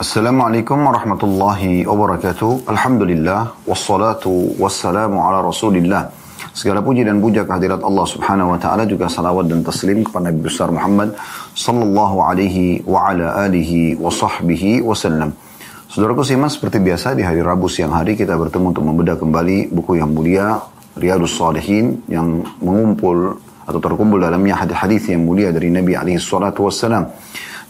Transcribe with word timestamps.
Assalamualaikum 0.00 0.80
warahmatullahi 0.80 1.84
wabarakatuh. 1.84 2.64
Alhamdulillah 2.72 3.52
wassalatu 3.68 4.56
wassalamu 4.56 5.20
ala 5.20 5.44
Rasulillah. 5.44 6.08
Segala 6.56 6.80
puji 6.80 7.04
dan 7.04 7.20
puja 7.20 7.44
kehadirat 7.44 7.84
Allah 7.84 8.08
Subhanahu 8.08 8.48
wa 8.48 8.56
taala 8.56 8.88
juga 8.88 9.12
salawat 9.12 9.52
dan 9.52 9.60
taslim 9.60 10.00
kepada 10.00 10.32
Nabi 10.32 10.40
besar 10.40 10.72
Muhammad 10.72 11.12
sallallahu 11.52 12.16
alaihi 12.24 12.80
wa 12.88 13.12
ala 13.12 13.44
alihi 13.44 14.00
wa 14.00 14.08
sahbihi 14.08 14.80
wasallam. 14.80 15.36
Saudaraku 15.92 16.24
simak 16.24 16.48
seperti 16.48 16.80
biasa 16.80 17.12
di 17.12 17.20
hari 17.20 17.44
Rabu 17.44 17.68
siang 17.68 17.92
hari 17.92 18.16
kita 18.16 18.40
bertemu 18.40 18.72
untuk 18.72 18.88
membedah 18.88 19.20
kembali 19.20 19.68
buku 19.68 20.00
yang 20.00 20.16
mulia 20.16 20.64
Riyadus 20.96 21.36
Salihin 21.36 22.08
yang 22.08 22.40
mengumpul 22.64 23.36
atau 23.68 23.76
terkumpul 23.76 24.16
dalamnya 24.16 24.64
hadis-hadis 24.64 25.12
yang 25.12 25.28
mulia 25.28 25.52
dari 25.52 25.68
Nabi 25.68 25.92
alaihi 25.92 26.16
salatu 26.16 26.72
wassalam. 26.72 27.04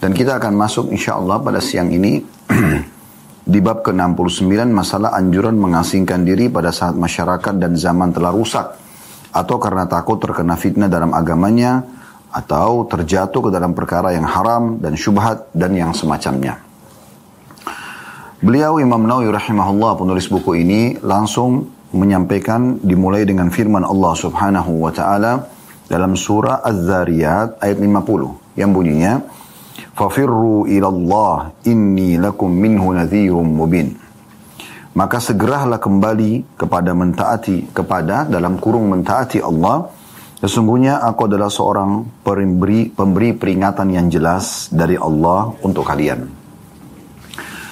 Dan 0.00 0.16
kita 0.16 0.40
akan 0.40 0.56
masuk 0.56 0.88
insya 0.88 1.20
Allah 1.20 1.36
pada 1.44 1.60
siang 1.60 1.92
ini 1.92 2.24
di 3.52 3.60
bab 3.60 3.84
ke-69 3.84 4.48
masalah 4.72 5.12
anjuran 5.12 5.60
mengasingkan 5.60 6.24
diri 6.24 6.48
pada 6.48 6.72
saat 6.72 6.96
masyarakat 6.96 7.60
dan 7.60 7.76
zaman 7.76 8.08
telah 8.16 8.32
rusak 8.32 8.80
atau 9.30 9.56
karena 9.60 9.84
takut 9.84 10.16
terkena 10.16 10.56
fitnah 10.56 10.88
dalam 10.88 11.12
agamanya 11.12 11.84
atau 12.32 12.88
terjatuh 12.88 13.44
ke 13.44 13.50
dalam 13.52 13.76
perkara 13.76 14.16
yang 14.16 14.24
haram 14.24 14.80
dan 14.80 14.96
syubhat 14.96 15.52
dan 15.52 15.76
yang 15.76 15.92
semacamnya. 15.92 16.62
Beliau 18.40 18.80
Imam 18.80 19.04
Nawawi 19.04 19.28
rahimahullah 19.28 20.00
penulis 20.00 20.24
buku 20.32 20.64
ini 20.64 20.96
langsung 21.04 21.68
menyampaikan 21.92 22.80
dimulai 22.80 23.28
dengan 23.28 23.52
firman 23.52 23.84
Allah 23.84 24.16
Subhanahu 24.16 24.80
wa 24.80 24.88
taala 24.94 25.44
dalam 25.90 26.16
surah 26.16 26.64
Az-Zariyat 26.64 27.60
ayat 27.60 27.76
50 27.76 28.56
yang 28.56 28.70
bunyinya 28.72 29.20
Fafirru 29.96 30.64
ilallah 30.70 31.52
inni 31.68 32.16
lakum 32.16 32.48
minhu 32.52 32.92
nadhirum 32.94 33.46
mubin. 33.46 33.96
Maka 34.90 35.22
segeralah 35.22 35.78
kembali 35.78 36.58
kepada 36.58 36.90
mentaati 36.92 37.70
kepada 37.70 38.26
dalam 38.26 38.58
kurung 38.58 38.90
mentaati 38.90 39.38
Allah. 39.38 39.86
Sesungguhnya 40.40 41.04
aku 41.04 41.28
adalah 41.28 41.52
seorang 41.52 42.24
pemberi, 42.24 42.88
pemberi 42.88 43.36
peringatan 43.36 43.92
yang 43.92 44.08
jelas 44.08 44.72
dari 44.72 44.96
Allah 44.96 45.52
untuk 45.60 45.84
kalian. 45.84 46.26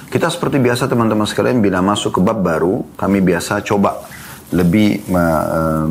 Kita 0.08 0.28
seperti 0.28 0.60
biasa 0.60 0.88
teman-teman 0.88 1.28
sekalian 1.28 1.60
bila 1.64 1.80
masuk 1.80 2.16
ke 2.16 2.20
bab 2.24 2.40
baru, 2.40 2.84
kami 2.96 3.20
biasa 3.24 3.64
coba 3.64 4.04
lebih 4.48 5.04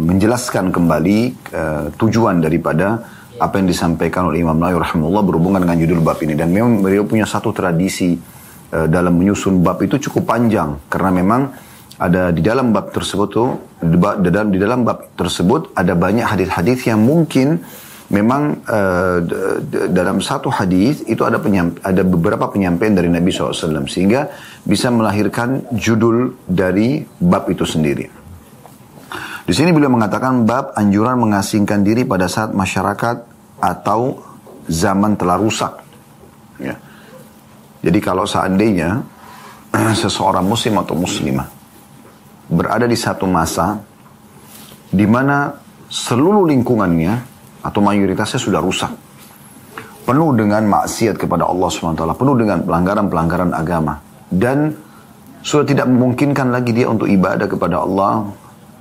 menjelaskan 0.01 0.73
kembali 0.73 1.19
uh, 1.53 1.93
tujuan 1.93 2.41
daripada 2.41 3.05
apa 3.37 3.61
yang 3.61 3.67
disampaikan 3.69 4.29
oleh 4.29 4.41
Imam 4.41 4.57
Nawawi 4.57 4.81
rahimahullah 4.81 5.23
berhubungan 5.25 5.61
dengan 5.61 5.77
judul 5.77 6.01
bab 6.01 6.17
ini 6.21 6.33
dan 6.33 6.49
memang 6.49 6.81
beliau 6.81 7.05
punya 7.05 7.25
satu 7.29 7.53
tradisi 7.53 8.17
uh, 8.73 8.87
dalam 8.89 9.13
menyusun 9.13 9.61
bab 9.61 9.77
itu 9.85 10.01
cukup 10.09 10.33
panjang 10.33 10.81
karena 10.89 11.11
memang 11.13 11.41
ada 11.97 12.29
di 12.29 12.45
dalam 12.45 12.69
bab 12.69 12.93
tersebut 12.93 13.29
tuh 13.29 13.49
di 13.81 14.29
dalam 14.29 14.49
di 14.53 14.59
dalam 14.61 14.85
bab 14.85 15.13
tersebut 15.17 15.73
ada 15.73 15.97
banyak 15.97 16.25
hadis-hadis 16.25 16.85
yang 16.85 17.01
mungkin 17.01 17.61
memang 18.07 18.63
uh, 18.69 19.19
dalam 19.91 20.23
satu 20.23 20.47
hadis 20.47 21.03
itu 21.09 21.25
ada 21.27 21.41
ada 21.83 22.01
beberapa 22.05 22.47
penyampaian 22.47 22.95
dari 22.95 23.11
Nabi 23.11 23.33
SAW 23.33 23.89
sehingga 23.89 24.31
bisa 24.63 24.87
melahirkan 24.93 25.67
judul 25.75 26.37
dari 26.47 27.03
bab 27.19 27.49
itu 27.51 27.67
sendiri. 27.67 28.26
Di 29.47 29.55
sini 29.55 29.71
beliau 29.71 29.87
mengatakan 29.87 30.43
bab 30.43 30.75
anjuran 30.75 31.15
mengasingkan 31.23 31.79
diri 31.79 32.03
pada 32.03 32.27
saat 32.27 32.51
masyarakat 32.51 33.23
atau 33.63 34.19
zaman 34.67 35.15
telah 35.15 35.39
rusak. 35.39 35.71
Ya. 36.59 36.75
Jadi 37.79 37.99
kalau 38.03 38.27
seandainya 38.27 38.99
seseorang 40.03 40.43
muslim 40.43 40.83
atau 40.83 40.99
muslimah 40.99 41.47
berada 42.51 42.83
di 42.83 42.99
satu 42.99 43.23
masa 43.23 43.79
di 44.91 45.07
mana 45.07 45.55
seluruh 45.87 46.43
lingkungannya 46.43 47.13
atau 47.63 47.79
mayoritasnya 47.79 48.39
sudah 48.43 48.59
rusak. 48.59 48.91
Penuh 50.03 50.31
dengan 50.35 50.63
maksiat 50.67 51.19
kepada 51.19 51.47
Allah 51.47 51.67
SWT, 51.67 52.03
penuh 52.15 52.35
dengan 52.39 52.63
pelanggaran-pelanggaran 52.63 53.51
agama. 53.51 53.99
Dan 54.27 54.71
sudah 55.39 55.67
tidak 55.67 55.87
memungkinkan 55.87 56.51
lagi 56.51 56.71
dia 56.71 56.87
untuk 56.87 57.11
ibadah 57.11 57.47
kepada 57.47 57.83
Allah 57.83 58.27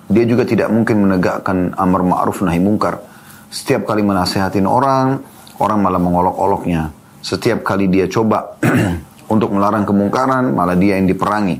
dia 0.07 0.23
juga 0.23 0.47
tidak 0.47 0.71
mungkin 0.71 1.03
menegakkan 1.03 1.75
amar 1.75 2.07
ma'ruf 2.07 2.47
nahi 2.47 2.63
mungkar. 2.63 3.03
Setiap 3.51 3.91
kali 3.91 4.07
menasehatin 4.07 4.67
orang, 4.67 5.19
orang 5.59 5.79
malah 5.83 5.99
mengolok-oloknya. 5.99 6.95
Setiap 7.23 7.67
kali 7.67 7.91
dia 7.91 8.07
coba 8.07 8.55
untuk 9.35 9.51
melarang 9.51 9.83
kemungkaran, 9.83 10.55
malah 10.55 10.79
dia 10.79 10.99
yang 10.99 11.11
diperangi. 11.11 11.59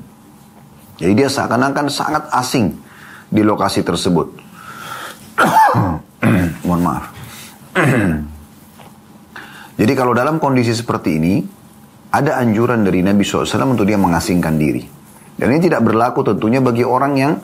Jadi 0.97 1.13
dia 1.13 1.27
seakan-akan 1.27 1.87
sangat 1.91 2.31
asing 2.31 2.71
di 3.27 3.43
lokasi 3.43 3.83
tersebut. 3.83 4.31
Mohon 6.67 6.83
maaf. 6.87 7.05
Jadi 9.81 9.93
kalau 9.93 10.17
dalam 10.17 10.41
kondisi 10.41 10.73
seperti 10.73 11.19
ini, 11.19 11.35
ada 12.15 12.41
anjuran 12.41 12.81
dari 12.81 13.05
Nabi 13.05 13.27
SAW 13.27 13.77
untuk 13.77 13.85
dia 13.85 14.01
mengasingkan 14.01 14.57
diri. 14.57 14.81
Dan 15.37 15.53
ini 15.53 15.69
tidak 15.69 15.85
berlaku 15.85 16.25
tentunya 16.25 16.65
bagi 16.65 16.81
orang 16.81 17.13
yang 17.19 17.37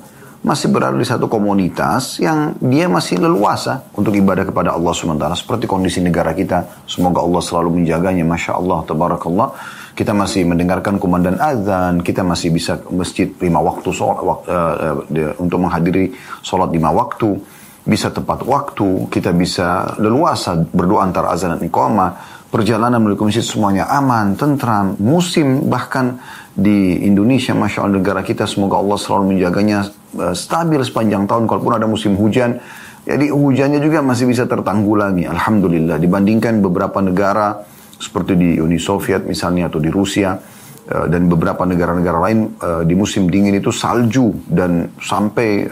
masih 0.42 0.74
berada 0.74 0.98
di 0.98 1.06
satu 1.06 1.30
komunitas 1.30 2.18
yang 2.18 2.58
dia 2.58 2.90
masih 2.90 3.22
leluasa 3.22 3.86
untuk 3.94 4.10
ibadah 4.10 4.42
kepada 4.42 4.74
Allah 4.74 4.90
SWT. 4.90 5.38
Seperti 5.38 5.70
kondisi 5.70 6.02
negara 6.02 6.34
kita. 6.34 6.82
Semoga 6.90 7.22
Allah 7.22 7.38
selalu 7.38 7.78
menjaganya. 7.78 8.26
Masya 8.26 8.58
Allah, 8.58 8.82
tabarakallah. 8.82 9.54
Kita 9.94 10.10
masih 10.10 10.42
mendengarkan 10.42 10.98
kumandan 10.98 11.38
azan. 11.38 12.02
Kita 12.02 12.26
masih 12.26 12.50
bisa 12.50 12.82
masjid 12.90 13.30
lima 13.38 13.62
waktu 13.62 13.88
sholat, 13.94 14.18
uh, 14.18 14.38
uh, 14.50 15.32
untuk 15.38 15.62
menghadiri 15.62 16.10
sholat 16.42 16.74
lima 16.74 16.90
waktu. 16.90 17.38
Bisa 17.86 18.10
tepat 18.10 18.42
waktu. 18.42 19.06
Kita 19.14 19.30
bisa 19.30 19.94
leluasa 20.02 20.58
berdoa 20.58 21.06
antara 21.06 21.30
azan 21.30 21.54
dan 21.54 21.62
iqamah. 21.62 22.42
Perjalanan 22.50 22.98
menuju 22.98 23.30
masjid 23.30 23.46
semuanya 23.46 23.88
aman, 23.88 24.36
tentram, 24.36 24.92
musim 25.00 25.72
bahkan 25.72 26.20
di 26.52 27.00
Indonesia, 27.00 27.56
Masya 27.56 27.88
Allah 27.88 27.96
negara 27.96 28.20
kita, 28.20 28.44
semoga 28.44 28.76
Allah 28.76 29.00
selalu 29.00 29.32
menjaganya 29.32 29.88
stabil 30.36 30.80
sepanjang 30.84 31.24
tahun, 31.24 31.48
kalaupun 31.48 31.74
ada 31.74 31.88
musim 31.88 32.14
hujan, 32.16 32.60
jadi 33.02 33.34
hujannya 33.34 33.82
juga 33.82 33.98
masih 33.98 34.30
bisa 34.30 34.46
tertanggulangi, 34.46 35.26
Alhamdulillah, 35.26 35.98
dibandingkan 35.98 36.62
beberapa 36.62 37.02
negara, 37.02 37.66
seperti 37.98 38.38
di 38.38 38.50
Uni 38.62 38.78
Soviet 38.78 39.26
misalnya, 39.26 39.66
atau 39.66 39.82
di 39.82 39.90
Rusia, 39.90 40.38
uh, 40.38 41.06
dan 41.10 41.26
beberapa 41.26 41.66
negara-negara 41.66 42.18
lain, 42.22 42.54
uh, 42.62 42.82
di 42.86 42.94
musim 42.94 43.26
dingin 43.26 43.58
itu 43.58 43.74
salju, 43.74 44.30
dan 44.46 44.94
sampai 45.02 45.66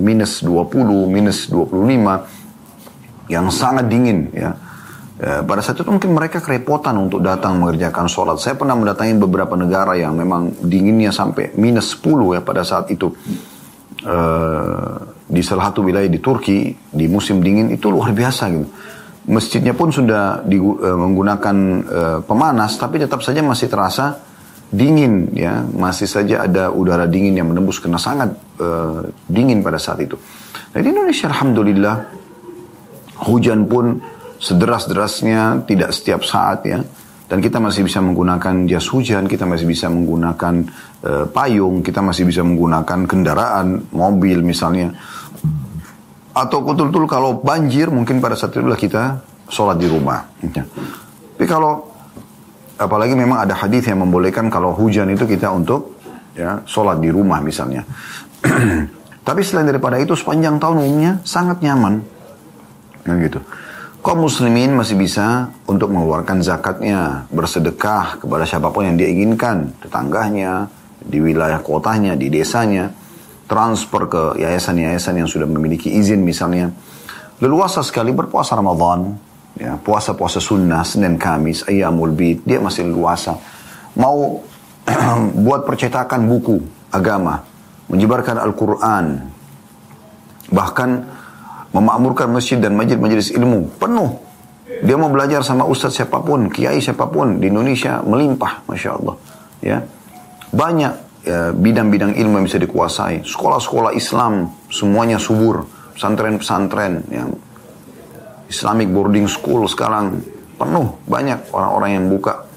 minus 0.00 0.40
20, 0.40 1.04
minus 1.04 1.52
25, 1.52 3.28
yang 3.28 3.52
sangat 3.52 3.84
dingin, 3.92 4.32
Ya, 5.20 5.44
pada 5.44 5.60
saat 5.60 5.76
itu 5.76 5.84
mungkin 5.84 6.16
mereka 6.16 6.40
kerepotan 6.40 6.96
untuk 6.96 7.20
datang 7.20 7.60
mengerjakan 7.60 8.08
sholat. 8.08 8.40
Saya 8.40 8.56
pernah 8.56 8.72
mendatangi 8.72 9.20
beberapa 9.20 9.52
negara 9.52 9.92
yang 9.92 10.16
memang 10.16 10.48
dinginnya 10.64 11.12
sampai 11.12 11.52
minus 11.60 11.92
10 12.00 12.32
ya 12.32 12.40
pada 12.40 12.64
saat 12.64 12.88
itu. 12.88 13.12
Uh, 14.00 14.96
di 15.28 15.44
salah 15.44 15.68
satu 15.68 15.84
wilayah 15.84 16.08
di 16.08 16.24
Turki, 16.24 16.72
di 16.72 17.04
musim 17.04 17.44
dingin 17.44 17.68
itu 17.68 17.92
luar 17.92 18.16
biasa 18.16 18.48
gitu. 18.48 18.64
Masjidnya 19.28 19.76
pun 19.76 19.92
sudah 19.92 20.40
di, 20.40 20.56
uh, 20.56 20.96
menggunakan 20.96 21.56
uh, 21.84 22.18
pemanas, 22.24 22.80
tapi 22.80 22.96
tetap 22.96 23.20
saja 23.20 23.44
masih 23.44 23.68
terasa 23.68 24.24
dingin 24.72 25.28
ya. 25.36 25.60
Masih 25.68 26.08
saja 26.08 26.48
ada 26.48 26.72
udara 26.72 27.04
dingin 27.04 27.36
yang 27.36 27.52
menembus 27.52 27.76
karena 27.76 28.00
sangat 28.00 28.32
uh, 28.56 29.04
dingin 29.28 29.60
pada 29.60 29.76
saat 29.76 30.00
itu. 30.00 30.16
Nah 30.72 30.80
di 30.80 30.88
Indonesia 30.88 31.28
Alhamdulillah 31.28 31.96
hujan 33.28 33.68
pun 33.68 34.00
sederas-derasnya, 34.40 35.68
tidak 35.68 35.92
setiap 35.92 36.24
saat 36.24 36.64
ya. 36.64 36.80
Dan 37.30 37.38
kita 37.38 37.62
masih 37.62 37.86
bisa 37.86 38.02
menggunakan 38.02 38.66
jas 38.66 38.90
hujan, 38.90 39.30
kita 39.30 39.46
masih 39.46 39.70
bisa 39.70 39.86
menggunakan 39.86 40.66
uh, 41.06 41.30
payung, 41.30 41.78
kita 41.78 42.02
masih 42.02 42.26
bisa 42.26 42.42
menggunakan 42.42 43.06
kendaraan, 43.06 43.86
mobil 43.94 44.42
misalnya. 44.42 44.90
Atau 46.34 46.66
betul-betul 46.66 47.06
kalau 47.06 47.38
banjir 47.38 47.86
mungkin 47.86 48.18
pada 48.18 48.34
saat 48.34 48.58
itulah 48.58 48.74
kita 48.74 49.22
sholat 49.46 49.78
di 49.78 49.86
rumah. 49.86 50.26
Ya. 50.42 50.66
Tapi 51.38 51.46
kalau 51.46 51.86
apalagi 52.74 53.14
memang 53.14 53.46
ada 53.46 53.54
hadis 53.54 53.86
yang 53.86 54.02
membolehkan 54.02 54.50
kalau 54.50 54.74
hujan 54.74 55.06
itu 55.14 55.22
kita 55.22 55.54
untuk 55.54 56.02
ya 56.34 56.66
sholat 56.66 56.98
di 56.98 57.14
rumah 57.14 57.38
misalnya. 57.38 57.86
Tapi 59.30 59.40
selain 59.46 59.70
daripada 59.70 60.02
itu 60.02 60.18
sepanjang 60.18 60.58
tahun 60.58 60.82
umumnya 60.82 61.12
sangat 61.22 61.62
nyaman. 61.62 62.02
Nah, 63.06 63.14
gitu 63.22 63.38
kaum 64.00 64.24
muslimin 64.24 64.72
masih 64.72 64.96
bisa 64.96 65.52
untuk 65.68 65.92
mengeluarkan 65.92 66.40
zakatnya, 66.40 67.28
bersedekah 67.28 68.20
kepada 68.20 68.48
siapa 68.48 68.72
pun 68.72 68.88
yang 68.88 68.96
dia 68.96 69.08
inginkan, 69.12 69.76
tetangganya, 69.84 70.68
di 71.00 71.20
wilayah 71.20 71.60
kotanya, 71.60 72.16
di 72.16 72.32
desanya, 72.32 72.92
transfer 73.44 74.08
ke 74.08 74.22
yayasan-yayasan 74.40 75.24
yang 75.24 75.28
sudah 75.28 75.44
memiliki 75.48 75.92
izin 75.92 76.24
misalnya. 76.24 76.72
Leluasa 77.40 77.80
sekali 77.80 78.12
berpuasa 78.12 78.56
Ramadan, 78.56 79.16
ya, 79.56 79.76
puasa-puasa 79.80 80.40
sunnah, 80.40 80.84
Senin 80.84 81.16
Kamis, 81.16 81.64
Ayyamul 81.68 82.12
Bid, 82.12 82.44
dia 82.44 82.60
masih 82.60 82.88
leluasa. 82.88 83.36
mau 83.96 84.40
buat 85.44 85.68
percetakan 85.68 86.24
buku 86.24 86.60
agama, 86.88 87.44
menyebarkan 87.88 88.38
Al-Quran, 88.38 89.04
bahkan 90.52 91.19
memakmurkan 91.70 92.30
masjid 92.30 92.58
dan 92.58 92.74
majelis-majelis 92.74 93.34
ilmu 93.34 93.78
penuh. 93.78 94.18
Dia 94.80 94.96
mau 94.96 95.12
belajar 95.12 95.44
sama 95.44 95.68
ustadz 95.68 96.02
siapa 96.02 96.22
pun, 96.24 96.48
kiai 96.48 96.80
siapa 96.80 97.10
pun 97.10 97.36
di 97.42 97.52
Indonesia 97.52 98.00
melimpah, 98.00 98.64
masya 98.64 98.90
Allah. 98.96 99.14
Ya, 99.60 99.78
banyak 100.50 100.92
ya, 101.26 101.52
bidang-bidang 101.52 102.16
ya, 102.16 102.24
ilmu 102.24 102.40
yang 102.40 102.46
bisa 102.48 102.56
dikuasai. 102.56 103.22
Sekolah-sekolah 103.22 103.92
Islam 103.92 104.48
semuanya 104.72 105.20
subur, 105.20 105.68
pesantren-pesantren, 105.92 107.04
yang 107.12 107.30
Islamic 108.50 108.90
boarding 108.90 109.30
school 109.30 109.68
sekarang 109.70 110.18
penuh 110.58 110.98
banyak 111.06 111.54
orang-orang 111.54 111.90
yang 111.96 112.06
buka 112.10 112.50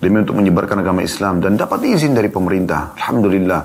demi 0.00 0.22
untuk 0.22 0.38
menyebarkan 0.38 0.80
agama 0.80 1.04
Islam 1.04 1.44
dan 1.44 1.60
dapat 1.60 1.84
izin 1.84 2.16
dari 2.16 2.32
pemerintah. 2.32 2.96
Alhamdulillah. 2.96 3.62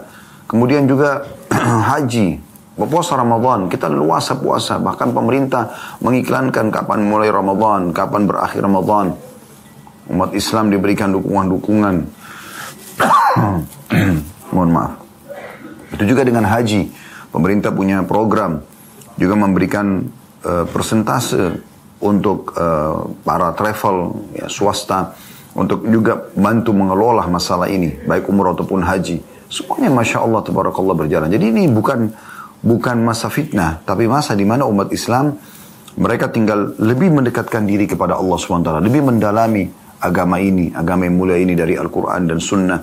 Kemudian 0.47 0.83
juga 0.83 1.23
haji, 1.91 2.50
puasa 2.75 3.19
Ramadan, 3.19 3.67
kita 3.67 3.91
luasa 3.91 4.39
puasa. 4.39 4.79
Bahkan 4.79 5.11
pemerintah 5.11 5.71
mengiklankan 5.99 6.71
kapan 6.71 6.99
mulai 7.03 7.27
Ramadan, 7.27 7.91
kapan 7.91 8.27
berakhir 8.27 8.63
Ramadan. 8.63 9.15
Umat 10.11 10.31
Islam 10.35 10.71
diberikan 10.71 11.11
dukungan-dukungan. 11.15 11.95
Mohon 14.53 14.71
maaf. 14.71 14.93
Itu 15.95 16.03
juga 16.07 16.23
dengan 16.27 16.47
haji. 16.47 16.91
Pemerintah 17.31 17.71
punya 17.71 18.03
program. 18.03 18.63
Juga 19.15 19.35
memberikan 19.39 20.03
uh, 20.43 20.65
persentase 20.67 21.59
untuk 22.01 22.57
uh, 22.57 23.07
para 23.21 23.53
travel 23.53 24.25
ya, 24.33 24.49
swasta 24.49 25.13
untuk 25.51 25.83
juga 25.83 26.31
bantu 26.31 26.71
mengelola 26.71 27.27
masalah 27.27 27.67
ini, 27.67 27.91
baik 28.07 28.31
umur 28.31 28.55
ataupun 28.55 28.81
haji. 28.87 29.19
Semuanya 29.51 29.91
Masya 29.91 30.23
Allah, 30.23 30.41
Tabarakallah 30.47 30.95
berjalan. 30.95 31.27
Jadi 31.27 31.51
ini 31.51 31.67
bukan 31.67 32.07
bukan 32.61 33.01
masa 33.01 33.27
fitnah, 33.27 33.81
tapi 33.81 34.05
masa 34.05 34.37
di 34.37 34.45
mana 34.45 34.69
umat 34.69 34.93
Islam 34.93 35.33
mereka 35.97 36.31
tinggal 36.31 36.77
lebih 36.79 37.11
mendekatkan 37.11 37.67
diri 37.67 37.89
kepada 37.89 38.15
Allah 38.15 38.37
SWT, 38.37 38.69
lebih 38.79 39.01
mendalami 39.03 39.67
agama 39.99 40.39
ini, 40.39 40.71
agama 40.71 41.05
yang 41.05 41.19
mulia 41.19 41.37
ini 41.37 41.57
dari 41.57 41.75
Al-Quran 41.75 42.31
dan 42.31 42.39
Sunnah, 42.39 42.79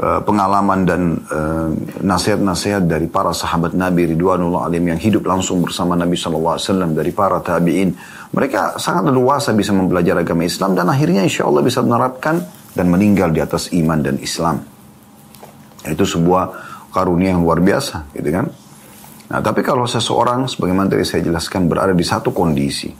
eh, 0.00 0.20
pengalaman 0.26 0.80
dan 0.82 1.02
eh, 1.22 1.68
nasihat-nasihat 2.02 2.82
dari 2.88 3.06
para 3.06 3.30
sahabat 3.30 3.78
Nabi 3.78 4.10
Ridwanullah 4.16 4.66
alim 4.66 4.90
yang 4.90 4.98
hidup 4.98 5.28
langsung 5.28 5.62
bersama 5.62 5.94
Nabi 5.94 6.18
SAW, 6.18 6.58
dari 6.96 7.12
para 7.14 7.38
tabi'in, 7.38 7.94
mereka 8.32 8.80
sangat 8.80 9.06
leluasa 9.12 9.54
bisa 9.54 9.70
mempelajari 9.70 10.24
agama 10.24 10.42
Islam 10.42 10.74
dan 10.74 10.90
akhirnya 10.90 11.22
insya 11.22 11.46
Allah 11.46 11.62
bisa 11.62 11.84
menerapkan 11.84 12.42
dan 12.72 12.88
meninggal 12.88 13.30
di 13.30 13.38
atas 13.44 13.70
iman 13.76 14.00
dan 14.00 14.16
Islam. 14.18 14.64
Itu 15.84 16.08
sebuah 16.08 16.42
karunia 16.90 17.36
yang 17.36 17.44
luar 17.44 17.60
biasa, 17.60 18.12
gitu 18.16 18.28
kan? 18.32 18.46
Nah, 19.32 19.40
tapi 19.40 19.64
kalau 19.64 19.88
seseorang, 19.88 20.44
sebagaimana 20.44 20.92
tadi 20.92 21.08
saya 21.08 21.24
jelaskan, 21.24 21.64
berada 21.64 21.96
di 21.96 22.04
satu 22.04 22.36
kondisi, 22.36 22.92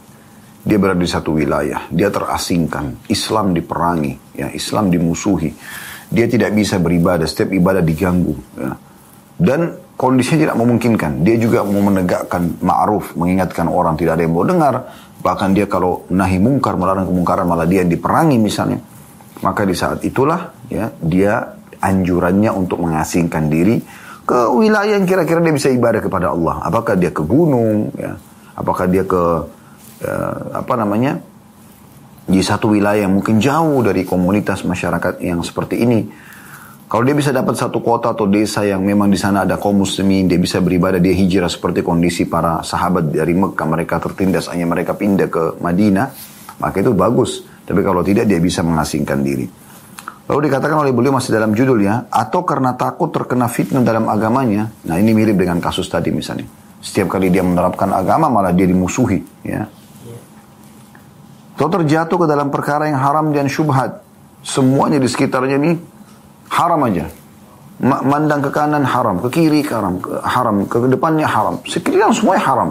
dia 0.65 0.81
berada 0.81 0.97
di 0.97 1.05
satu 1.05 1.37
wilayah, 1.37 1.85
dia 1.93 2.09
terasingkan, 2.09 3.05
Islam 3.13 3.53
diperangi, 3.53 4.33
ya, 4.33 4.49
Islam 4.49 4.89
dimusuhi, 4.89 5.53
dia 6.09 6.25
tidak 6.25 6.57
bisa 6.57 6.81
beribadah, 6.81 7.29
setiap 7.29 7.53
ibadah 7.53 7.85
diganggu, 7.85 8.33
ya. 8.57 8.73
Dan 9.37 9.77
kondisinya 9.93 10.49
tidak 10.49 10.57
memungkinkan. 10.57 11.21
Dia 11.21 11.35
juga 11.37 11.61
mau 11.65 11.85
menegakkan 11.85 12.57
ma'ruf, 12.61 13.13
mengingatkan 13.13 13.69
orang 13.69 13.93
tidak 13.97 14.17
ada 14.17 14.23
yang 14.25 14.33
mau 14.33 14.45
dengar, 14.45 14.75
Bahkan 15.23 15.55
dia 15.55 15.71
kalau 15.71 16.03
nahi 16.11 16.35
mungkar, 16.35 16.75
melarang 16.75 17.07
kemungkaran, 17.07 17.47
malah 17.47 17.63
dia 17.63 17.79
yang 17.79 17.91
diperangi 17.95 18.35
misalnya. 18.35 18.83
Maka 19.39 19.63
di 19.63 19.71
saat 19.71 20.03
itulah 20.03 20.51
ya 20.67 20.91
dia 20.99 21.39
anjurannya 21.79 22.51
untuk 22.51 22.83
mengasingkan 22.83 23.47
diri 23.47 23.79
ke 24.23 24.39
wilayah 24.55 24.95
yang 24.95 25.07
kira-kira 25.07 25.43
dia 25.43 25.53
bisa 25.55 25.69
ibadah 25.71 25.99
kepada 25.99 26.31
Allah. 26.31 26.63
Apakah 26.63 26.95
dia 26.95 27.11
ke 27.11 27.23
gunung, 27.23 27.91
ya? 27.95 28.15
apakah 28.55 28.85
dia 28.87 29.03
ke 29.03 29.23
ya, 29.99 30.15
apa 30.63 30.73
namanya 30.79 31.19
di 32.23 32.39
satu 32.39 32.71
wilayah 32.71 33.03
yang 33.03 33.19
mungkin 33.19 33.43
jauh 33.43 33.83
dari 33.83 34.07
komunitas 34.07 34.63
masyarakat 34.63 35.19
yang 35.19 35.43
seperti 35.43 35.83
ini 35.83 35.99
kalau 36.93 37.09
dia 37.09 37.17
bisa 37.17 37.33
dapat 37.33 37.57
satu 37.57 37.81
kota 37.81 38.13
atau 38.13 38.29
desa 38.29 38.61
yang 38.69 38.85
memang 38.85 39.09
di 39.09 39.17
sana 39.17 39.49
ada 39.49 39.57
kaum 39.57 39.81
muslimin, 39.81 40.29
dia 40.29 40.37
bisa 40.37 40.61
beribadah, 40.61 41.01
dia 41.01 41.09
hijrah 41.09 41.49
seperti 41.49 41.81
kondisi 41.81 42.29
para 42.29 42.61
sahabat 42.61 43.09
dari 43.09 43.33
Mekah, 43.33 43.65
mereka 43.65 43.97
tertindas, 43.97 44.45
hanya 44.53 44.69
mereka 44.69 44.93
pindah 44.93 45.25
ke 45.25 45.57
Madinah, 45.57 46.13
maka 46.61 46.85
itu 46.85 46.93
bagus. 46.93 47.41
Tapi 47.65 47.81
kalau 47.81 48.05
tidak, 48.05 48.29
dia 48.29 48.37
bisa 48.37 48.61
mengasingkan 48.61 49.25
diri. 49.25 49.49
Lalu 50.23 50.47
dikatakan 50.47 50.87
oleh 50.87 50.95
beliau 50.95 51.11
masih 51.11 51.35
dalam 51.35 51.51
judul 51.51 51.83
ya, 51.83 52.07
atau 52.07 52.47
karena 52.47 52.79
takut 52.79 53.11
terkena 53.11 53.51
fitnah 53.51 53.83
dalam 53.83 54.07
agamanya. 54.07 54.71
Nah 54.87 54.95
ini 54.95 55.11
mirip 55.11 55.35
dengan 55.35 55.59
kasus 55.59 55.91
tadi 55.91 56.15
misalnya. 56.15 56.47
Setiap 56.79 57.15
kali 57.15 57.27
dia 57.27 57.43
menerapkan 57.43 57.91
agama 57.91 58.31
malah 58.31 58.55
dia 58.55 58.63
dimusuhi. 58.63 59.19
Ya. 59.43 59.67
Atau 61.59 61.67
terjatuh 61.79 62.23
ke 62.23 62.27
dalam 62.27 62.51
perkara 62.51 62.87
yang 62.87 62.99
haram 63.03 63.35
dan 63.35 63.51
syubhat. 63.51 63.99
Semuanya 64.43 64.99
di 64.99 65.07
sekitarnya 65.07 65.59
ini 65.59 65.71
haram 66.51 66.79
aja. 66.87 67.07
Mandang 67.83 68.39
ke 68.43 68.51
kanan 68.51 68.87
haram, 68.87 69.19
ke 69.19 69.27
kiri 69.27 69.59
haram, 69.67 69.99
ke 69.99 70.23
haram, 70.23 70.63
ke 70.67 70.77
depannya 70.87 71.27
haram. 71.27 71.59
Sekalian 71.67 72.15
semuanya 72.15 72.43
haram. 72.47 72.69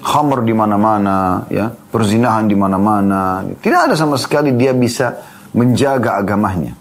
Khamr 0.00 0.44
di 0.44 0.56
mana-mana, 0.56 1.44
ya, 1.52 1.68
perzinahan 1.68 2.48
di 2.48 2.56
mana-mana. 2.56 3.44
Tidak 3.44 3.80
ada 3.88 3.94
sama 3.96 4.16
sekali 4.16 4.56
dia 4.56 4.72
bisa 4.72 5.29
menjaga 5.56 6.20
agamanya. 6.20 6.74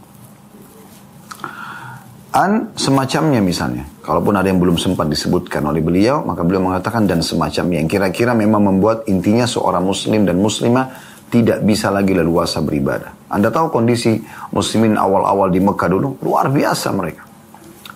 An 2.29 2.77
semacamnya 2.77 3.41
misalnya. 3.41 3.89
Kalaupun 4.05 4.37
ada 4.37 4.49
yang 4.49 4.61
belum 4.61 4.77
sempat 4.77 5.09
disebutkan 5.09 5.65
oleh 5.65 5.81
beliau, 5.81 6.21
maka 6.25 6.45
beliau 6.45 6.61
mengatakan 6.65 7.09
dan 7.09 7.25
semacamnya. 7.25 7.81
Yang 7.81 7.97
kira-kira 7.97 8.37
memang 8.37 8.65
membuat 8.65 9.05
intinya 9.09 9.49
seorang 9.49 9.81
muslim 9.81 10.25
dan 10.25 10.37
muslimah 10.37 10.93
tidak 11.29 11.61
bisa 11.61 11.93
lagi 11.93 12.13
leluasa 12.13 12.61
beribadah. 12.61 13.29
Anda 13.29 13.53
tahu 13.53 13.69
kondisi 13.69 14.17
muslimin 14.53 14.97
awal-awal 14.97 15.53
di 15.53 15.61
Mekah 15.61 15.89
dulu? 15.89 16.17
Luar 16.25 16.49
biasa 16.49 16.89
mereka. 16.93 17.25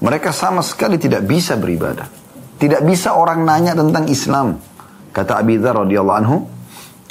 Mereka 0.02 0.30
sama 0.34 0.62
sekali 0.62 1.02
tidak 1.02 1.26
bisa 1.26 1.58
beribadah. 1.58 2.06
Tidak 2.58 2.82
bisa 2.86 3.18
orang 3.18 3.42
nanya 3.42 3.74
tentang 3.74 4.06
Islam. 4.10 4.58
Kata 5.14 5.38
Abi 5.42 5.62
Dhar 5.62 5.82
radhiyallahu 5.86 6.20
anhu, 6.26 6.38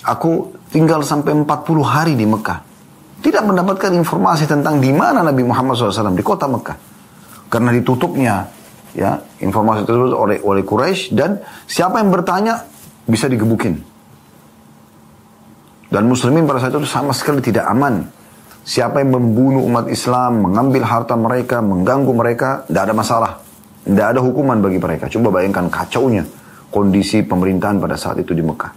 aku 0.03 0.59
tinggal 0.71 1.07
sampai 1.07 1.35
40 1.39 1.47
hari 1.87 2.15
di 2.19 2.27
Mekah. 2.27 2.72
Tidak 3.23 3.43
mendapatkan 3.47 3.95
informasi 3.95 4.51
tentang 4.51 4.83
di 4.83 4.91
mana 4.91 5.23
Nabi 5.23 5.47
Muhammad 5.47 5.79
SAW 5.79 6.11
di 6.11 6.27
kota 6.27 6.51
Mekah. 6.51 6.77
Karena 7.47 7.71
ditutupnya 7.71 8.51
ya 8.93 9.17
informasi 9.41 9.87
tersebut 9.87 10.13
oleh 10.13 10.39
oleh 10.43 10.63
Quraisy 10.67 11.15
dan 11.15 11.41
siapa 11.65 12.03
yang 12.03 12.11
bertanya 12.11 12.67
bisa 13.07 13.31
digebukin. 13.31 13.79
Dan 15.93 16.09
muslimin 16.09 16.49
pada 16.49 16.59
saat 16.59 16.73
itu 16.73 16.89
sama 16.89 17.13
sekali 17.13 17.45
tidak 17.45 17.69
aman. 17.69 18.09
Siapa 18.63 19.03
yang 19.03 19.13
membunuh 19.13 19.61
umat 19.69 19.91
Islam, 19.93 20.49
mengambil 20.49 20.87
harta 20.87 21.19
mereka, 21.19 21.61
mengganggu 21.61 22.13
mereka, 22.15 22.65
tidak 22.65 22.83
ada 22.89 22.95
masalah. 22.95 23.33
Tidak 23.83 24.07
ada 24.15 24.21
hukuman 24.23 24.63
bagi 24.63 24.79
mereka. 24.79 25.11
Coba 25.11 25.43
bayangkan 25.43 25.67
kacaunya 25.69 26.25
kondisi 26.73 27.21
pemerintahan 27.27 27.77
pada 27.83 27.99
saat 27.99 28.23
itu 28.23 28.33
di 28.33 28.41
Mekah. 28.41 28.73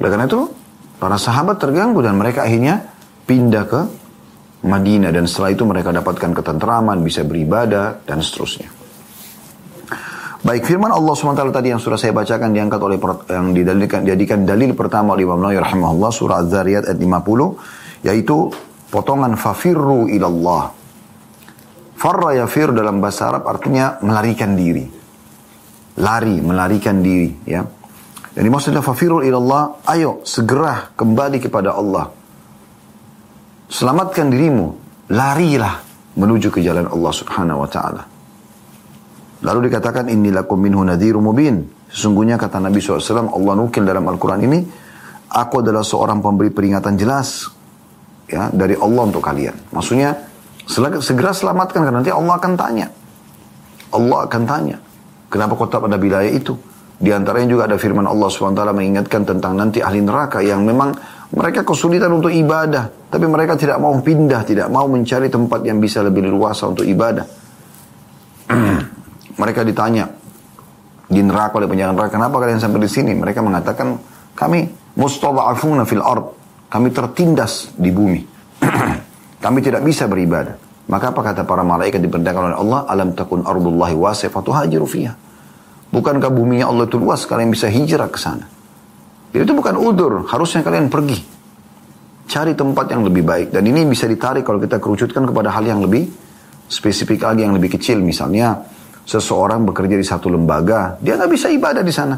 Oleh 0.00 0.08
karena 0.08 0.24
itu, 0.24 0.48
para 0.96 1.20
sahabat 1.20 1.60
terganggu 1.60 2.00
dan 2.00 2.16
mereka 2.16 2.46
akhirnya 2.46 2.93
pindah 3.24 3.64
ke 3.68 3.80
Madinah. 4.64 5.12
Dan 5.12 5.28
setelah 5.28 5.52
itu 5.52 5.64
mereka 5.68 5.92
dapatkan 5.92 6.30
ketentraman, 6.32 7.04
bisa 7.04 7.24
beribadah, 7.24 8.04
dan 8.04 8.24
seterusnya. 8.24 8.84
Baik 10.44 10.68
firman 10.68 10.92
Allah 10.92 11.16
SWT 11.16 11.40
tadi 11.56 11.72
yang 11.72 11.80
sudah 11.80 11.96
saya 11.96 12.12
bacakan 12.12 12.52
diangkat 12.52 12.76
oleh 12.76 13.00
yang 13.32 13.56
didalikan 13.56 14.04
dijadikan 14.04 14.44
dalil 14.44 14.76
pertama 14.76 15.16
oleh 15.16 15.24
Imam 15.24 15.40
Nawawi 15.40 15.56
rahimahullah 15.56 16.10
surah 16.12 16.44
Az-Zariyat 16.44 16.84
ayat 16.84 17.00
50 17.00 18.04
yaitu 18.04 18.52
potongan 18.92 19.40
fafirru 19.40 20.04
ilallah. 20.12 20.68
Farra 21.96 22.36
yafir 22.36 22.76
dalam 22.76 23.00
bahasa 23.00 23.32
Arab 23.32 23.48
artinya 23.48 23.96
melarikan 24.04 24.52
diri. 24.52 24.84
Lari, 26.04 26.36
melarikan 26.44 27.00
diri 27.00 27.32
ya. 27.48 27.64
Dan 28.36 28.42
dimaksudnya 28.44 28.84
fafirru 28.84 29.24
ilallah, 29.24 29.80
ayo 29.88 30.20
segera 30.28 30.92
kembali 30.92 31.40
kepada 31.40 31.72
Allah. 31.72 32.12
Selamatkan 33.68 34.28
dirimu, 34.28 34.76
larilah 35.10 35.80
menuju 36.14 36.52
ke 36.52 36.60
jalan 36.60 36.86
Allah 36.88 37.12
Subhanahu 37.12 37.64
wa 37.64 37.68
taala. 37.68 38.02
Lalu 39.44 39.68
dikatakan 39.68 40.08
lakum 40.32 40.56
minhu 40.56 40.80
nadhiru 40.84 41.20
mubin. 41.20 41.68
Sesungguhnya 41.94 42.40
kata 42.40 42.58
Nabi 42.58 42.80
SAW, 42.82 43.30
Allah 43.30 43.52
nukil 43.54 43.86
dalam 43.86 44.02
Al-Quran 44.08 44.40
ini, 44.48 44.58
aku 45.30 45.62
adalah 45.62 45.84
seorang 45.84 46.18
pemberi 46.18 46.50
peringatan 46.50 46.98
jelas 46.98 47.46
ya 48.26 48.50
dari 48.50 48.74
Allah 48.74 49.02
untuk 49.04 49.22
kalian. 49.22 49.70
Maksudnya, 49.70 50.16
segera 50.98 51.30
selamatkan 51.30 51.86
karena 51.86 52.02
nanti 52.02 52.10
Allah 52.10 52.34
akan 52.34 52.52
tanya. 52.56 52.86
Allah 53.94 54.18
akan 54.26 54.42
tanya. 54.42 54.76
Kenapa 55.30 55.54
kota 55.54 55.78
pada 55.78 56.00
wilayah 56.00 56.30
itu? 56.30 56.58
Di 56.98 57.10
antaranya 57.10 57.46
juga 57.50 57.62
ada 57.66 57.76
firman 57.78 58.06
Allah 58.06 58.30
SWT 58.30 58.58
mengingatkan 58.70 59.22
tentang 59.26 59.58
nanti 59.58 59.82
ahli 59.82 60.02
neraka 60.02 60.40
yang 60.40 60.62
memang 60.62 60.94
Mereka 61.34 61.66
kesulitan 61.66 62.14
untuk 62.14 62.30
ibadah, 62.30 63.10
tapi 63.10 63.26
mereka 63.26 63.58
tidak 63.58 63.82
mau 63.82 63.90
pindah, 63.98 64.46
tidak 64.46 64.70
mau 64.70 64.86
mencari 64.86 65.26
tempat 65.26 65.66
yang 65.66 65.82
bisa 65.82 65.98
lebih 65.98 66.30
luasa 66.30 66.70
untuk 66.70 66.86
ibadah. 66.86 67.26
mereka 69.42 69.66
ditanya 69.66 70.14
di 71.10 71.20
neraka 71.26 71.58
oleh 71.58 71.66
penjaga 71.66 71.90
neraka, 71.90 72.12
kenapa 72.14 72.38
kalian 72.38 72.62
sampai 72.62 72.78
di 72.78 72.90
sini? 72.90 73.18
Mereka 73.18 73.42
mengatakan, 73.42 73.98
kami 74.38 74.70
mustada'afuna 74.94 75.82
fil 75.82 76.06
ard, 76.06 76.30
kami 76.70 76.94
tertindas 76.94 77.74
di 77.74 77.90
bumi. 77.90 78.22
kami 79.44 79.58
tidak 79.58 79.82
bisa 79.82 80.06
beribadah. 80.06 80.54
Maka 80.86 81.10
apa 81.10 81.20
kata 81.34 81.42
para 81.42 81.66
malaikat 81.66 81.98
diperintahkan 81.98 82.42
oleh 82.54 82.58
Allah, 82.62 82.80
alam 82.86 83.10
takun 83.10 83.42
ardullahi 83.42 83.98
wasifatu 83.98 84.54
hajiru 84.54 84.86
fiha. 84.86 85.18
Bukankah 85.90 86.30
buminya 86.30 86.70
Allah 86.70 86.86
itu 86.86 86.94
luas, 86.94 87.26
kalian 87.26 87.50
bisa 87.50 87.66
hijrah 87.66 88.06
ke 88.06 88.22
sana. 88.22 88.53
Itu 89.34 89.50
bukan 89.50 89.74
udur, 89.74 90.30
harusnya 90.30 90.62
kalian 90.62 90.86
pergi. 90.86 91.18
Cari 92.30 92.54
tempat 92.54 92.86
yang 92.94 93.02
lebih 93.02 93.26
baik. 93.26 93.50
Dan 93.50 93.66
ini 93.66 93.82
bisa 93.82 94.06
ditarik 94.06 94.46
kalau 94.46 94.62
kita 94.62 94.78
kerucutkan 94.78 95.26
kepada 95.26 95.50
hal 95.50 95.66
yang 95.66 95.82
lebih 95.82 96.06
spesifik 96.70 97.26
lagi, 97.26 97.42
yang 97.42 97.52
lebih 97.58 97.74
kecil. 97.74 97.98
Misalnya, 97.98 98.62
seseorang 99.02 99.66
bekerja 99.66 99.98
di 99.98 100.06
satu 100.06 100.30
lembaga, 100.30 100.96
dia 101.02 101.18
nggak 101.18 101.30
bisa 101.34 101.50
ibadah 101.50 101.82
di 101.82 101.90
sana. 101.90 102.14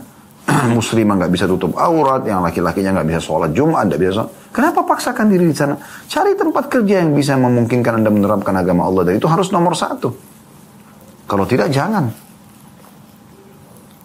Muslimah 0.76 1.16
nggak 1.24 1.32
bisa 1.32 1.48
tutup 1.48 1.72
aurat, 1.80 2.22
yang 2.28 2.44
laki-lakinya 2.44 3.00
nggak 3.00 3.08
bisa 3.16 3.20
sholat 3.24 3.50
Jumat, 3.56 3.88
nggak 3.88 4.00
bisa 4.04 4.12
sholat. 4.20 4.30
Kenapa 4.52 4.80
paksakan 4.84 5.26
diri 5.32 5.48
di 5.48 5.56
sana? 5.56 5.74
Cari 6.06 6.36
tempat 6.36 6.68
kerja 6.68 7.00
yang 7.00 7.16
bisa 7.16 7.34
memungkinkan 7.40 8.04
Anda 8.04 8.12
menerapkan 8.12 8.52
agama 8.54 8.84
Allah. 8.84 9.08
Dan 9.08 9.16
itu 9.16 9.26
harus 9.26 9.48
nomor 9.50 9.72
satu. 9.72 10.12
Kalau 11.24 11.48
tidak, 11.48 11.72
jangan. 11.72 12.25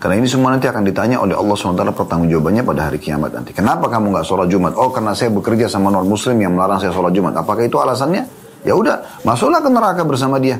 Karena 0.01 0.17
ini 0.17 0.25
semua 0.25 0.49
nanti 0.49 0.65
akan 0.65 0.81
ditanya 0.81 1.21
oleh 1.21 1.37
Allah 1.37 1.53
SWT 1.53 1.77
pertanggungjawabannya 1.93 2.65
pada 2.65 2.89
hari 2.89 2.97
kiamat 2.97 3.37
nanti. 3.37 3.53
Kenapa 3.53 3.85
kamu 3.85 4.09
nggak 4.09 4.25
sholat 4.25 4.49
Jumat? 4.49 4.73
Oh 4.73 4.89
karena 4.89 5.13
saya 5.13 5.29
bekerja 5.29 5.69
sama 5.69 5.93
non 5.93 6.09
muslim 6.09 6.41
yang 6.41 6.57
melarang 6.57 6.81
saya 6.81 6.89
sholat 6.89 7.13
Jumat. 7.13 7.37
Apakah 7.37 7.69
itu 7.69 7.77
alasannya? 7.77 8.25
Ya 8.65 8.73
udah, 8.73 9.21
masuklah 9.21 9.61
ke 9.61 9.69
neraka 9.69 10.01
bersama 10.01 10.41
dia. 10.41 10.57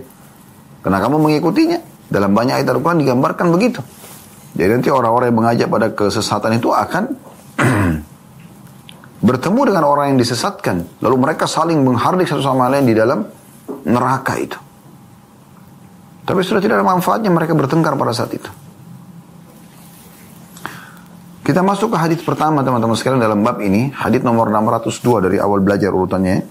Karena 0.86 1.02
kamu 1.02 1.18
mengikutinya. 1.18 1.82
Dalam 2.12 2.38
banyak 2.38 2.62
ayat 2.62 2.70
Al-Quran 2.70 3.02
digambarkan 3.02 3.50
begitu. 3.50 3.82
Jadi 4.54 4.70
nanti 4.78 4.94
orang-orang 4.94 5.34
yang 5.34 5.38
mengajak 5.42 5.68
pada 5.74 5.88
kesesatan 5.90 6.62
itu 6.62 6.70
akan 6.70 7.04
bertemu 9.32 9.62
dengan 9.74 9.84
orang 9.90 10.14
yang 10.14 10.20
disesatkan. 10.22 11.02
Lalu 11.02 11.16
mereka 11.18 11.50
saling 11.50 11.82
menghardik 11.82 12.30
satu 12.30 12.46
sama 12.46 12.70
lain 12.70 12.86
di 12.86 12.94
dalam 12.94 13.26
neraka 13.90 14.38
itu. 14.38 14.60
Tapi 16.30 16.40
sudah 16.46 16.62
tidak 16.62 16.78
ada 16.78 16.86
manfaatnya 16.86 17.34
mereka 17.34 17.58
bertengkar 17.58 17.98
pada 17.98 18.14
saat 18.14 18.38
itu. 18.38 18.61
Kita 21.52 21.68
masuk 21.68 21.92
ke 21.92 22.00
hadis 22.00 22.24
pertama 22.24 22.64
teman-teman 22.64 22.96
sekalian 22.96 23.20
dalam 23.20 23.44
bab 23.44 23.60
ini, 23.60 23.92
hadis 23.92 24.24
nomor 24.24 24.48
602 24.48 25.20
dari 25.20 25.36
awal 25.36 25.60
belajar 25.60 25.92
urutannya. 25.92 26.48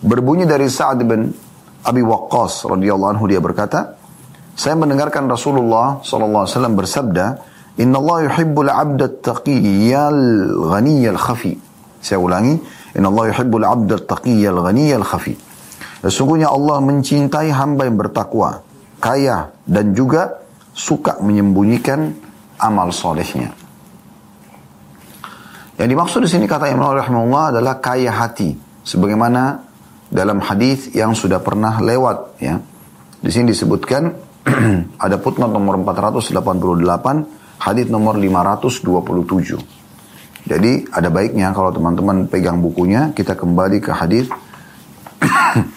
Berbunyi 0.00 0.48
dari 0.48 0.64
Sa'ad 0.64 1.04
bin 1.04 1.28
Abi 1.84 2.00
Waqqas 2.00 2.64
radhiyallahu 2.64 3.20
anhu 3.20 3.28
dia 3.28 3.36
berkata, 3.36 4.00
saya 4.56 4.80
mendengarkan 4.80 5.28
Rasulullah 5.28 6.00
sallallahu 6.00 6.48
alaihi 6.48 6.56
wasallam 6.56 6.72
bersabda, 6.72 7.24
"Inna 7.84 8.00
Allah 8.00 8.32
yuhibbul 8.32 8.72
'abda 8.72 9.04
at-taqiyyal 9.12 10.24
ghaniyal 10.72 11.20
khafi." 11.20 11.60
Saya 12.00 12.16
ulangi, 12.16 12.56
"Inna 12.96 13.12
Allah 13.12 13.36
yuhibbul 13.36 13.68
'abda 13.68 14.00
at-taqiyyal 14.00 14.56
ghaniyal 14.56 15.04
khafi." 15.04 15.36
Sesungguhnya 16.00 16.48
Allah 16.48 16.80
mencintai 16.80 17.52
hamba 17.52 17.84
yang 17.84 18.00
bertakwa, 18.00 18.64
kaya 19.04 19.52
dan 19.68 19.92
juga 19.92 20.40
suka 20.72 21.20
menyembunyikan 21.20 22.16
amal 22.56 22.88
solehnya. 22.88 23.59
Yang 25.80 25.88
dimaksud 25.96 26.20
di 26.20 26.28
sini 26.28 26.44
kata 26.44 26.68
Imam 26.68 26.92
rahimahullah 26.92 27.56
adalah 27.56 27.80
kaya 27.80 28.12
hati. 28.12 28.52
Sebagaimana 28.84 29.64
dalam 30.12 30.44
hadis 30.44 30.92
yang 30.92 31.16
sudah 31.16 31.40
pernah 31.40 31.80
lewat 31.80 32.36
ya. 32.36 32.60
Di 33.16 33.32
sini 33.32 33.56
disebutkan 33.56 34.12
ada 35.04 35.16
putnot 35.16 35.48
nomor 35.48 35.80
488, 35.80 37.64
hadis 37.64 37.88
nomor 37.88 38.20
527. 38.20 39.56
Jadi 40.44 40.84
ada 40.92 41.08
baiknya 41.08 41.56
kalau 41.56 41.72
teman-teman 41.72 42.28
pegang 42.28 42.60
bukunya, 42.60 43.16
kita 43.16 43.32
kembali 43.32 43.80
ke 43.80 43.96
hadis 43.96 44.28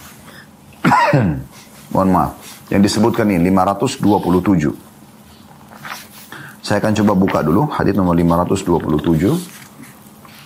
Mohon 1.95 2.09
maaf. 2.11 2.31
Yang 2.67 2.91
disebutkan 2.91 3.31
ini 3.31 3.47
527. 3.55 4.03
Saya 6.59 6.79
akan 6.83 6.91
coba 6.91 7.13
buka 7.15 7.39
dulu 7.39 7.71
hadis 7.71 7.95
nomor 7.95 8.19
527. 8.19 9.62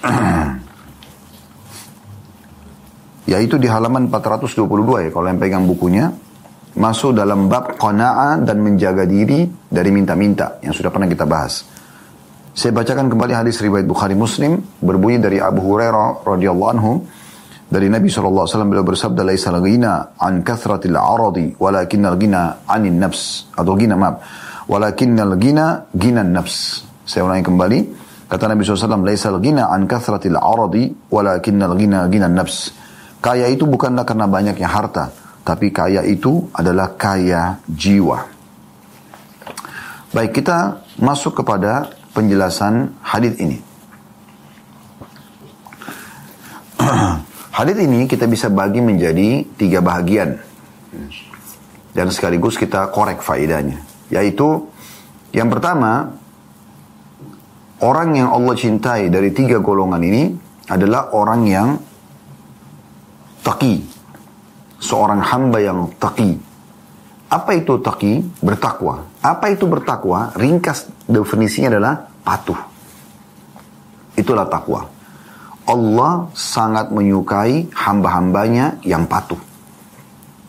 Yaitu 3.32 3.60
di 3.60 3.68
halaman 3.68 4.08
422 4.08 5.04
ya 5.08 5.10
kalau 5.12 5.28
yang 5.28 5.40
pegang 5.40 5.68
bukunya. 5.68 6.12
Masuk 6.78 7.18
dalam 7.18 7.50
bab 7.50 7.74
qana'ah 7.74 8.38
dan 8.46 8.62
menjaga 8.62 9.10
diri 9.10 9.50
dari 9.66 9.90
minta-minta 9.90 10.62
yang 10.62 10.78
sudah 10.78 10.94
pernah 10.94 11.10
kita 11.10 11.26
bahas. 11.26 11.66
Saya 12.54 12.70
bacakan 12.70 13.10
kembali 13.10 13.34
hadis 13.34 13.58
riwayat 13.62 13.86
Bukhari 13.90 14.14
Muslim 14.14 14.62
berbunyi 14.82 15.18
dari 15.18 15.38
Abu 15.42 15.62
Hurairah 15.66 16.22
radhiyallahu 16.22 16.72
anhu 16.78 17.02
dari 17.68 17.92
Nabi 17.92 18.08
SAW 18.08 18.48
beliau 18.64 18.88
bersabda 18.88 19.28
laisa 19.28 19.52
ghina 19.60 20.16
an 20.16 20.40
kathratil 20.40 20.96
aradi 20.96 21.52
walakinnal 21.60 22.16
ghina 22.16 22.64
anin 22.64 22.96
nafs 22.96 23.52
atau 23.52 23.76
ghina 23.76 24.00
maaf 24.00 24.24
walakinnal 24.72 25.36
ghina 25.36 25.84
ghina 25.92 26.24
nafs 26.24 26.88
saya 27.04 27.28
ulangi 27.28 27.44
kembali 27.44 27.80
Kata 28.28 28.52
Nabi 28.52 28.68
SAW, 28.68 29.08
Laisal 29.08 29.40
gina 29.40 29.72
an 29.72 29.88
kathratil 29.88 30.36
aradi, 30.36 30.92
walakinnal 31.08 31.80
gina 31.80 32.12
gina 32.12 32.28
nafs. 32.28 32.76
Kaya 33.24 33.48
itu 33.48 33.64
bukanlah 33.64 34.04
karena 34.04 34.28
banyaknya 34.28 34.68
harta, 34.68 35.16
tapi 35.48 35.72
kaya 35.72 36.04
itu 36.04 36.52
adalah 36.52 37.00
kaya 37.00 37.64
jiwa. 37.72 38.28
Baik, 40.12 40.44
kita 40.44 40.84
masuk 41.00 41.40
kepada 41.40 41.88
penjelasan 42.12 43.00
hadis 43.00 43.40
ini. 43.40 43.58
hadis 47.58 47.78
ini 47.80 48.12
kita 48.12 48.28
bisa 48.28 48.52
bagi 48.52 48.84
menjadi 48.84 49.48
tiga 49.56 49.80
bahagian. 49.80 50.36
Dan 51.96 52.12
sekaligus 52.12 52.60
kita 52.60 52.92
korek 52.92 53.24
faedahnya. 53.24 53.82
Yaitu, 54.14 54.68
yang 55.34 55.50
pertama, 55.50 56.14
Orang 57.78 58.18
yang 58.18 58.34
Allah 58.34 58.58
cintai 58.58 59.14
dari 59.14 59.30
tiga 59.30 59.62
golongan 59.62 60.02
ini 60.02 60.34
adalah 60.66 61.14
orang 61.14 61.42
yang 61.46 61.70
taki. 63.46 63.86
Seorang 64.82 65.22
hamba 65.22 65.62
yang 65.62 65.90
taki. 66.02 66.38
Apa 67.30 67.54
itu 67.54 67.78
taki? 67.78 68.26
Bertakwa. 68.42 69.06
Apa 69.22 69.54
itu 69.54 69.70
bertakwa? 69.70 70.34
Ringkas 70.34 70.90
definisinya 71.06 71.78
adalah 71.78 71.94
patuh. 72.26 72.58
Itulah 74.18 74.50
takwa. 74.50 74.90
Allah 75.68 76.32
sangat 76.34 76.90
menyukai 76.90 77.70
hamba-hambanya 77.76 78.82
yang 78.88 79.06
patuh. 79.06 79.38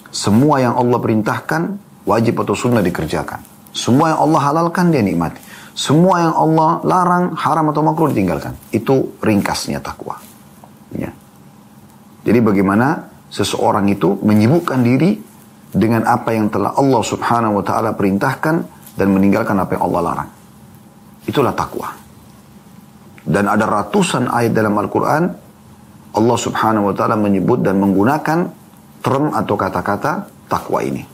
Semua 0.08 0.62
yang 0.62 0.78
Allah 0.78 0.97
perintahkan 0.97 1.62
wajib 2.08 2.40
atau 2.40 2.56
sunnah 2.56 2.80
dikerjakan. 2.80 3.42
Semua 3.75 4.16
yang 4.16 4.20
Allah 4.25 4.40
halalkan 4.49 4.88
dia 4.88 5.04
nikmati. 5.04 5.48
Semua 5.78 6.26
yang 6.26 6.35
Allah 6.35 6.82
larang, 6.82 7.38
haram 7.38 7.70
atau 7.70 7.87
makruh 7.87 8.11
ditinggalkan. 8.11 8.58
Itu 8.75 9.14
ringkasnya 9.23 9.78
takwa. 9.78 10.18
Ya. 10.90 11.14
Jadi 12.26 12.38
bagaimana 12.42 13.06
seseorang 13.30 13.87
itu 13.87 14.18
menyibukkan 14.18 14.82
diri 14.82 15.23
dengan 15.70 16.02
apa 16.02 16.35
yang 16.35 16.50
telah 16.50 16.75
Allah 16.75 16.99
subhanahu 16.99 17.62
wa 17.62 17.64
ta'ala 17.64 17.94
perintahkan 17.94 18.54
dan 18.99 19.06
meninggalkan 19.14 19.54
apa 19.54 19.78
yang 19.78 19.87
Allah 19.87 20.00
larang. 20.02 20.30
Itulah 21.30 21.54
takwa. 21.54 21.94
Dan 23.23 23.47
ada 23.47 23.62
ratusan 23.62 24.26
ayat 24.26 24.50
dalam 24.50 24.75
Al-Quran 24.75 25.23
Allah 26.18 26.38
subhanahu 26.42 26.90
wa 26.90 26.94
ta'ala 26.99 27.14
menyebut 27.14 27.62
dan 27.62 27.78
menggunakan 27.78 28.50
term 28.99 29.30
atau 29.30 29.54
kata-kata 29.54 30.26
takwa 30.50 30.82
ini. 30.82 31.06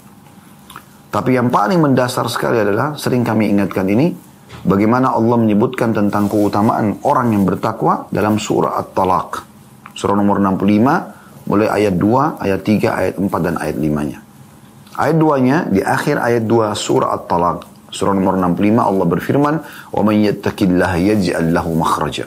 Tapi 1.13 1.37
yang 1.37 1.53
paling 1.53 1.85
mendasar 1.85 2.25
sekali 2.33 2.65
adalah 2.65 2.97
sering 2.97 3.21
kami 3.21 3.53
ingatkan 3.53 3.85
ini 3.93 4.33
Bagaimana 4.60 5.16
Allah 5.16 5.40
menyebutkan 5.40 5.96
tentang 5.96 6.28
keutamaan 6.28 7.00
orang 7.08 7.32
yang 7.32 7.48
bertakwa 7.48 8.12
dalam 8.12 8.36
surah 8.36 8.76
At-Talaq. 8.84 9.30
Surah 9.96 10.16
nomor 10.20 10.44
65, 10.44 11.48
mulai 11.48 11.68
ayat 11.72 11.96
2, 11.96 12.44
ayat 12.44 12.62
3, 12.62 12.92
ayat 12.92 13.16
4, 13.16 13.46
dan 13.46 13.56
ayat 13.56 13.78
5-nya. 13.80 14.20
Ayat 15.00 15.16
2-nya, 15.16 15.58
di 15.72 15.80
akhir 15.80 16.20
ayat 16.20 16.44
2 16.44 16.76
surah 16.76 17.16
At-Talaq. 17.16 17.58
Surah 17.90 18.14
nomor 18.14 18.36
65 18.38 18.84
Allah 18.84 19.06
berfirman, 19.08 19.56
وَمَنْ 19.96 20.16
يَتَّكِ 20.28 20.60
اللَّهَ 20.60 20.94
يَجْعَلْ 21.16 21.46
لَهُ 21.56 21.66
مَخْرَجًا 21.66 22.26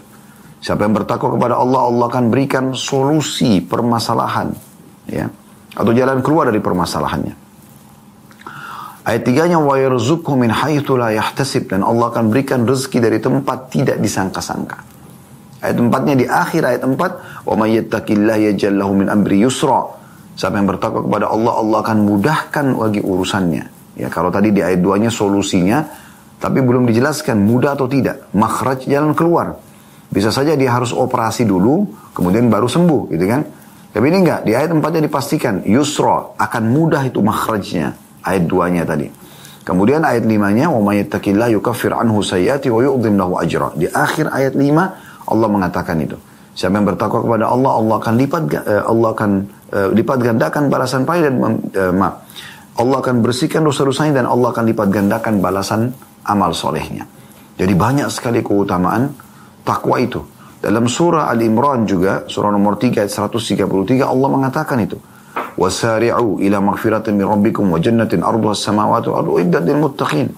Siapa 0.63 0.87
yang 0.87 0.95
bertakwa 0.95 1.35
kepada 1.35 1.59
Allah, 1.59 1.91
Allah 1.91 2.07
akan 2.07 2.31
berikan 2.31 2.71
solusi 2.71 3.59
permasalahan. 3.59 4.55
ya 5.11 5.27
Atau 5.75 5.91
jalan 5.91 6.23
keluar 6.23 6.47
dari 6.47 6.63
permasalahannya. 6.63 7.46
Ayat 9.08 9.24
tiganya 9.24 9.56
wa 9.56 9.80
yarzuqhu 9.80 10.36
min 10.36 10.52
haitsu 10.52 11.00
la 11.00 11.16
yahtasib 11.16 11.72
dan 11.72 11.80
Allah 11.80 12.12
akan 12.12 12.28
berikan 12.28 12.68
rezeki 12.68 13.00
dari 13.00 13.24
tempat 13.24 13.72
tidak 13.72 14.04
disangka-sangka. 14.04 14.84
Ayat 15.64 15.80
empatnya 15.80 16.20
di 16.20 16.26
akhir 16.28 16.68
ayat 16.68 16.84
empat, 16.84 17.12
"Wa 17.48 17.56
may 17.56 17.80
yattaqillaha 17.80 18.52
yaj'al 18.52 18.76
lahu 18.76 19.00
min 19.00 19.08
amri 19.08 19.40
yusra." 19.48 19.96
Siapa 20.36 20.60
yang 20.60 20.68
bertakwa 20.68 21.08
kepada 21.08 21.32
Allah, 21.32 21.54
Allah 21.56 21.78
akan 21.88 21.98
mudahkan 22.04 22.66
bagi 22.76 23.00
urusannya. 23.00 23.64
Ya, 23.96 24.12
kalau 24.12 24.28
tadi 24.28 24.52
di 24.52 24.60
ayat 24.60 24.84
2-nya 24.84 25.10
solusinya, 25.10 25.88
tapi 26.38 26.60
belum 26.60 26.86
dijelaskan 26.86 27.42
mudah 27.42 27.80
atau 27.80 27.88
tidak. 27.88 28.28
Makhraj 28.36 28.92
jalan 28.92 29.16
keluar. 29.16 29.58
Bisa 30.12 30.36
saja 30.36 30.54
dia 30.54 30.70
harus 30.70 30.92
operasi 30.92 31.48
dulu, 31.48 31.90
kemudian 32.12 32.52
baru 32.52 32.70
sembuh, 32.70 33.10
gitu 33.10 33.26
kan? 33.26 33.42
Tapi 33.90 34.06
ini 34.14 34.18
enggak, 34.22 34.46
di 34.46 34.52
ayat 34.54 34.70
4-nya 34.70 35.02
dipastikan, 35.02 35.66
yusra, 35.66 36.38
akan 36.38 36.64
mudah 36.70 37.02
itu 37.08 37.24
makhrajnya. 37.24 38.07
Ayat 38.28 38.44
2-nya 38.52 38.84
tadi. 38.84 39.08
Kemudian 39.64 40.04
ayat 40.04 40.24
5-nya, 40.28 40.68
wa 40.72 40.80
may 40.84 41.04
yattaqillaha 41.04 41.52
yukaffir 41.56 41.96
anhu 41.96 42.20
sayyiati 42.24 42.68
wa 42.68 42.84
yu'dhim 42.84 43.16
lahu 43.16 43.40
ajra. 43.40 43.72
Di 43.76 43.88
akhir 43.88 44.32
ayat 44.32 44.56
5, 44.56 45.32
Allah 45.32 45.48
mengatakan 45.48 46.00
itu. 46.04 46.20
Siapa 46.58 46.74
yang 46.74 46.88
bertakwa 46.90 47.22
kepada 47.22 47.46
Allah, 47.52 47.72
Allah 47.78 47.96
akan 48.02 48.14
lipat 48.18 48.44
uh, 48.50 48.84
Allah 48.90 49.10
akan 49.14 49.32
uh, 49.70 49.90
lipat 49.94 50.18
gandakan 50.26 50.64
balasan 50.74 51.06
pahala 51.06 51.30
dan 51.30 51.36
uh, 51.38 51.94
maaf. 51.94 52.26
Allah 52.78 52.98
akan 53.02 53.22
bersihkan 53.22 53.62
dosa-dosanya 53.62 54.24
dan 54.24 54.26
Allah 54.26 54.50
akan 54.54 54.66
lipat 54.66 54.88
gandakan 54.90 55.38
balasan 55.38 55.94
amal 56.26 56.54
solehnya. 56.58 57.06
Jadi 57.58 57.74
banyak 57.74 58.10
sekali 58.10 58.42
keutamaan 58.42 59.14
takwa 59.66 59.98
itu. 60.02 60.22
Dalam 60.58 60.90
surah 60.90 61.30
Al-Imran 61.30 61.86
juga, 61.86 62.26
surah 62.26 62.50
nomor 62.50 62.82
3 62.82 63.06
ayat 63.06 63.12
133 63.14 64.02
Allah 64.02 64.30
mengatakan 64.30 64.82
itu. 64.82 64.98
Wasari'u 65.58 66.38
ila 66.38 66.58
maghfiratin 66.62 67.18
min 67.18 67.26
rabbikum 67.26 67.74
wa 67.74 67.82
jannatin 67.82 68.22
arduha 68.22 68.54
as-samawati 68.54 69.10
wa 69.10 69.26
ardu 69.26 69.42
muttaqin. 69.74 70.30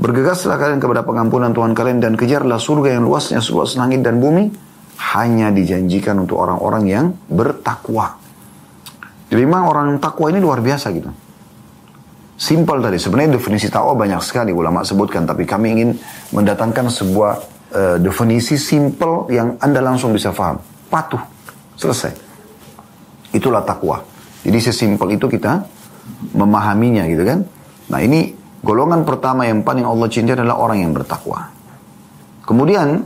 Bergegaslah 0.00 0.56
kalian 0.56 0.80
kepada 0.80 1.04
pengampunan 1.04 1.52
Tuhan 1.52 1.76
kalian 1.76 1.98
dan 2.00 2.16
kejarlah 2.16 2.56
surga 2.56 2.96
yang 2.96 3.04
luasnya 3.04 3.44
seluas 3.44 3.76
langit 3.76 4.00
dan 4.00 4.22
bumi 4.22 4.48
hanya 5.14 5.52
dijanjikan 5.52 6.16
untuk 6.22 6.40
orang-orang 6.40 6.84
yang 6.88 7.06
bertakwa. 7.28 8.16
Jadi 9.28 9.42
memang 9.44 9.68
orang 9.68 9.88
takwa 10.00 10.32
ini 10.32 10.40
luar 10.40 10.64
biasa 10.64 10.88
gitu. 10.96 11.12
Simpel 12.38 12.78
tadi, 12.78 12.96
sebenarnya 13.02 13.36
definisi 13.36 13.66
takwa 13.66 13.98
banyak 13.98 14.22
sekali 14.22 14.54
ulama 14.54 14.86
sebutkan, 14.86 15.26
tapi 15.26 15.42
kami 15.42 15.74
ingin 15.74 15.90
mendatangkan 16.30 16.86
sebuah 16.86 17.32
uh, 17.74 17.96
definisi 17.98 18.54
simpel 18.54 19.26
yang 19.28 19.58
Anda 19.58 19.82
langsung 19.82 20.14
bisa 20.14 20.30
paham. 20.30 20.62
Patuh, 20.86 21.20
selesai. 21.74 22.14
Itulah 23.34 23.66
takwa. 23.66 24.00
Jadi 24.46 24.58
sesimpel 24.62 25.18
itu 25.18 25.26
kita 25.26 25.66
memahaminya 26.34 27.04
gitu 27.10 27.22
kan. 27.26 27.44
Nah 27.90 28.00
ini 28.02 28.32
golongan 28.62 29.02
pertama 29.02 29.46
yang 29.46 29.62
paling 29.62 29.86
Allah 29.86 30.08
cintai 30.10 30.38
adalah 30.38 30.58
orang 30.58 30.82
yang 30.82 30.92
bertakwa. 30.94 31.50
Kemudian 32.44 33.04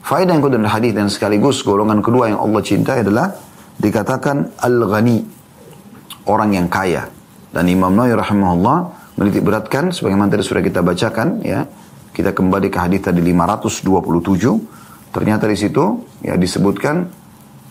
Faedah 0.00 0.32
yang 0.32 0.42
kedua 0.42 0.64
hadis 0.66 0.96
dan 0.96 1.12
sekaligus 1.12 1.60
golongan 1.60 2.00
kedua 2.00 2.32
yang 2.32 2.40
Allah 2.40 2.62
cintai 2.64 3.04
adalah 3.04 3.36
dikatakan 3.76 4.56
al-ghani, 4.58 5.22
orang 6.26 6.56
yang 6.56 6.66
kaya. 6.72 7.06
Dan 7.52 7.68
Imam 7.68 7.92
Nawawi 7.92 8.16
rahimahullah 8.16 8.78
menitik 9.20 9.44
beratkan 9.44 9.92
sebagaimana 9.92 10.32
tadi 10.32 10.42
sudah 10.42 10.62
kita 10.64 10.80
bacakan 10.80 11.44
ya. 11.44 11.68
Kita 12.10 12.34
kembali 12.34 12.68
ke 12.72 12.78
hadis 12.80 13.06
tadi 13.06 13.22
527. 13.22 15.14
Ternyata 15.14 15.44
di 15.46 15.56
situ 15.58 15.84
ya 16.26 16.34
disebutkan 16.34 17.06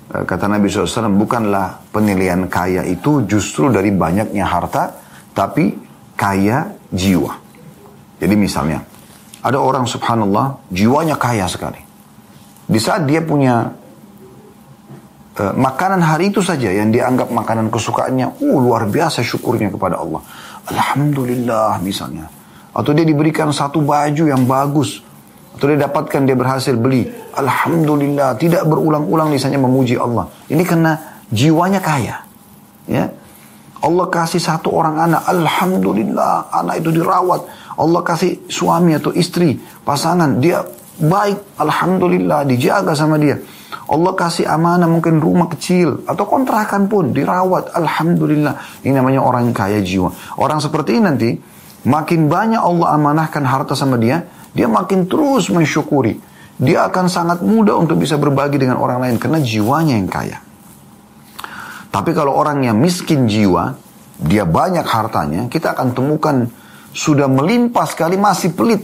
kata 0.10 0.50
Nabi 0.50 0.66
SAW 0.66 1.13
bukanlah 1.13 1.86
penilaian 1.94 2.50
kaya 2.50 2.82
itu 2.82 3.30
justru 3.30 3.70
dari 3.70 3.94
banyaknya 3.94 4.42
harta 4.42 4.98
tapi 5.38 5.78
kaya 6.18 6.74
jiwa. 6.89 7.38
Jadi 8.18 8.36
misalnya 8.36 8.84
ada 9.39 9.62
orang 9.62 9.86
subhanallah 9.86 10.68
jiwanya 10.74 11.16
kaya 11.16 11.46
sekali. 11.46 11.80
Di 12.70 12.78
saat 12.82 13.06
dia 13.06 13.22
punya 13.24 13.70
uh, 15.39 15.54
makanan 15.56 16.01
hari 16.04 16.30
itu 16.34 16.44
saja 16.44 16.70
yang 16.70 16.92
dianggap 16.92 17.32
makanan 17.32 17.72
kesukaannya, 17.72 18.42
uh 18.42 18.58
luar 18.60 18.86
biasa 18.89 19.24
syukurnya 19.24 19.72
kepada 19.74 20.01
Allah. 20.01 20.22
Alhamdulillah 20.68 21.80
misalnya. 21.82 22.28
Atau 22.70 22.94
dia 22.94 23.08
diberikan 23.08 23.50
satu 23.50 23.81
baju 23.81 24.24
yang 24.29 24.46
bagus. 24.46 25.01
Atau 25.55 25.66
dia 25.72 25.79
dapatkan 25.79 26.22
dia 26.27 26.35
berhasil 26.38 26.75
beli. 26.75 27.09
Alhamdulillah. 27.35 28.35
Tidak 28.38 28.64
berulang-ulang 28.68 29.33
misalnya 29.33 29.59
memuji 29.59 29.96
Allah. 30.00 30.29
Ini 30.48 30.64
karena 30.64 31.24
jiwanya 31.29 31.79
kaya. 31.79 32.22
Ya. 32.90 33.12
Allah 33.79 34.05
kasih 34.12 34.44
satu 34.44 34.75
orang 34.75 35.00
anak. 35.00 35.24
Alhamdulillah. 35.27 36.51
Anak 36.51 36.83
itu 36.83 36.90
dirawat. 36.96 37.42
Allah 37.79 38.01
kasih 38.03 38.51
suami 38.51 38.92
atau 38.92 39.16
istri, 39.16 39.55
pasangan. 39.88 40.44
Dia 40.44 40.59
baik, 41.00 41.55
alhamdulillah 41.55 42.44
dijaga 42.44 42.92
sama 42.92 43.16
dia. 43.16 43.40
Allah 43.90 44.14
kasih 44.14 44.46
amanah 44.46 44.85
mungkin 44.85 45.18
rumah 45.18 45.48
kecil 45.50 46.03
atau 46.05 46.27
kontrakan 46.27 46.92
pun 46.92 47.16
dirawat, 47.16 47.74
alhamdulillah. 47.74 48.83
Ini 48.83 48.94
namanya 48.94 49.24
orang 49.24 49.50
kaya 49.55 49.79
jiwa. 49.79 50.12
Orang 50.38 50.59
seperti 50.59 51.00
ini 51.00 51.03
nanti 51.07 51.29
makin 51.88 52.27
banyak 52.27 52.59
Allah 52.59 53.00
amanahkan 53.00 53.48
harta 53.48 53.74
sama 53.74 53.96
dia, 53.96 54.27
dia 54.53 54.68
makin 54.70 55.05
terus 55.05 55.50
mensyukuri. 55.51 56.18
Dia 56.59 56.92
akan 56.92 57.07
sangat 57.07 57.40
mudah 57.40 57.79
untuk 57.79 58.00
bisa 58.03 58.20
berbagi 58.20 58.59
dengan 58.59 58.83
orang 58.83 59.00
lain 59.00 59.16
karena 59.16 59.40
jiwanya 59.40 59.96
yang 59.96 60.12
kaya. 60.12 60.38
Tapi 61.90 62.12
kalau 62.12 62.35
orang 62.35 62.62
yang 62.68 62.77
miskin 62.77 63.25
jiwa, 63.25 63.79
dia 64.20 64.44
banyak 64.44 64.83
hartanya, 64.83 65.48
kita 65.48 65.72
akan 65.72 65.96
temukan 65.96 66.51
sudah 66.92 67.31
melimpah 67.31 67.88
sekali 67.88 68.20
masih 68.20 68.51
pelit 68.51 68.83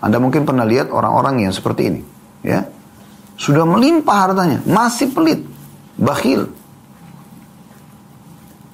anda 0.00 0.16
mungkin 0.16 0.48
pernah 0.48 0.64
lihat 0.64 0.88
orang-orang 0.88 1.44
yang 1.44 1.52
seperti 1.52 1.92
ini. 1.92 2.00
ya 2.40 2.64
Sudah 3.36 3.68
melimpah 3.68 4.28
hartanya, 4.28 4.64
masih 4.64 5.12
pelit, 5.12 5.44
bakhil. 6.00 6.48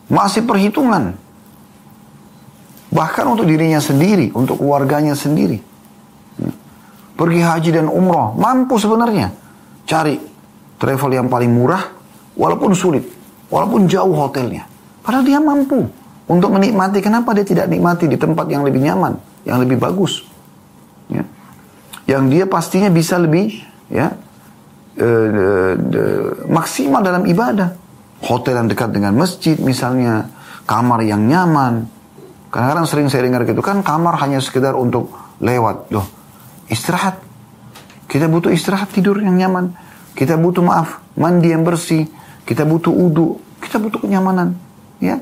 Masih 0.07 0.46
perhitungan. 0.46 1.18
Bahkan 2.92 3.25
untuk 3.27 3.46
dirinya 3.49 3.83
sendiri, 3.83 4.31
untuk 4.33 4.62
keluarganya 4.62 5.18
sendiri. 5.18 5.59
Pergi 7.16 7.40
haji 7.40 7.70
dan 7.72 7.87
umroh, 7.88 8.37
mampu 8.37 8.77
sebenarnya. 8.77 9.33
Cari 9.88 10.20
travel 10.77 11.11
yang 11.16 11.29
paling 11.33 11.51
murah, 11.51 11.83
walaupun 12.37 12.77
sulit, 12.77 13.03
walaupun 13.49 13.88
jauh 13.88 14.12
hotelnya. 14.12 14.68
Padahal 15.01 15.25
dia 15.25 15.40
mampu 15.40 15.87
untuk 16.29 16.51
menikmati. 16.53 17.01
Kenapa 17.01 17.33
dia 17.33 17.46
tidak 17.46 17.72
nikmati 17.72 18.07
di 18.07 18.20
tempat 18.20 18.46
yang 18.51 18.62
lebih 18.62 18.85
nyaman, 18.85 19.16
yang 19.49 19.59
lebih 19.62 19.81
bagus? 19.81 20.37
ya, 21.11 21.22
yang 22.07 22.27
dia 22.31 22.44
pastinya 22.46 22.90
bisa 22.90 23.18
lebih 23.18 23.62
ya 23.90 24.14
e, 24.99 25.07
de, 25.07 25.49
de, 25.90 26.03
maksimal 26.51 27.03
dalam 27.03 27.27
ibadah. 27.27 27.75
Hotel 28.16 28.57
yang 28.57 28.68
dekat 28.72 28.96
dengan 28.96 29.12
masjid 29.12 29.61
misalnya, 29.61 30.33
kamar 30.64 31.05
yang 31.05 31.29
nyaman. 31.29 31.85
Kadang-kadang 32.50 32.87
sering 32.87 33.09
saya 33.11 33.26
dengar 33.26 33.42
gitu 33.44 33.61
kan 33.61 33.82
kamar 33.82 34.16
hanya 34.22 34.38
sekedar 34.38 34.72
untuk 34.78 35.11
lewat. 35.42 35.90
Loh, 35.92 36.06
istirahat. 36.70 37.20
Kita 38.06 38.30
butuh 38.30 38.54
istirahat 38.54 38.94
tidur 38.94 39.18
yang 39.18 39.35
nyaman. 39.35 39.74
Kita 40.16 40.38
butuh 40.38 40.64
maaf, 40.64 41.02
mandi 41.18 41.52
yang 41.52 41.66
bersih. 41.66 42.06
Kita 42.46 42.62
butuh 42.64 42.94
udu. 42.94 43.37
Kita 43.59 43.82
butuh 43.82 44.00
kenyamanan. 44.00 44.54
Ya. 45.02 45.20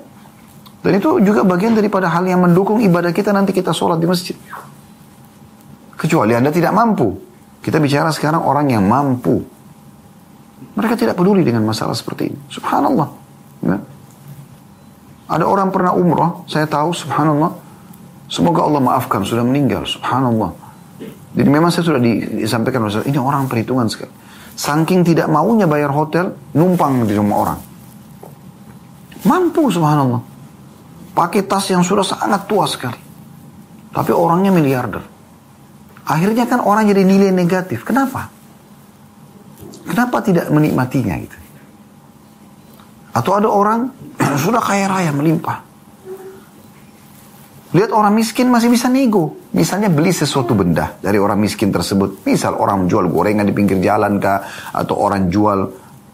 Dan 0.84 1.00
itu 1.00 1.16
juga 1.24 1.40
bagian 1.42 1.72
daripada 1.72 2.12
hal 2.12 2.28
yang 2.28 2.44
mendukung 2.44 2.78
ibadah 2.84 3.08
kita 3.10 3.32
nanti 3.32 3.56
kita 3.56 3.72
sholat 3.72 3.96
di 3.96 4.06
masjid. 4.06 4.37
Kecuali 5.96 6.37
Anda 6.37 6.52
tidak 6.52 6.76
mampu. 6.76 7.16
Kita 7.64 7.80
bicara 7.80 8.12
sekarang 8.12 8.44
orang 8.44 8.68
yang 8.68 8.84
mampu. 8.84 9.40
Mereka 10.76 11.00
tidak 11.00 11.16
peduli 11.16 11.40
dengan 11.40 11.64
masalah 11.64 11.96
seperti 11.96 12.28
ini. 12.28 12.38
Subhanallah. 12.52 13.08
Ya. 13.64 13.80
Ada 15.24 15.44
orang 15.48 15.72
pernah 15.72 15.96
umroh, 15.96 16.44
saya 16.44 16.68
tahu 16.68 16.92
subhanallah. 16.92 17.56
Semoga 18.28 18.64
Allah 18.64 18.80
maafkan, 18.80 19.24
sudah 19.24 19.44
meninggal. 19.44 19.88
Subhanallah. 19.88 20.52
Jadi 21.34 21.48
memang 21.50 21.72
saya 21.72 21.84
sudah 21.84 22.00
disampaikan, 22.00 22.87
ini 23.04 23.18
orang 23.18 23.48
perhitungan 23.48 23.88
sekali. 23.88 24.12
Saking 24.54 25.02
tidak 25.02 25.26
maunya 25.26 25.66
bayar 25.66 25.90
hotel, 25.90 26.37
numpang 26.54 27.08
di 27.08 27.14
rumah 27.16 27.37
orang. 27.42 27.60
Mampu 29.24 29.72
subhanallah. 29.72 30.22
Pakai 31.14 31.46
tas 31.46 31.66
yang 31.72 31.82
sudah 31.82 32.04
sangat 32.04 32.46
tua 32.46 32.68
sekali. 32.68 33.00
Tapi 33.94 34.10
orangnya 34.12 34.50
miliarder. 34.50 35.02
Akhirnya 36.04 36.44
kan 36.44 36.60
orang 36.60 36.84
jadi 36.90 37.02
nilai 37.06 37.32
negatif. 37.32 37.87
Kenapa? 37.87 38.28
Kenapa 39.88 40.20
tidak 40.20 40.52
menikmatinya 40.52 41.16
gitu? 41.16 41.37
Atau 43.14 43.38
ada 43.38 43.46
orang 43.46 43.94
yang 44.18 44.37
sudah 44.37 44.59
kaya 44.59 44.90
raya 44.90 45.14
melimpah. 45.14 45.62
Lihat 47.74 47.90
orang 47.90 48.14
miskin 48.14 48.50
masih 48.50 48.70
bisa 48.70 48.87
nego. 48.87 49.35
Misalnya 49.55 49.90
beli 49.90 50.14
sesuatu 50.14 50.55
benda 50.55 50.94
dari 50.98 51.18
orang 51.18 51.42
miskin 51.42 51.74
tersebut. 51.74 52.22
Misal 52.27 52.55
orang 52.55 52.87
jual 52.87 53.11
gorengan 53.11 53.46
di 53.46 53.55
pinggir 53.55 53.79
jalan 53.83 54.18
kah. 54.22 54.70
Atau 54.70 54.98
orang 54.98 55.27
jual 55.31 55.66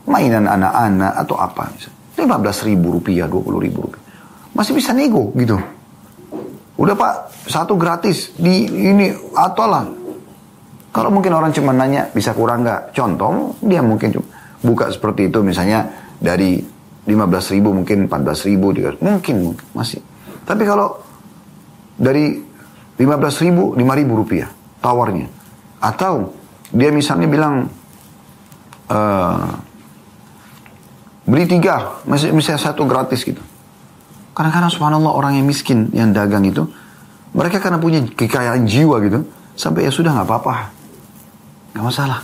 mainan 0.08 0.48
anak-anak 0.48 1.12
atau 1.24 1.36
apa. 1.36 1.68
Lima 2.16 2.36
15 2.36 2.68
ribu 2.68 2.96
rupiah, 3.00 3.28
20 3.28 3.64
ribu 3.64 3.78
rupiah. 3.88 4.04
Masih 4.56 4.72
bisa 4.72 4.96
nego 4.96 5.32
gitu. 5.36 5.56
Udah 6.80 6.96
pak, 6.96 7.44
satu 7.44 7.76
gratis 7.76 8.32
di 8.40 8.64
ini 8.64 9.12
atau 9.36 9.68
lah 9.68 9.84
Kalau 10.90 11.12
mungkin 11.12 11.30
orang 11.36 11.54
cuma 11.54 11.70
nanya 11.70 12.10
bisa 12.10 12.34
kurang 12.34 12.66
nggak? 12.66 12.90
Contoh, 12.90 13.54
dia 13.62 13.78
mungkin 13.78 14.10
buka 14.58 14.90
seperti 14.90 15.30
itu 15.30 15.38
misalnya 15.38 15.86
dari 16.18 16.58
15 17.10 17.54
ribu 17.58 17.74
mungkin 17.74 18.06
14 18.06 18.46
ribu, 18.46 18.70
mungkin, 19.02 19.58
masih. 19.74 19.98
Tapi 20.46 20.62
kalau 20.62 21.02
dari 21.98 22.38
15 22.96 23.44
ribu, 23.44 23.74
5 23.74 23.98
ribu 23.98 24.12
rupiah 24.14 24.48
tawarnya. 24.78 25.26
Atau 25.82 26.32
dia 26.70 26.94
misalnya 26.94 27.26
bilang 27.26 27.66
uh, 28.86 29.50
beli 31.26 31.50
tiga, 31.50 31.98
misalnya 32.06 32.60
satu 32.62 32.86
gratis 32.86 33.26
gitu. 33.26 33.42
Kadang-kadang 34.30 34.70
subhanallah 34.70 35.10
orang 35.10 35.42
yang 35.42 35.46
miskin 35.50 35.90
yang 35.90 36.14
dagang 36.14 36.46
itu, 36.46 36.62
mereka 37.34 37.58
karena 37.58 37.82
punya 37.82 38.00
kekayaan 38.06 38.64
jiwa 38.64 39.02
gitu, 39.02 39.26
sampai 39.58 39.84
ya 39.84 39.92
sudah 39.92 40.14
nggak 40.14 40.28
apa-apa, 40.30 40.54
nggak 41.74 41.84
masalah. 41.84 42.20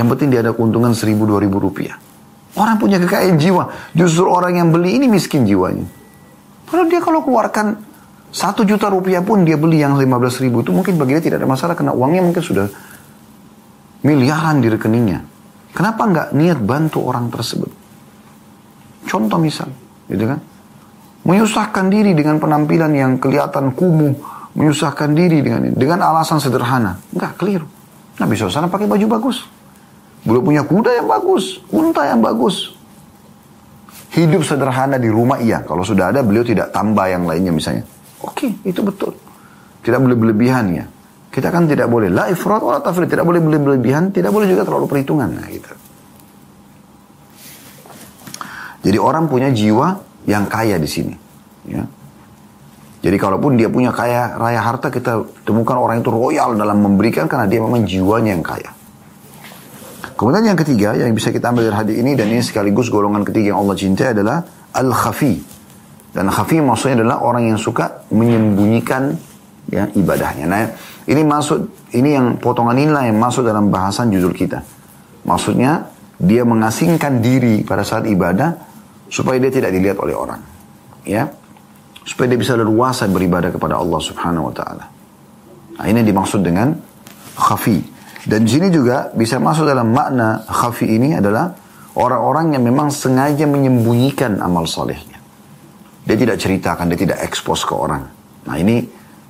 Yang 0.00 0.06
penting 0.16 0.28
dia 0.32 0.40
ada 0.40 0.56
keuntungan 0.56 0.96
seribu 0.96 1.28
dua 1.28 1.44
ribu 1.44 1.60
rupiah. 1.60 2.07
Orang 2.56 2.80
punya 2.80 2.96
kekayaan 2.96 3.36
jiwa, 3.36 3.92
justru 3.92 4.24
orang 4.24 4.56
yang 4.56 4.68
beli 4.72 4.96
ini 4.96 5.06
miskin 5.06 5.44
jiwanya. 5.44 5.84
Padahal 6.68 6.88
dia 6.88 7.00
kalau 7.00 7.20
keluarkan 7.24 7.76
satu 8.28 8.64
juta 8.64 8.92
rupiah 8.92 9.24
pun 9.24 9.40
dia 9.44 9.56
beli 9.56 9.80
yang 9.80 9.96
lima 9.96 10.20
belas 10.20 10.36
ribu 10.36 10.60
itu 10.60 10.68
mungkin 10.68 11.00
bagi 11.00 11.16
dia 11.16 11.22
tidak 11.32 11.44
ada 11.44 11.48
masalah 11.48 11.72
karena 11.72 11.96
uangnya 11.96 12.20
mungkin 12.24 12.44
sudah 12.44 12.66
miliaran 14.04 14.60
di 14.60 14.68
rekeningnya. 14.68 15.24
Kenapa 15.72 16.02
nggak 16.08 16.28
niat 16.36 16.58
bantu 16.60 17.04
orang 17.04 17.32
tersebut? 17.32 17.70
Contoh 19.08 19.38
misal, 19.40 19.72
gitu 20.10 20.24
kan? 20.28 20.40
Menyusahkan 21.24 21.88
diri 21.88 22.12
dengan 22.12 22.36
penampilan 22.40 22.92
yang 22.92 23.16
kelihatan 23.16 23.72
kumuh, 23.72 24.12
menyusahkan 24.56 25.12
diri 25.16 25.40
dengan 25.40 25.72
dengan 25.72 26.04
alasan 26.04 26.40
sederhana. 26.40 27.00
Enggak, 27.12 27.40
keliru. 27.40 27.64
Nabi 28.18 28.34
SAW 28.34 28.68
pakai 28.68 28.90
baju 28.90 29.06
bagus. 29.08 29.46
Beliau 30.28 30.44
punya 30.44 30.60
kuda 30.60 30.92
yang 30.92 31.08
bagus, 31.08 31.56
unta 31.72 32.04
yang 32.04 32.20
bagus. 32.20 32.76
Hidup 34.12 34.44
sederhana 34.44 35.00
di 35.00 35.08
rumah 35.08 35.40
iya. 35.40 35.64
Kalau 35.64 35.80
sudah 35.80 36.12
ada 36.12 36.20
beliau 36.20 36.44
tidak 36.44 36.68
tambah 36.68 37.08
yang 37.08 37.24
lainnya 37.24 37.48
misalnya. 37.48 37.88
Oke, 38.20 38.52
itu 38.60 38.84
betul. 38.84 39.16
Tidak 39.80 39.96
boleh 39.96 40.20
berlebihan 40.20 40.64
ya. 40.76 40.84
Kita 41.32 41.48
kan 41.48 41.64
tidak 41.64 41.88
boleh 41.88 42.12
la 42.12 42.28
ifrat 42.28 42.60
wala 42.60 42.84
tafrid, 42.84 43.08
tidak 43.08 43.24
boleh 43.24 43.40
berlebihan, 43.40 44.12
tidak 44.12 44.28
boleh 44.28 44.44
juga 44.44 44.68
terlalu 44.68 44.84
perhitungan. 44.84 45.32
Nah, 45.32 45.48
gitu. 45.48 45.72
Jadi 48.84 48.98
orang 49.00 49.32
punya 49.32 49.48
jiwa 49.48 49.96
yang 50.28 50.44
kaya 50.44 50.76
di 50.76 50.88
sini. 50.88 51.14
Ya. 51.72 51.88
Jadi 53.00 53.16
kalaupun 53.16 53.56
dia 53.56 53.72
punya 53.72 53.96
kaya 53.96 54.36
raya 54.36 54.60
harta, 54.60 54.92
kita 54.92 55.24
temukan 55.48 55.80
orang 55.80 56.04
itu 56.04 56.12
royal 56.12 56.52
dalam 56.52 56.84
memberikan 56.84 57.24
karena 57.24 57.48
dia 57.48 57.64
memang 57.64 57.88
jiwanya 57.88 58.36
yang 58.36 58.44
kaya. 58.44 58.76
Kemudian 60.18 60.50
yang 60.50 60.58
ketiga 60.58 60.98
yang 60.98 61.14
bisa 61.14 61.30
kita 61.30 61.54
ambil 61.54 61.70
dari 61.70 61.78
hadis 61.78 61.96
ini 62.02 62.18
dan 62.18 62.26
ini 62.26 62.42
sekaligus 62.42 62.90
golongan 62.90 63.22
ketiga 63.22 63.54
yang 63.54 63.62
Allah 63.62 63.78
cintai 63.78 64.10
adalah 64.10 64.42
al-khafi. 64.74 65.38
Dan 66.10 66.26
khafi 66.26 66.58
maksudnya 66.58 67.06
adalah 67.06 67.22
orang 67.22 67.54
yang 67.54 67.58
suka 67.60 68.02
menyembunyikan 68.10 69.14
ya 69.70 69.86
ibadahnya. 69.94 70.50
Nah, 70.50 70.74
ini 71.06 71.22
masuk 71.22 71.70
ini 71.94 72.18
yang 72.18 72.34
potongan 72.42 72.74
inilah 72.74 73.06
yang 73.06 73.14
masuk 73.14 73.46
dalam 73.46 73.70
bahasan 73.70 74.10
judul 74.10 74.34
kita. 74.34 74.58
Maksudnya 75.22 75.86
dia 76.18 76.42
mengasingkan 76.42 77.22
diri 77.22 77.62
pada 77.62 77.86
saat 77.86 78.10
ibadah 78.10 78.58
supaya 79.06 79.38
dia 79.38 79.54
tidak 79.54 79.70
dilihat 79.70 80.02
oleh 80.02 80.18
orang. 80.18 80.42
Ya. 81.06 81.30
Supaya 82.02 82.34
dia 82.34 82.40
bisa 82.40 82.58
leluasa 82.58 83.06
beribadah 83.06 83.54
kepada 83.54 83.78
Allah 83.78 84.00
Subhanahu 84.02 84.50
wa 84.50 84.54
taala. 84.56 84.84
Nah, 85.78 85.86
ini 85.86 86.02
dimaksud 86.02 86.42
dengan 86.42 86.74
khafi. 87.38 87.97
Dan 88.26 88.48
di 88.48 88.50
sini 88.50 88.68
juga 88.72 89.14
bisa 89.14 89.38
masuk 89.38 89.68
dalam 89.68 89.94
makna 89.94 90.42
khafi 90.42 90.90
ini 90.90 91.14
adalah 91.14 91.54
orang-orang 91.94 92.58
yang 92.58 92.66
memang 92.66 92.90
sengaja 92.90 93.46
menyembunyikan 93.46 94.42
amal 94.42 94.66
solehnya. 94.66 95.18
Dia 96.02 96.16
tidak 96.16 96.40
ceritakan, 96.40 96.88
dia 96.90 96.98
tidak 96.98 97.18
ekspos 97.22 97.62
ke 97.68 97.74
orang. 97.76 98.02
Nah 98.48 98.56
ini 98.56 98.80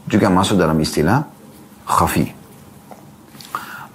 juga 0.08 0.32
masuk 0.32 0.56
dalam 0.56 0.78
istilah 0.80 1.20
khafi. 1.84 2.38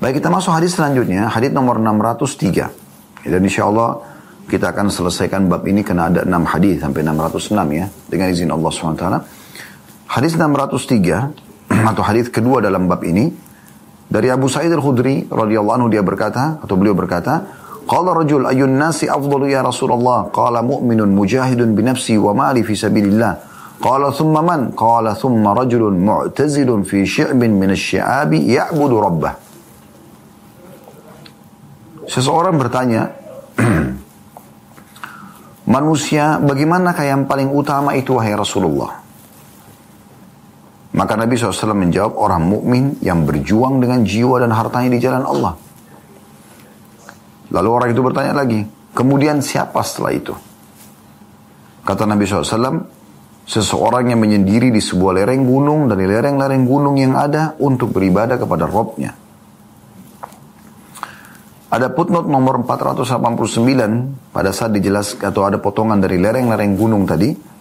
Baik 0.03 0.19
kita 0.19 0.27
masuk 0.27 0.51
hadis 0.51 0.75
selanjutnya, 0.75 1.31
hadis 1.31 1.55
nomor 1.55 1.79
603. 1.79 3.23
Dan 3.23 3.39
insya 3.39 3.71
Allah 3.71 4.03
kita 4.51 4.75
akan 4.75 4.91
selesaikan 4.91 5.47
bab 5.47 5.63
ini 5.63 5.79
karena 5.79 6.11
ada 6.11 6.21
6 6.27 6.43
hadis 6.43 6.83
sampai 6.83 7.07
606 7.07 7.55
ya 7.71 7.87
dengan 8.11 8.27
izin 8.27 8.51
Allah 8.51 8.71
SWT. 8.75 9.05
Hadis 10.11 10.35
603 10.35 11.79
atau 11.95 12.03
hadis 12.03 12.27
kedua 12.27 12.59
dalam 12.59 12.91
bab 12.91 12.99
ini 13.07 13.31
dari 14.13 14.29
Abu 14.29 14.45
Sa'id 14.45 14.69
Al-Khudri 14.69 15.25
radhiyallahu 15.25 15.73
anhu 15.73 15.89
dia 15.89 16.05
berkata 16.05 16.61
atau 16.61 16.77
beliau 16.77 16.93
berkata, 16.93 17.49
"Qala 17.89 18.13
rajul 18.13 18.45
ayun 18.45 18.77
nasi 18.77 19.09
afdalu 19.09 19.57
ya 19.57 19.65
Rasulullah?" 19.65 20.29
Qala 20.29 20.61
mu'minun 20.61 21.09
mujahidun 21.09 21.73
bi 21.73 21.81
nafsi 21.81 22.13
wa 22.21 22.29
mali 22.37 22.61
fi 22.61 22.77
sabilillah. 22.77 23.33
Qala 23.81 24.13
thumma 24.13 24.45
man? 24.45 24.69
Qala 24.77 25.17
thumma 25.17 25.57
rajulun 25.57 25.97
mu'tazilun 25.97 26.85
fi 26.85 27.01
syi'bin 27.09 27.57
min 27.57 27.73
asy-syi'abi 27.73 28.53
ya'budu 28.53 29.01
rabbah. 29.01 29.33
Seseorang 32.05 32.53
bertanya, 32.61 33.09
manusia 35.75 36.37
bagaimanakah 36.37 37.01
yang 37.01 37.25
paling 37.25 37.49
utama 37.49 37.97
itu 37.97 38.13
wahai 38.13 38.37
Rasulullah? 38.37 39.02
Maka 40.93 41.17
Nabi 41.17 41.33
SAW 41.33 41.73
menjawab 41.73 42.13
orang 42.21 42.45
mukmin 42.45 43.01
yang 43.01 43.25
berjuang 43.25 43.81
dengan 43.81 44.05
jiwa 44.05 44.37
dan 44.37 44.53
hartanya 44.53 44.93
di 44.93 44.99
jalan 45.01 45.25
Allah. 45.25 45.53
Lalu 47.49 47.69
orang 47.69 47.89
itu 47.93 48.01
bertanya 48.01 48.33
lagi, 48.37 48.61
kemudian 48.93 49.41
siapa 49.41 49.81
setelah 49.81 50.13
itu? 50.13 50.33
Kata 51.83 52.05
Nabi 52.05 52.29
SAW, 52.29 52.85
seseorang 53.43 54.07
yang 54.13 54.21
menyendiri 54.21 54.69
di 54.69 54.79
sebuah 54.79 55.21
lereng 55.21 55.43
gunung 55.43 55.89
dari 55.89 56.05
lereng-lereng 56.05 56.63
gunung 56.63 56.95
yang 57.01 57.17
ada 57.17 57.57
untuk 57.57 57.91
beribadah 57.91 58.37
kepada 58.37 58.69
Robnya. 58.69 59.11
Ada 61.73 61.89
footnote 61.89 62.29
nomor 62.29 62.61
489 62.69 64.29
pada 64.29 64.53
saat 64.53 64.77
dijelaskan 64.77 65.33
atau 65.33 65.41
ada 65.41 65.57
potongan 65.57 65.97
dari 65.97 66.21
lereng-lereng 66.21 66.77
gunung 66.77 67.09
tadi. 67.09 67.52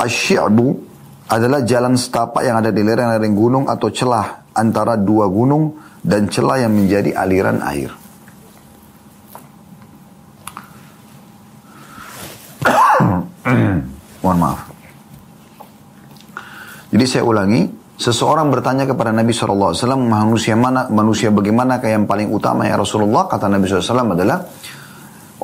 Asyabu 0.00 0.80
adalah 1.28 1.60
jalan 1.62 1.94
setapak 1.94 2.40
yang 2.40 2.56
ada 2.64 2.72
di 2.72 2.80
lereng-lereng 2.80 3.36
gunung 3.36 3.68
atau 3.68 3.92
celah 3.92 4.48
antara 4.56 4.96
dua 4.96 5.28
gunung 5.28 5.76
dan 6.00 6.26
celah 6.32 6.64
yang 6.64 6.72
menjadi 6.72 7.12
aliran 7.12 7.60
air. 7.60 7.92
Mohon 14.24 14.38
maaf. 14.40 14.60
Jadi 16.90 17.04
saya 17.06 17.22
ulangi, 17.22 17.62
Seseorang 18.00 18.48
bertanya 18.48 18.88
kepada 18.88 19.12
Nabi 19.12 19.28
SAW, 19.36 19.76
manusia 20.00 20.56
mana, 20.56 20.88
manusia 20.88 21.28
bagaimana 21.28 21.76
yang 21.84 22.08
paling 22.08 22.32
utama 22.32 22.64
ya 22.64 22.80
Rasulullah? 22.80 23.28
Kata 23.28 23.44
Nabi 23.44 23.68
SAW 23.68 24.16
adalah 24.16 24.40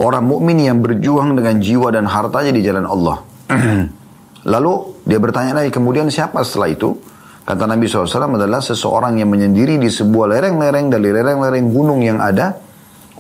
orang 0.01 0.25
mukmin 0.25 0.65
yang 0.65 0.81
berjuang 0.81 1.37
dengan 1.37 1.61
jiwa 1.61 1.93
dan 1.93 2.09
hartanya 2.09 2.57
di 2.57 2.65
jalan 2.65 2.89
Allah. 2.89 3.21
Lalu 4.47 5.03
dia 5.03 5.19
bertanya 5.19 5.63
lagi, 5.63 5.75
kemudian 5.75 6.07
siapa 6.07 6.43
setelah 6.47 6.71
itu? 6.71 6.95
Kata 7.47 7.67
Nabi 7.67 7.87
SAW 7.87 8.39
adalah 8.39 8.59
seseorang 8.59 9.19
yang 9.19 9.31
menyendiri 9.31 9.79
di 9.79 9.87
sebuah 9.87 10.35
lereng-lereng 10.35 10.91
dari 10.91 11.15
lereng-lereng 11.15 11.67
gunung 11.71 12.03
yang 12.03 12.19
ada 12.19 12.59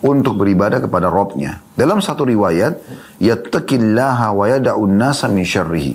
untuk 0.02 0.38
beribadah 0.38 0.82
kepada 0.82 1.10
Robnya. 1.10 1.62
Dalam 1.74 2.02
satu 2.02 2.26
riwayat, 2.26 2.78
yattaqillaha 3.22 4.34
wa 4.34 4.44
yada'un 4.50 4.92
nasa 4.98 5.30
min 5.30 5.46
syarrihi 5.46 5.94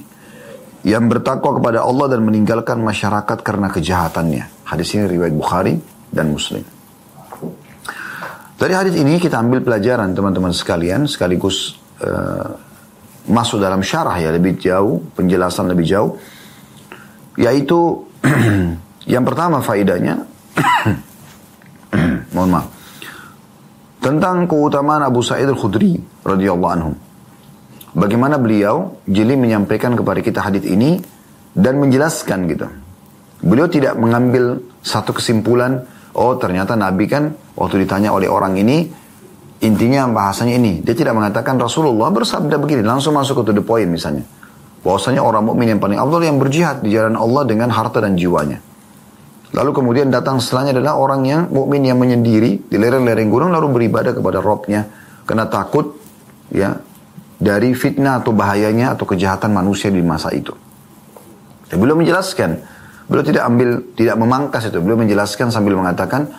yang 0.87 1.05
bertakwa 1.11 1.61
kepada 1.61 1.85
Allah 1.85 2.17
dan 2.17 2.25
meninggalkan 2.25 2.81
masyarakat 2.81 3.37
karena 3.45 3.69
kejahatannya. 3.69 4.65
Hadis 4.65 4.95
ini 4.97 5.05
riwayat 5.05 5.35
Bukhari 5.35 5.75
dan 6.09 6.33
Muslim. 6.33 6.65
Dari 8.57 8.73
hadis 8.77 8.93
ini 8.97 9.17
kita 9.17 9.41
ambil 9.41 9.65
pelajaran 9.65 10.13
teman-teman 10.13 10.53
sekalian 10.53 11.09
sekaligus 11.09 11.81
uh, 12.01 12.70
masuk 13.29 13.61
dalam 13.61 13.85
syarah 13.85 14.17
ya 14.17 14.33
lebih 14.33 14.57
jauh, 14.57 15.01
penjelasan 15.13 15.69
lebih 15.69 15.85
jauh 15.85 16.17
yaitu 17.37 18.05
yang 19.13 19.23
pertama 19.23 19.63
faidahnya 19.63 20.25
mohon 22.35 22.49
maaf 22.49 22.67
tentang 24.01 24.49
keutamaan 24.49 25.05
Abu 25.05 25.21
Sa'id 25.21 25.47
Al-Khudri 25.47 25.95
radhiyallahu 26.25 26.73
anhu 26.73 26.91
Bagaimana 27.91 28.39
beliau 28.39 29.03
jeli 29.03 29.35
menyampaikan 29.35 29.99
kepada 29.99 30.23
kita 30.23 30.39
hadis 30.39 30.63
ini 30.63 30.95
dan 31.51 31.75
menjelaskan 31.75 32.47
gitu. 32.47 32.67
Beliau 33.43 33.67
tidak 33.67 33.99
mengambil 33.99 34.63
satu 34.79 35.11
kesimpulan, 35.11 35.83
oh 36.15 36.39
ternyata 36.39 36.79
Nabi 36.79 37.11
kan 37.11 37.35
waktu 37.59 37.83
ditanya 37.83 38.15
oleh 38.15 38.31
orang 38.31 38.55
ini 38.55 38.87
intinya 39.61 40.09
bahasanya 40.09 40.57
ini. 40.57 40.81
Dia 40.81 40.97
tidak 40.97 41.13
mengatakan 41.13 41.55
Rasulullah 41.61 42.09
bersabda 42.09 42.57
begini, 42.57 42.81
langsung 42.81 43.13
masuk 43.13 43.41
ke 43.41 43.53
to 43.53 43.53
the 43.55 43.63
point 43.63 43.87
misalnya. 43.87 44.25
Bahwasanya 44.81 45.21
orang 45.21 45.45
mukmin 45.45 45.69
yang 45.69 45.79
paling 45.79 46.01
afdal 46.01 46.21
yang 46.25 46.41
berjihad 46.41 46.81
di 46.81 46.89
jalan 46.89 47.13
Allah 47.13 47.45
dengan 47.45 47.69
harta 47.69 48.01
dan 48.01 48.17
jiwanya. 48.17 48.57
Lalu 49.51 49.71
kemudian 49.75 50.07
datang 50.09 50.41
setelahnya 50.41 50.73
adalah 50.79 50.97
orang 50.97 51.21
yang 51.27 51.41
mukmin 51.51 51.85
yang 51.85 51.99
menyendiri 51.99 52.71
di 52.71 52.77
lereng-lereng 52.79 53.27
gunung 53.27 53.51
lalu 53.51 53.67
beribadah 53.83 54.15
kepada 54.15 54.39
Robnya 54.39 54.87
karena 55.27 55.45
takut 55.51 55.99
ya 56.49 56.79
dari 57.35 57.75
fitnah 57.75 58.23
atau 58.23 58.31
bahayanya 58.31 58.95
atau 58.95 59.03
kejahatan 59.03 59.51
manusia 59.51 59.91
di 59.91 59.99
masa 59.99 60.31
itu. 60.31 60.55
Dan 61.67 61.79
beliau 61.79 61.99
menjelaskan, 61.99 62.63
beliau 63.11 63.25
tidak 63.27 63.43
ambil, 63.47 63.69
tidak 63.95 64.15
memangkas 64.19 64.71
itu. 64.71 64.77
Beliau 64.83 64.99
menjelaskan 64.99 65.49
sambil 65.49 65.79
mengatakan, 65.79 66.31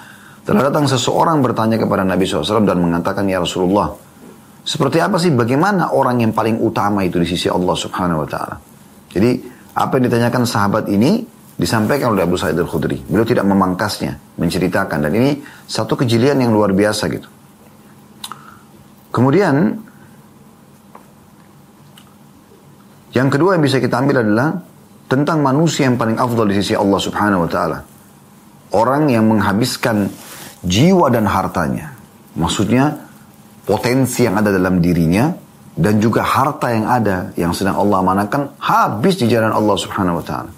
telah 0.43 0.71
datang 0.71 0.91
seseorang 0.91 1.39
bertanya 1.43 1.79
kepada 1.79 2.03
Nabi 2.03 2.27
SAW 2.27 2.67
dan 2.67 2.79
mengatakan, 2.83 3.27
Ya 3.31 3.39
Rasulullah, 3.39 3.95
seperti 4.63 5.03
apa 5.03 5.19
sih, 5.19 5.35
bagaimana 5.35 5.91
orang 5.91 6.23
yang 6.23 6.33
paling 6.35 6.59
utama 6.63 7.03
itu 7.03 7.19
di 7.19 7.27
sisi 7.27 7.51
Allah 7.51 7.75
Subhanahu 7.75 8.27
Wa 8.27 8.29
Taala? 8.31 8.57
Jadi, 9.11 9.31
apa 9.75 9.93
yang 9.99 10.05
ditanyakan 10.07 10.43
sahabat 10.47 10.85
ini, 10.91 11.23
disampaikan 11.59 12.15
oleh 12.17 12.25
Abu 12.25 12.35
Sa'id 12.35 12.59
al-Khudri. 12.59 13.07
Beliau 13.07 13.27
tidak 13.27 13.47
memangkasnya, 13.47 14.39
menceritakan. 14.41 14.99
Dan 15.09 15.13
ini 15.15 15.31
satu 15.69 15.95
kejelian 15.95 16.43
yang 16.43 16.51
luar 16.51 16.75
biasa 16.75 17.07
gitu. 17.13 17.29
Kemudian, 19.13 19.77
yang 23.13 23.29
kedua 23.29 23.61
yang 23.61 23.63
bisa 23.63 23.77
kita 23.77 24.01
ambil 24.01 24.25
adalah 24.25 24.57
tentang 25.07 25.45
manusia 25.45 25.85
yang 25.85 26.01
paling 26.01 26.17
afdal 26.17 26.49
di 26.49 26.57
sisi 26.57 26.73
Allah 26.73 26.97
Subhanahu 26.97 27.45
wa 27.45 27.51
taala. 27.51 27.79
Orang 28.73 29.13
yang 29.13 29.29
menghabiskan 29.29 30.09
jiwa 30.63 31.07
dan 31.11 31.27
hartanya. 31.27 31.95
Maksudnya 32.39 32.97
potensi 33.67 34.25
yang 34.25 34.41
ada 34.41 34.51
dalam 34.51 34.81
dirinya 34.81 35.31
dan 35.77 36.01
juga 36.01 36.25
harta 36.25 36.73
yang 36.73 36.87
ada 36.89 37.31
yang 37.37 37.53
sedang 37.53 37.77
Allah 37.79 38.01
amanahkan 38.01 38.57
habis 38.61 39.21
di 39.21 39.29
jalan 39.29 39.53
Allah 39.53 39.77
Subhanahu 39.77 40.21
wa 40.21 40.25
taala. 40.25 40.51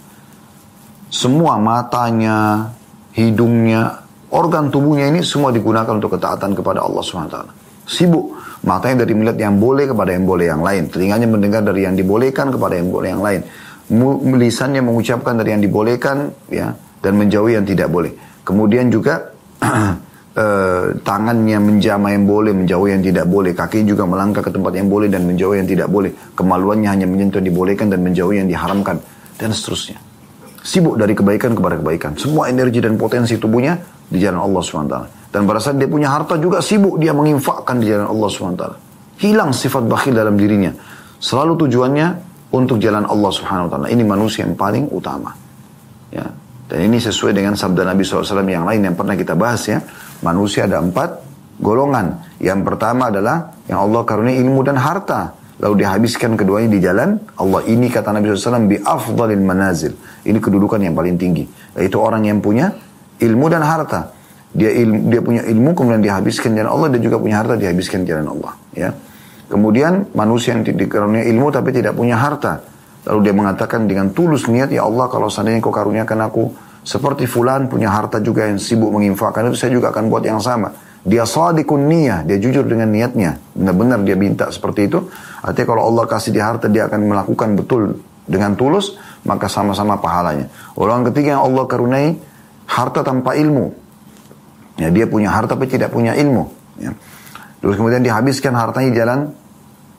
Semua 1.11 1.59
matanya, 1.63 2.71
hidungnya, 3.15 4.03
organ 4.35 4.71
tubuhnya 4.71 5.15
ini 5.15 5.23
semua 5.23 5.55
digunakan 5.55 5.95
untuk 5.95 6.19
ketaatan 6.19 6.59
kepada 6.59 6.83
Allah 6.83 7.03
Subhanahu 7.03 7.31
wa 7.31 7.35
taala. 7.35 7.53
Sibuk 7.85 8.35
matanya 8.65 9.05
dari 9.05 9.13
melihat 9.13 9.39
yang 9.39 9.61
boleh 9.61 9.85
kepada 9.91 10.11
yang 10.17 10.25
boleh 10.25 10.47
yang 10.49 10.63
lain, 10.65 10.89
telinganya 10.89 11.29
mendengar 11.29 11.61
dari 11.61 11.85
yang 11.85 11.95
dibolehkan 11.95 12.49
kepada 12.49 12.81
yang 12.81 12.89
boleh 12.89 13.09
yang 13.13 13.23
lain 13.23 13.43
lisannya 13.91 14.81
mengucapkan 14.81 15.37
dari 15.37 15.53
yang 15.53 15.63
dibolehkan 15.63 16.33
ya 16.49 16.73
dan 17.05 17.13
menjauhi 17.21 17.61
yang 17.61 17.67
tidak 17.69 17.93
boleh. 17.93 18.13
Kemudian 18.45 18.89
juga 18.89 19.34
eh, 20.43 20.85
tangannya 21.01 21.59
menjama 21.61 22.13
yang 22.13 22.25
boleh, 22.25 22.53
menjauhi 22.53 22.95
yang 22.95 23.03
tidak 23.03 23.27
boleh. 23.27 23.53
Kaki 23.57 23.87
juga 23.87 24.05
melangkah 24.05 24.43
ke 24.45 24.51
tempat 24.51 24.73
yang 24.77 24.89
boleh 24.91 25.09
dan 25.09 25.25
menjauhi 25.25 25.63
yang 25.63 25.69
tidak 25.69 25.89
boleh. 25.89 26.13
Kemaluannya 26.35 26.89
hanya 26.91 27.07
menyentuh 27.09 27.41
yang 27.41 27.49
dibolehkan 27.53 27.89
dan 27.89 28.01
menjauhi 28.03 28.43
yang 28.43 28.49
diharamkan 28.49 29.01
dan 29.39 29.51
seterusnya. 29.51 29.99
Sibuk 30.65 30.97
dari 30.97 31.13
kebaikan 31.13 31.53
kepada 31.53 31.77
kebaikan. 31.77 32.17
Semua 32.17 32.49
energi 32.49 32.81
dan 32.81 32.97
potensi 32.97 33.37
tubuhnya 33.37 33.77
di 34.09 34.17
jalan 34.17 34.41
Allah 34.41 34.63
SWT. 34.65 34.97
Dan 35.29 35.45
pada 35.45 35.61
saat 35.61 35.77
dia 35.77 35.91
punya 35.91 36.09
harta 36.09 36.41
juga 36.41 36.63
sibuk 36.65 36.97
dia 36.97 37.13
menginfakkan 37.13 37.83
di 37.83 37.93
jalan 37.93 38.09
Allah 38.09 38.29
SWT. 38.33 38.65
Hilang 39.21 39.51
sifat 39.53 39.85
bakhil 39.85 40.17
dalam 40.17 40.41
dirinya. 40.41 40.73
Selalu 41.21 41.67
tujuannya 41.67 42.07
untuk 42.55 42.79
jalan 42.79 43.05
Allah 43.05 43.31
taala. 43.35 43.87
Ini 43.91 44.03
manusia 44.07 44.47
yang 44.47 44.55
paling 44.55 44.87
utama. 44.95 45.35
Ya. 46.15 46.25
Dan 46.75 46.91
ini 46.91 46.99
sesuai 46.99 47.39
dengan 47.39 47.55
sabda 47.55 47.87
Nabi 47.87 48.03
SAW 48.03 48.43
yang 48.51 48.67
lain 48.67 48.83
yang 48.83 48.99
pernah 48.99 49.15
kita 49.15 49.39
bahas 49.39 49.63
ya. 49.71 49.79
Manusia 50.27 50.67
ada 50.67 50.83
empat 50.83 51.23
golongan. 51.63 52.19
Yang 52.43 52.67
pertama 52.67 53.15
adalah 53.15 53.55
yang 53.71 53.79
Allah 53.79 54.03
karunia 54.03 54.35
ilmu 54.43 54.67
dan 54.67 54.83
harta. 54.83 55.39
Lalu 55.63 55.87
dihabiskan 55.87 56.35
keduanya 56.35 56.75
di 56.75 56.83
jalan 56.83 57.15
Allah. 57.39 57.63
Ini 57.63 57.87
kata 57.95 58.11
Nabi 58.11 58.35
SAW, 58.35 58.67
bi 58.67 58.83
afdalil 58.83 59.39
manazil. 59.39 59.95
Ini 60.27 60.35
kedudukan 60.43 60.83
yang 60.83 60.99
paling 60.99 61.15
tinggi. 61.15 61.47
Yaitu 61.79 61.95
orang 62.03 62.27
yang 62.27 62.43
punya 62.43 62.75
ilmu 63.23 63.47
dan 63.47 63.63
harta. 63.63 64.11
Dia 64.51 64.75
ilmu, 64.75 65.15
dia 65.15 65.23
punya 65.23 65.47
ilmu 65.47 65.79
kemudian 65.79 66.03
dihabiskan 66.03 66.59
jalan 66.59 66.75
Allah. 66.75 66.99
Dia 66.99 67.07
juga 67.07 67.23
punya 67.23 67.39
harta 67.39 67.55
dihabiskan 67.55 68.03
jalan 68.03 68.35
Allah. 68.35 68.51
Ya. 68.75 68.91
Kemudian 69.47 70.11
manusia 70.11 70.59
yang 70.59 70.67
dikaruniai 70.67 71.31
ilmu 71.31 71.55
tapi 71.55 71.71
tidak 71.71 71.95
punya 71.95 72.19
harta. 72.19 72.74
Lalu 73.05 73.19
dia 73.21 73.35
mengatakan 73.37 73.85
dengan 73.85 74.11
tulus 74.17 74.49
niat, 74.49 74.73
ya 74.73 74.89
Allah 74.89 75.13
kalau 75.13 75.29
seandainya 75.29 75.61
kau 75.61 75.73
karuniakan 75.73 76.21
aku 76.25 76.45
seperti 76.85 77.25
fulan 77.25 77.69
punya 77.69 77.89
harta 77.89 78.21
juga 78.21 78.45
yang 78.45 78.61
sibuk 78.61 78.93
menginfakkan 78.93 79.49
itu 79.49 79.57
saya 79.57 79.73
juga 79.73 79.93
akan 79.93 80.13
buat 80.13 80.25
yang 80.25 80.41
sama. 80.41 80.73
Dia 81.05 81.29
sadikun 81.29 81.85
niyah, 81.85 82.25
dia 82.25 82.41
jujur 82.41 82.65
dengan 82.65 82.89
niatnya. 82.89 83.37
Benar-benar 83.53 84.01
dia 84.09 84.17
minta 84.17 84.49
seperti 84.49 84.89
itu. 84.89 85.05
Artinya 85.45 85.69
kalau 85.69 85.83
Allah 85.93 86.05
kasih 86.09 86.33
dia 86.33 86.49
harta, 86.49 86.65
dia 86.73 86.89
akan 86.89 87.05
melakukan 87.05 87.61
betul 87.61 88.01
dengan 88.25 88.57
tulus, 88.57 88.97
maka 89.29 89.53
sama-sama 89.53 90.01
pahalanya. 90.01 90.49
Orang 90.81 91.05
ketiga 91.13 91.37
yang 91.37 91.45
Allah 91.45 91.65
karuniai 91.69 92.17
harta 92.65 93.05
tanpa 93.05 93.37
ilmu. 93.37 93.77
Ya, 94.81 94.89
dia 94.89 95.05
punya 95.05 95.29
harta 95.29 95.53
tapi 95.53 95.69
tidak 95.69 95.93
punya 95.93 96.17
ilmu. 96.17 96.49
Ya. 96.81 96.97
Terus 97.61 97.77
kemudian 97.77 98.01
dihabiskan 98.01 98.57
hartanya 98.57 98.91
jalan 98.97 99.19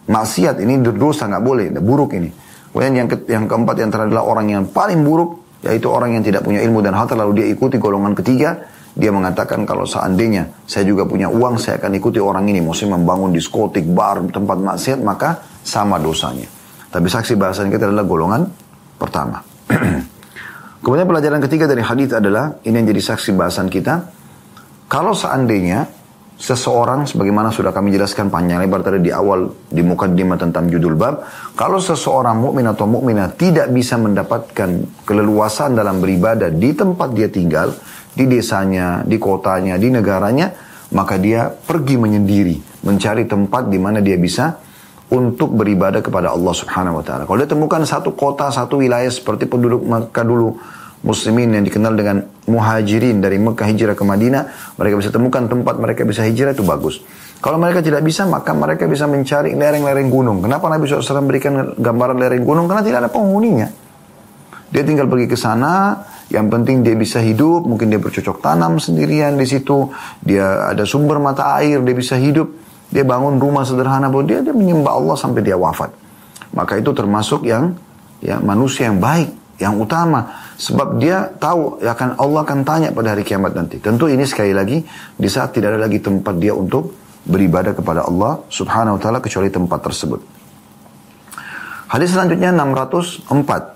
maksiat. 0.10 0.58
Ini 0.58 0.82
dosa 0.98 1.30
nggak 1.30 1.44
boleh, 1.46 1.65
buruk 1.86 2.18
ini. 2.18 2.45
Kemudian 2.76 2.92
yang, 2.92 3.08
ke, 3.08 3.24
yang 3.32 3.48
keempat 3.48 3.80
yang 3.80 3.88
terakhir 3.88 4.12
adalah 4.12 4.28
orang 4.28 4.52
yang 4.52 4.68
paling 4.68 5.00
buruk 5.08 5.48
yaitu 5.64 5.88
orang 5.88 6.20
yang 6.20 6.28
tidak 6.28 6.44
punya 6.44 6.60
ilmu 6.60 6.84
dan 6.84 6.92
harta 6.92 7.16
lalu 7.16 7.40
dia 7.40 7.48
ikuti 7.48 7.80
golongan 7.80 8.12
ketiga. 8.12 8.68
Dia 8.92 9.16
mengatakan 9.16 9.64
kalau 9.64 9.88
seandainya 9.88 10.68
saya 10.68 10.84
juga 10.84 11.08
punya 11.08 11.32
uang 11.32 11.56
saya 11.56 11.80
akan 11.80 11.96
ikuti 11.96 12.20
orang 12.20 12.52
ini. 12.52 12.60
Maksudnya 12.60 13.00
membangun 13.00 13.32
diskotik 13.32 13.88
bar 13.88 14.20
tempat 14.28 14.60
maksiat 14.60 15.00
maka 15.00 15.40
sama 15.64 16.04
dosanya. 16.04 16.52
Tapi 16.92 17.08
saksi 17.08 17.40
bahasan 17.40 17.72
kita 17.72 17.88
adalah 17.88 18.04
golongan 18.04 18.44
pertama. 19.00 19.40
Kemudian 20.84 21.08
pelajaran 21.08 21.40
ketiga 21.48 21.72
dari 21.72 21.80
hadis 21.80 22.12
adalah 22.12 22.60
ini 22.68 22.76
yang 22.76 22.92
jadi 22.92 23.16
saksi 23.16 23.40
bahasan 23.40 23.72
kita. 23.72 24.04
Kalau 24.92 25.16
seandainya 25.16 25.88
seseorang 26.36 27.08
sebagaimana 27.08 27.48
sudah 27.48 27.71
kami 27.71 27.95
jelaskan 27.95 28.28
panjang 28.28 28.60
lebar 28.60 28.84
tadi 28.84 29.00
di 29.00 29.12
awal 29.12 29.48
di 29.71 29.80
mukaddimah 29.80 30.36
tentang 30.36 30.67
judul 30.67 31.00
bab 31.00 31.24
kalau 31.56 31.80
seseorang 31.80 32.36
mukmin 32.36 32.67
atau 32.67 32.84
mukminah 32.84 33.32
tidak 33.39 33.71
bisa 33.71 33.95
mendapatkan 33.95 34.84
keleluasan 35.08 35.80
dalam 35.80 36.04
beribadah 36.04 36.52
di 36.52 36.76
tempat 36.76 37.15
dia 37.15 37.32
tinggal 37.32 37.71
di 38.12 38.28
desanya 38.28 39.00
di 39.08 39.15
kotanya 39.15 39.80
di 39.80 39.88
negaranya 39.88 40.52
maka 40.91 41.15
dia 41.15 41.48
pergi 41.48 41.95
menyendiri 41.95 42.84
mencari 42.84 43.24
tempat 43.26 43.71
di 43.71 43.80
mana 43.80 44.04
dia 44.04 44.19
bisa 44.19 44.60
untuk 45.10 45.54
beribadah 45.56 46.02
kepada 46.02 46.34
Allah 46.34 46.54
Subhanahu 46.54 47.02
wa 47.02 47.04
taala. 47.06 47.24
Kalau 47.30 47.38
dia 47.38 47.50
temukan 47.50 47.82
satu 47.86 48.17
kota, 48.17 48.50
satu 48.50 48.82
wilayah 48.82 49.10
seperti 49.10 49.45
penduduk 49.45 49.86
Makkah 49.86 50.26
dulu 50.26 50.58
muslimin 51.06 51.54
yang 51.54 51.63
dikenal 51.63 51.94
dengan 51.94 52.26
muhajirin 52.50 53.22
dari 53.22 53.38
Mekah 53.38 53.70
hijrah 53.70 53.94
ke 53.94 54.02
Madinah, 54.02 54.74
mereka 54.82 54.96
bisa 54.98 55.13
temukan 55.13 55.46
tempat 55.46 55.78
mereka 55.78 56.02
bisa 56.02 56.26
hijrah 56.26 56.58
itu 56.58 56.65
bagus. 56.65 57.00
Kalau 57.38 57.62
mereka 57.62 57.86
tidak 57.86 58.02
bisa, 58.02 58.26
maka 58.26 58.58
mereka 58.58 58.89
bisa 58.89 59.06
mencari 59.06 59.54
lereng-lereng 59.54 60.10
gunung. 60.10 60.41
Kenapa 60.41 60.65
Nabi 60.65 60.89
SAW 60.89 61.30
berikan 61.30 61.78
gambaran 61.78 62.18
lereng 62.18 62.41
gunung? 62.41 62.65
Karena 62.65 62.82
tidak 62.82 63.06
ada 63.06 63.10
penghuninya. 63.13 63.70
Dia 64.74 64.82
tinggal 64.82 65.06
pergi 65.06 65.30
ke 65.30 65.38
sana, 65.38 66.02
yang 66.34 66.50
penting 66.50 66.82
dia 66.82 66.98
bisa 66.98 67.22
hidup, 67.22 67.70
mungkin 67.70 67.94
dia 67.94 68.02
bercocok 68.02 68.41
tanam 68.41 68.82
sendirian 68.82 69.38
di 69.38 69.46
situ, 69.46 69.94
dia 70.26 70.74
ada 70.74 70.89
sumber 70.89 71.22
mata 71.22 71.54
air, 71.62 71.86
dia 71.86 71.94
bisa 71.94 72.18
hidup, 72.18 72.50
dia 72.89 73.06
bangun 73.06 73.38
rumah 73.38 73.62
sederhana, 73.62 74.10
bahwa 74.10 74.26
dia, 74.26 74.41
dia 74.41 74.52
menyembah 74.52 74.98
Allah 74.98 75.15
sampai 75.15 75.46
dia 75.46 75.54
wafat. 75.54 75.94
Maka 76.58 76.82
itu 76.82 76.89
termasuk 76.98 77.46
yang 77.46 77.78
ya 78.26 78.41
manusia 78.41 78.89
yang 78.89 78.98
baik, 78.98 79.45
yang 79.60 79.80
utama. 79.80 80.52
Sebab 80.56 81.00
dia 81.00 81.28
tahu 81.36 81.80
akan 81.84 82.20
Allah 82.20 82.41
akan 82.44 82.60
tanya 82.63 82.89
pada 82.91 83.15
hari 83.15 83.24
kiamat 83.28 83.56
nanti. 83.56 83.80
Tentu 83.80 84.08
ini 84.08 84.24
sekali 84.24 84.56
lagi 84.56 84.84
di 85.15 85.30
saat 85.32 85.56
tidak 85.56 85.76
ada 85.76 85.88
lagi 85.88 86.00
tempat 86.00 86.36
dia 86.39 86.56
untuk 86.56 86.96
beribadah 87.26 87.74
kepada 87.74 88.06
Allah 88.06 88.46
subhanahu 88.48 88.96
wa 88.98 89.02
ta'ala 89.02 89.20
kecuali 89.20 89.50
tempat 89.50 89.80
tersebut. 89.82 90.22
Hadis 91.89 92.13
selanjutnya 92.13 92.54
604. 92.54 93.76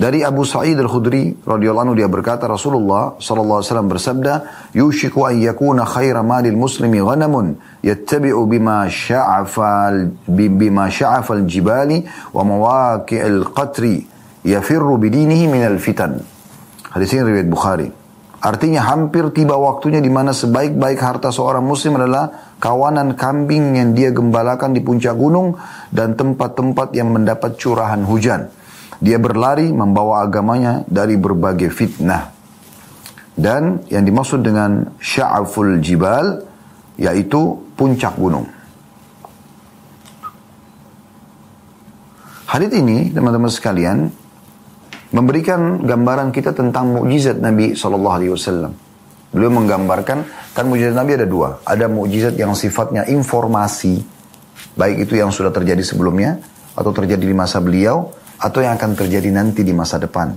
Dari 0.00 0.24
Abu 0.24 0.48
Sa'id 0.48 0.80
al-Khudri 0.80 1.44
radhiyallahu 1.44 1.92
anhu 1.92 1.96
dia 1.98 2.08
berkata 2.08 2.48
Rasulullah 2.48 3.20
sallallahu 3.20 3.58
alaihi 3.60 3.68
wasallam 3.68 3.90
bersabda 3.90 4.32
yushiku 4.72 5.28
an 5.28 5.36
yakuna 5.36 5.84
khaira 5.84 6.24
malil 6.24 6.56
muslimi 6.56 7.04
ghanamun 7.04 7.60
yattabi'u 7.84 8.40
bima 8.48 8.88
sya'afa 8.88 9.92
bima 10.24 10.88
sya'afa 10.88 11.44
al-jibali 11.44 12.00
wa 12.32 12.42
mawaqi'il 12.48 13.44
qatri 13.52 14.08
yafirru 14.44 14.96
bidinihi 14.96 15.46
minal 15.48 15.76
fitan. 15.80 16.20
Hadis 16.90 17.14
ini 17.14 17.22
riwayat 17.22 17.48
Bukhari. 17.48 17.88
Artinya 18.40 18.88
hampir 18.88 19.28
tiba 19.36 19.60
waktunya 19.60 20.00
di 20.00 20.08
mana 20.08 20.32
sebaik-baik 20.32 20.96
harta 20.96 21.28
seorang 21.28 21.60
muslim 21.60 22.00
adalah 22.00 22.56
kawanan 22.56 23.12
kambing 23.12 23.76
yang 23.76 23.92
dia 23.92 24.16
gembalakan 24.16 24.72
di 24.72 24.80
puncak 24.80 25.12
gunung 25.12 25.60
dan 25.92 26.16
tempat-tempat 26.16 26.96
yang 26.96 27.12
mendapat 27.12 27.60
curahan 27.60 28.00
hujan. 28.00 28.48
Dia 28.96 29.20
berlari 29.20 29.68
membawa 29.68 30.24
agamanya 30.24 30.88
dari 30.88 31.20
berbagai 31.20 31.68
fitnah. 31.68 32.32
Dan 33.36 33.84
yang 33.92 34.08
dimaksud 34.08 34.40
dengan 34.40 34.96
sya'aful 34.96 35.76
jibal 35.84 36.40
yaitu 36.96 37.60
puncak 37.76 38.16
gunung. 38.16 38.48
Hadith 42.48 42.72
ini 42.72 43.12
teman-teman 43.12 43.52
sekalian 43.52 44.10
memberikan 45.10 45.82
gambaran 45.82 46.30
kita 46.30 46.54
tentang 46.54 46.94
mukjizat 46.94 47.38
Nabi 47.42 47.74
Shallallahu 47.74 48.14
Alaihi 48.14 48.32
Wasallam. 48.32 48.72
Beliau 49.30 49.50
menggambarkan 49.54 50.18
kan 50.54 50.64
mukjizat 50.66 50.94
Nabi 50.94 51.18
ada 51.18 51.26
dua, 51.26 51.62
ada 51.62 51.86
mukjizat 51.86 52.34
yang 52.34 52.54
sifatnya 52.54 53.06
informasi, 53.06 54.02
baik 54.74 55.06
itu 55.06 55.18
yang 55.18 55.30
sudah 55.30 55.54
terjadi 55.54 55.82
sebelumnya 55.82 56.38
atau 56.74 56.90
terjadi 56.90 57.22
di 57.26 57.34
masa 57.34 57.62
beliau 57.62 58.10
atau 58.40 58.58
yang 58.62 58.74
akan 58.74 58.98
terjadi 58.98 59.30
nanti 59.30 59.62
di 59.62 59.74
masa 59.74 59.98
depan. 59.98 60.34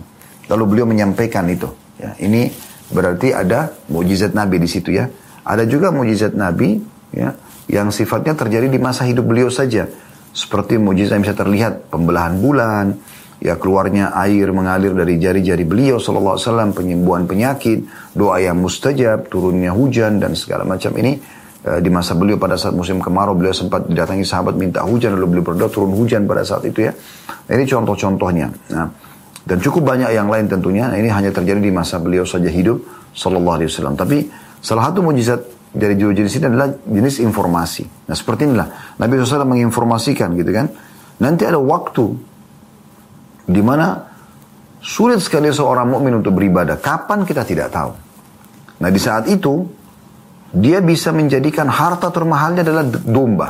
Lalu 0.50 0.64
beliau 0.70 0.86
menyampaikan 0.90 1.48
itu. 1.50 1.70
Ya, 1.98 2.14
ini 2.20 2.52
berarti 2.94 3.32
ada 3.34 3.74
mukjizat 3.90 4.36
Nabi 4.36 4.62
di 4.62 4.70
situ 4.70 4.94
ya. 4.94 5.10
Ada 5.44 5.66
juga 5.66 5.90
mukjizat 5.94 6.34
Nabi 6.38 6.82
ya 7.14 7.34
yang 7.70 7.94
sifatnya 7.94 8.36
terjadi 8.36 8.68
di 8.68 8.80
masa 8.82 9.08
hidup 9.08 9.24
beliau 9.30 9.48
saja. 9.48 9.88
Seperti 10.34 10.82
mujizat 10.82 11.22
yang 11.22 11.24
bisa 11.30 11.38
terlihat 11.38 11.94
pembelahan 11.94 12.42
bulan, 12.42 12.98
ya 13.44 13.60
keluarnya 13.60 14.16
air 14.16 14.48
mengalir 14.56 14.96
dari 14.96 15.20
jari-jari 15.20 15.68
beliau 15.68 16.00
sallallahu 16.00 16.40
alaihi 16.40 16.48
wasallam, 16.48 16.70
penyembuhan 16.72 17.28
penyakit, 17.28 17.84
doa 18.16 18.40
yang 18.40 18.56
mustajab, 18.64 19.28
turunnya 19.28 19.76
hujan 19.76 20.24
dan 20.24 20.32
segala 20.40 20.64
macam 20.64 20.96
ini 20.96 21.20
eh, 21.68 21.80
di 21.84 21.92
masa 21.92 22.16
beliau 22.16 22.40
pada 22.40 22.56
saat 22.56 22.72
musim 22.72 23.04
kemarau 23.04 23.36
beliau 23.36 23.52
sempat 23.52 23.84
didatangi 23.92 24.24
sahabat 24.24 24.56
minta 24.56 24.80
hujan 24.88 25.20
lalu 25.20 25.38
beliau 25.38 25.46
berdoa 25.52 25.68
turun 25.68 25.92
hujan 25.92 26.24
pada 26.24 26.48
saat 26.48 26.64
itu 26.64 26.88
ya. 26.88 26.96
Ini 27.52 27.68
contoh-contohnya. 27.68 28.48
Nah, 28.72 28.88
dan 29.44 29.60
cukup 29.60 29.92
banyak 29.92 30.16
yang 30.16 30.32
lain 30.32 30.48
tentunya. 30.48 30.88
Nah, 30.88 30.96
ini 30.96 31.12
hanya 31.12 31.36
terjadi 31.36 31.60
di 31.60 31.76
masa 31.76 32.00
beliau 32.00 32.24
saja 32.24 32.48
hidup 32.48 32.80
sallallahu 33.12 33.60
alaihi 33.60 33.68
wasallam. 33.68 34.00
Tapi 34.00 34.18
salah 34.64 34.88
satu 34.88 35.04
mujizat 35.04 35.44
dari 35.74 36.00
dua 36.00 36.16
jenis 36.16 36.40
ini 36.40 36.46
adalah 36.48 36.72
jenis 36.86 37.20
informasi. 37.20 38.08
Nah 38.08 38.16
seperti 38.16 38.46
inilah 38.46 38.96
Nabi 39.02 39.20
SAW 39.20 39.44
menginformasikan 39.50 40.32
gitu 40.38 40.54
kan. 40.54 40.70
Nanti 41.18 41.50
ada 41.50 41.58
waktu 41.58 42.33
di 43.44 43.62
mana 43.62 44.00
sulit 44.80 45.20
sekali 45.20 45.52
seorang 45.52 45.88
mukmin 45.88 46.20
untuk 46.20 46.36
beribadah. 46.36 46.80
Kapan 46.80 47.24
kita 47.28 47.44
tidak 47.48 47.72
tahu. 47.72 47.92
Nah 48.84 48.90
di 48.92 49.00
saat 49.00 49.28
itu 49.32 49.64
dia 50.54 50.84
bisa 50.84 51.10
menjadikan 51.10 51.66
harta 51.66 52.14
termahalnya 52.14 52.62
adalah 52.62 52.86
domba. 52.86 53.50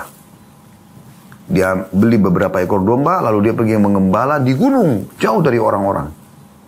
Dia 1.43 1.75
beli 1.91 2.15
beberapa 2.15 2.63
ekor 2.63 2.82
domba 2.82 3.19
lalu 3.19 3.51
dia 3.51 3.53
pergi 3.53 3.75
mengembala 3.75 4.39
di 4.39 4.56
gunung 4.56 5.12
jauh 5.19 5.41
dari 5.43 5.60
orang-orang. 5.60 6.08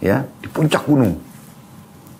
Ya, 0.03 0.21
di 0.21 0.51
puncak 0.51 0.85
gunung. 0.85 1.17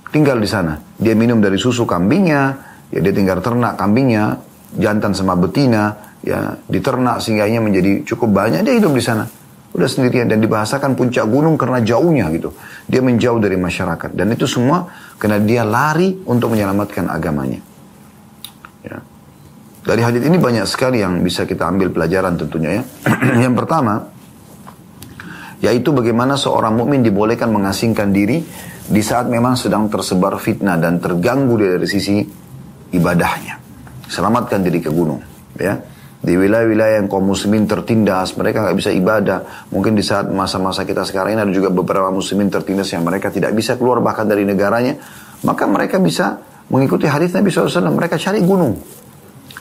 Tinggal 0.10 0.40
di 0.40 0.48
sana. 0.48 0.80
Dia 0.96 1.12
minum 1.12 1.44
dari 1.44 1.60
susu 1.60 1.84
kambingnya, 1.84 2.56
ya 2.88 3.04
dia 3.04 3.12
tinggal 3.12 3.44
ternak 3.44 3.76
kambingnya, 3.76 4.40
jantan 4.80 5.12
sama 5.12 5.36
betina, 5.36 6.16
ya 6.24 6.56
diternak 6.72 7.20
sehingga 7.20 7.52
menjadi 7.60 8.08
cukup 8.08 8.32
banyak, 8.32 8.64
dia 8.64 8.80
hidup 8.80 8.96
di 8.96 9.04
sana. 9.04 9.28
Udah 9.76 9.92
sendirian 9.92 10.32
dan 10.32 10.40
dibahasakan 10.40 10.96
puncak 10.96 11.28
gunung 11.28 11.60
karena 11.60 11.84
jauhnya 11.84 12.32
gitu. 12.32 12.56
Dia 12.88 13.04
menjauh 13.04 13.44
dari 13.44 13.60
masyarakat 13.60 14.16
dan 14.16 14.32
itu 14.32 14.48
semua 14.48 14.88
karena 15.20 15.44
dia 15.44 15.68
lari 15.68 16.16
untuk 16.24 16.56
menyelamatkan 16.56 17.12
agamanya. 17.12 17.60
Ya. 18.88 19.04
Dari 19.84 20.02
hadis 20.02 20.24
ini 20.24 20.40
banyak 20.40 20.64
sekali 20.64 21.04
yang 21.04 21.20
bisa 21.20 21.44
kita 21.44 21.68
ambil 21.68 21.92
pelajaran 21.92 22.40
tentunya 22.40 22.80
ya. 22.80 22.84
yang 23.44 23.52
pertama, 23.52 24.08
yaitu 25.60 25.92
bagaimana 25.92 26.40
seorang 26.40 26.72
mukmin 26.72 27.04
dibolehkan 27.04 27.52
mengasingkan 27.52 28.16
diri 28.16 28.40
di 28.86 29.02
saat 29.04 29.28
memang 29.28 29.60
sedang 29.60 29.92
tersebar 29.92 30.40
fitnah 30.40 30.80
dan 30.80 31.04
terganggu 31.04 31.60
dari 31.60 31.84
sisi 31.84 32.24
ibadahnya. 32.96 33.60
Selamatkan 34.08 34.64
diri 34.64 34.80
ke 34.80 34.88
gunung. 34.88 35.20
Ya. 35.60 35.95
Di 36.26 36.34
wilayah-wilayah 36.34 37.06
yang 37.06 37.06
kaum 37.06 37.22
muslimin 37.22 37.70
tertindas, 37.70 38.34
mereka 38.34 38.66
nggak 38.66 38.78
bisa 38.82 38.90
ibadah. 38.90 39.70
Mungkin 39.70 39.94
di 39.94 40.02
saat 40.02 40.26
masa-masa 40.26 40.82
kita 40.82 41.06
sekarang 41.06 41.38
ini 41.38 41.42
ada 41.46 41.54
juga 41.54 41.70
beberapa 41.70 42.10
muslimin 42.10 42.50
tertindas 42.50 42.90
yang 42.98 43.06
mereka 43.06 43.30
tidak 43.30 43.54
bisa 43.54 43.78
keluar 43.78 44.02
bahkan 44.02 44.26
dari 44.26 44.42
negaranya. 44.42 44.98
Maka 45.46 45.70
mereka 45.70 46.02
bisa 46.02 46.42
mengikuti 46.74 47.06
hadis 47.06 47.30
Nabi 47.30 47.54
SAW. 47.54 47.94
Mereka 47.94 48.18
cari 48.18 48.42
gunung. 48.42 48.74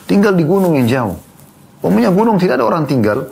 Tinggal 0.09 0.33
di 0.33 0.41
gunung 0.41 0.73
yang 0.73 0.89
jauh. 0.89 1.15
Umumnya 1.85 2.09
gunung 2.09 2.41
tidak 2.41 2.57
ada 2.57 2.65
orang 2.65 2.89
tinggal. 2.89 3.29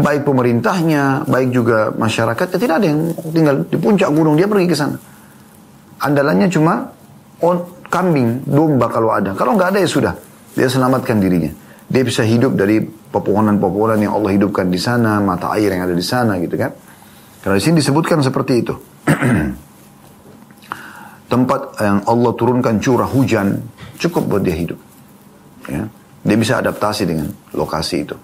Baik 0.00 0.24
pemerintahnya, 0.24 1.28
baik 1.28 1.52
juga 1.52 1.92
masyarakat, 1.92 2.46
ya 2.48 2.56
tidak 2.56 2.80
ada 2.80 2.86
yang 2.86 3.12
tinggal 3.28 3.54
di 3.60 3.76
puncak 3.76 4.08
gunung. 4.08 4.40
Dia 4.40 4.48
pergi 4.48 4.66
ke 4.72 4.76
sana. 4.78 4.96
Andalannya 6.00 6.48
cuma 6.48 6.86
on, 7.44 7.60
kambing, 7.92 8.40
domba 8.48 8.88
kalau 8.88 9.12
ada. 9.12 9.36
Kalau 9.36 9.52
nggak 9.52 9.76
ada 9.76 9.78
ya 9.84 9.88
sudah, 9.90 10.14
dia 10.56 10.70
selamatkan 10.70 11.20
dirinya. 11.20 11.65
Dia 11.86 12.02
bisa 12.02 12.26
hidup 12.26 12.58
dari 12.58 12.82
pepohonan-pepohonan 12.82 14.02
yang 14.02 14.18
Allah 14.18 14.34
hidupkan 14.34 14.66
di 14.66 14.78
sana, 14.78 15.22
mata 15.22 15.54
air 15.54 15.70
yang 15.70 15.86
ada 15.86 15.94
di 15.94 16.02
sana 16.02 16.36
gitu 16.42 16.58
kan. 16.58 16.74
Karena 17.42 17.56
di 17.56 17.62
sini 17.62 17.78
disebutkan 17.78 18.20
seperti 18.26 18.52
itu. 18.58 18.74
Tempat 21.32 21.60
yang 21.78 21.98
Allah 22.06 22.32
turunkan 22.34 22.82
curah 22.82 23.06
hujan 23.06 23.62
cukup 23.98 24.26
buat 24.26 24.42
dia 24.42 24.58
hidup. 24.58 24.78
Ya. 25.70 25.86
Dia 26.26 26.36
bisa 26.38 26.58
adaptasi 26.58 27.06
dengan 27.06 27.30
lokasi 27.54 27.96
itu. 28.02 28.18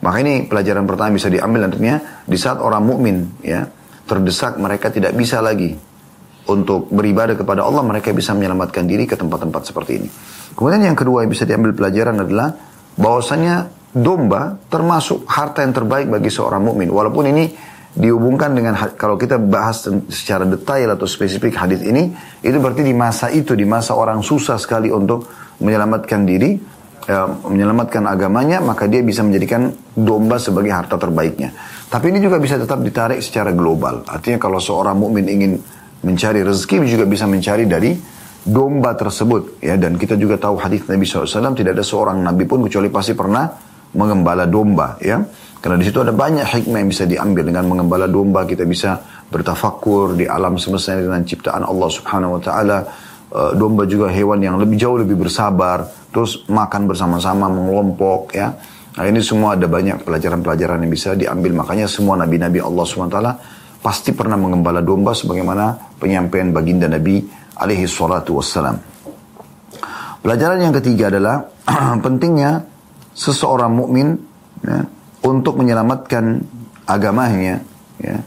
Maka 0.00 0.16
ini 0.24 0.48
pelajaran 0.48 0.88
pertama 0.88 1.12
bisa 1.12 1.28
diambil 1.28 1.68
nantinya 1.68 2.24
di 2.24 2.38
saat 2.38 2.62
orang 2.62 2.86
mukmin 2.86 3.28
ya 3.44 3.66
terdesak 4.08 4.56
mereka 4.56 4.88
tidak 4.88 5.12
bisa 5.12 5.44
lagi 5.44 5.76
untuk 6.48 6.88
beribadah 6.88 7.36
kepada 7.36 7.60
Allah, 7.60 7.84
mereka 7.84 8.08
bisa 8.16 8.32
menyelamatkan 8.32 8.88
diri 8.88 9.04
ke 9.04 9.20
tempat-tempat 9.20 9.68
seperti 9.68 9.92
ini. 10.00 10.08
Kemudian 10.58 10.90
yang 10.90 10.98
kedua 10.98 11.22
yang 11.22 11.30
bisa 11.30 11.46
diambil 11.46 11.70
pelajaran 11.70 12.18
adalah 12.18 12.50
bahwasanya 12.98 13.70
domba 13.94 14.58
termasuk 14.66 15.22
harta 15.30 15.62
yang 15.62 15.70
terbaik 15.70 16.10
bagi 16.10 16.34
seorang 16.34 16.66
mukmin. 16.66 16.90
Walaupun 16.90 17.30
ini 17.30 17.46
dihubungkan 17.94 18.58
dengan 18.58 18.74
kalau 18.98 19.14
kita 19.14 19.38
bahas 19.38 19.86
secara 20.10 20.42
detail 20.42 20.98
atau 20.98 21.06
spesifik 21.06 21.54
hadis 21.54 21.86
ini, 21.86 22.10
itu 22.42 22.58
berarti 22.58 22.82
di 22.82 22.90
masa 22.90 23.30
itu, 23.30 23.54
di 23.54 23.62
masa 23.62 23.94
orang 23.94 24.18
susah 24.18 24.58
sekali 24.58 24.90
untuk 24.90 25.30
menyelamatkan 25.62 26.26
diri, 26.26 26.58
eh, 27.06 27.28
menyelamatkan 27.46 28.02
agamanya, 28.10 28.58
maka 28.58 28.90
dia 28.90 29.06
bisa 29.06 29.22
menjadikan 29.22 29.70
domba 29.94 30.42
sebagai 30.42 30.74
harta 30.74 30.98
terbaiknya. 30.98 31.54
Tapi 31.86 32.10
ini 32.10 32.18
juga 32.18 32.42
bisa 32.42 32.58
tetap 32.58 32.82
ditarik 32.82 33.22
secara 33.22 33.54
global. 33.54 34.02
Artinya 34.10 34.42
kalau 34.42 34.58
seorang 34.58 34.98
mukmin 34.98 35.30
ingin 35.30 35.52
mencari 36.02 36.42
rezeki 36.42 36.82
juga 36.82 37.06
bisa 37.06 37.30
mencari 37.30 37.62
dari 37.62 38.17
domba 38.44 38.94
tersebut 38.94 39.62
ya. 39.62 39.74
Dan 39.74 39.98
kita 39.98 40.14
juga 40.14 40.38
tahu 40.38 40.58
hadis 40.60 40.86
Nabi 40.86 41.08
SAW 41.08 41.54
tidak 41.56 41.78
ada 41.78 41.84
seorang 41.84 42.22
nabi 42.22 42.44
pun 42.46 42.62
kecuali 42.66 42.92
pasti 42.92 43.16
pernah 43.16 43.46
mengembala 43.94 44.44
domba 44.44 45.00
ya. 45.00 45.18
Karena 45.58 45.74
di 45.74 45.84
situ 45.90 45.98
ada 45.98 46.14
banyak 46.14 46.46
hikmah 46.46 46.78
yang 46.78 46.90
bisa 46.90 47.04
diambil. 47.08 47.42
Dengan 47.42 47.66
mengembala 47.66 48.06
domba 48.06 48.46
kita 48.46 48.62
bisa 48.62 49.02
bertafakur 49.26 50.14
di 50.14 50.24
alam 50.24 50.54
semesta 50.54 50.94
dengan 50.94 51.20
ciptaan 51.26 51.66
Allah 51.66 51.88
Subhanahu 51.90 52.38
Wa 52.38 52.42
Taala. 52.42 52.78
Eh, 53.28 53.52
domba 53.58 53.84
juga 53.84 54.08
hewan 54.08 54.40
yang 54.40 54.56
lebih 54.56 54.80
jauh 54.80 54.96
lebih 54.96 55.20
bersabar 55.20 55.84
terus 56.08 56.48
makan 56.48 56.88
bersama-sama 56.88 57.50
mengelompok 57.52 58.32
ya. 58.32 58.56
Nah 58.96 59.04
ini 59.04 59.20
semua 59.20 59.54
ada 59.54 59.68
banyak 59.68 60.02
pelajaran-pelajaran 60.02 60.80
yang 60.80 60.92
bisa 60.92 61.12
diambil. 61.12 61.52
Makanya 61.60 61.90
semua 61.90 62.16
nabi-nabi 62.16 62.62
Allah 62.62 62.84
Subhanahu 62.88 63.12
Wa 63.12 63.16
Taala 63.18 63.32
pasti 63.78 64.10
pernah 64.10 64.34
mengembala 64.34 64.82
domba 64.82 65.14
sebagaimana 65.14 65.96
penyampaian 66.02 66.50
baginda 66.50 66.90
Nabi 66.90 67.22
alaihi 67.58 67.84
salatu 67.84 68.38
wassalam. 68.38 68.78
Pelajaran 70.22 70.58
yang 70.62 70.74
ketiga 70.74 71.10
adalah 71.10 71.42
pentingnya 72.04 72.62
seseorang 73.14 73.74
mukmin 73.74 74.14
ya, 74.62 74.86
untuk 75.26 75.58
menyelamatkan 75.58 76.42
agamanya 76.86 77.60
ya, 77.98 78.18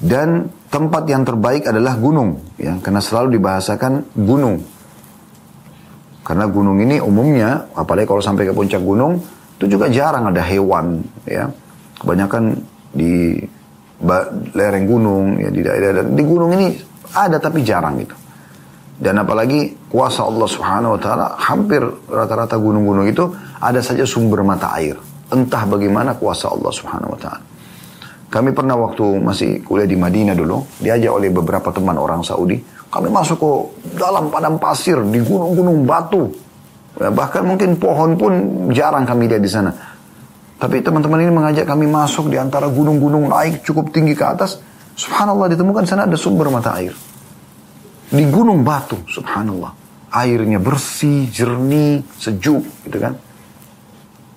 dan 0.00 0.48
tempat 0.70 1.02
yang 1.10 1.26
terbaik 1.26 1.66
adalah 1.66 1.98
gunung 1.98 2.38
ya 2.54 2.78
karena 2.78 3.02
selalu 3.02 3.36
dibahasakan 3.36 4.06
gunung 4.14 4.62
karena 6.22 6.46
gunung 6.46 6.78
ini 6.78 7.02
umumnya 7.02 7.66
apalagi 7.74 8.06
kalau 8.06 8.22
sampai 8.22 8.46
ke 8.46 8.54
puncak 8.54 8.78
gunung 8.78 9.18
itu 9.58 9.76
juga 9.76 9.90
jarang 9.90 10.30
ada 10.30 10.40
hewan 10.46 11.02
ya 11.26 11.50
kebanyakan 11.98 12.54
di 12.94 13.36
lereng 14.56 14.86
gunung 14.88 15.36
ya 15.36 15.50
di 15.52 15.60
daerah 15.60 16.06
di 16.06 16.22
gunung 16.24 16.50
ini 16.56 16.66
ada 17.12 17.36
tapi 17.36 17.60
jarang 17.60 18.00
gitu. 18.00 18.16
Dan 19.00 19.16
apalagi 19.16 19.88
kuasa 19.88 20.28
Allah 20.28 20.44
Subhanahu 20.44 20.92
wa 20.94 21.00
taala 21.00 21.26
hampir 21.40 21.80
rata-rata 22.04 22.60
gunung-gunung 22.60 23.08
itu 23.08 23.32
ada 23.56 23.80
saja 23.80 24.04
sumber 24.04 24.44
mata 24.44 24.76
air. 24.76 25.00
Entah 25.32 25.64
bagaimana 25.64 26.20
kuasa 26.20 26.52
Allah 26.52 26.68
Subhanahu 26.68 27.16
wa 27.16 27.20
taala. 27.20 27.40
Kami 28.30 28.52
pernah 28.52 28.76
waktu 28.76 29.18
masih 29.18 29.64
kuliah 29.64 29.88
di 29.88 29.96
Madinah 29.96 30.36
dulu, 30.36 30.62
diajak 30.78 31.10
oleh 31.10 31.32
beberapa 31.32 31.72
teman 31.74 31.98
orang 31.98 32.22
Saudi, 32.22 32.60
kami 32.86 33.10
masuk 33.10 33.40
ke 33.40 33.52
dalam 33.98 34.30
padang 34.30 34.60
pasir 34.60 35.00
di 35.02 35.18
gunung-gunung 35.18 35.82
batu. 35.82 36.30
Ya, 37.00 37.08
bahkan 37.10 37.42
mungkin 37.42 37.80
pohon 37.80 38.14
pun 38.20 38.32
jarang 38.70 39.08
kami 39.08 39.26
lihat 39.32 39.42
di 39.42 39.50
sana. 39.50 39.72
Tapi 40.60 40.84
teman-teman 40.84 41.24
ini 41.24 41.32
mengajak 41.32 41.64
kami 41.64 41.88
masuk 41.88 42.28
di 42.28 42.36
antara 42.36 42.68
gunung-gunung 42.68 43.32
naik 43.32 43.64
cukup 43.64 43.90
tinggi 43.90 44.12
ke 44.12 44.22
atas. 44.28 44.60
Subhanallah 44.92 45.48
ditemukan 45.56 45.88
sana 45.88 46.04
ada 46.04 46.20
sumber 46.20 46.52
mata 46.52 46.76
air. 46.76 46.92
Di 48.10 48.26
gunung 48.26 48.66
batu, 48.66 48.98
subhanallah. 49.06 49.70
Airnya 50.10 50.58
bersih, 50.58 51.30
jernih, 51.30 52.02
sejuk 52.18 52.66
gitu 52.82 52.98
kan. 52.98 53.14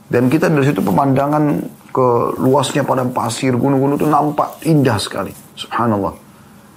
Dan 0.05 0.29
kita 0.29 0.45
dari 0.53 0.69
situ 0.69 0.85
pemandangan 0.85 1.65
ke 1.89 2.07
luasnya 2.37 2.85
padang 2.85 3.09
pasir, 3.09 3.57
gunung-gunung 3.57 3.97
itu 3.97 4.05
nampak 4.05 4.61
indah 4.69 5.01
sekali. 5.01 5.33
Subhanallah. 5.57 6.13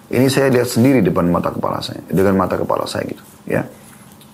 Ini 0.09 0.29
saya 0.33 0.49
lihat 0.49 0.69
sendiri 0.71 1.05
depan 1.05 1.29
mata 1.29 1.53
kepala 1.53 1.85
saya, 1.85 2.01
dengan 2.09 2.41
mata 2.41 2.55
kepala 2.55 2.87
saya 2.87 3.11
gitu, 3.11 3.25
ya. 3.45 3.67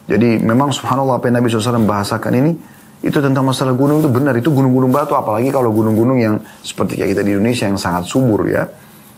Jadi 0.04 0.36
memang 0.42 0.68
subhanallah 0.68 1.16
apa 1.16 1.32
yang 1.32 1.40
Nabi 1.40 1.48
SAW 1.48 1.88
bahasakan 1.88 2.32
ini, 2.36 2.52
itu 3.00 3.18
tentang 3.18 3.42
masalah 3.42 3.72
gunung 3.72 4.04
itu 4.04 4.10
benar, 4.12 4.36
itu 4.36 4.52
gunung-gunung 4.52 4.92
batu, 4.92 5.16
apalagi 5.16 5.48
kalau 5.48 5.72
gunung-gunung 5.72 6.20
yang 6.20 6.36
seperti 6.60 7.00
kayak 7.00 7.16
kita 7.16 7.22
di 7.24 7.32
Indonesia 7.34 7.66
yang 7.66 7.80
sangat 7.80 8.04
subur 8.04 8.44
ya. 8.46 8.68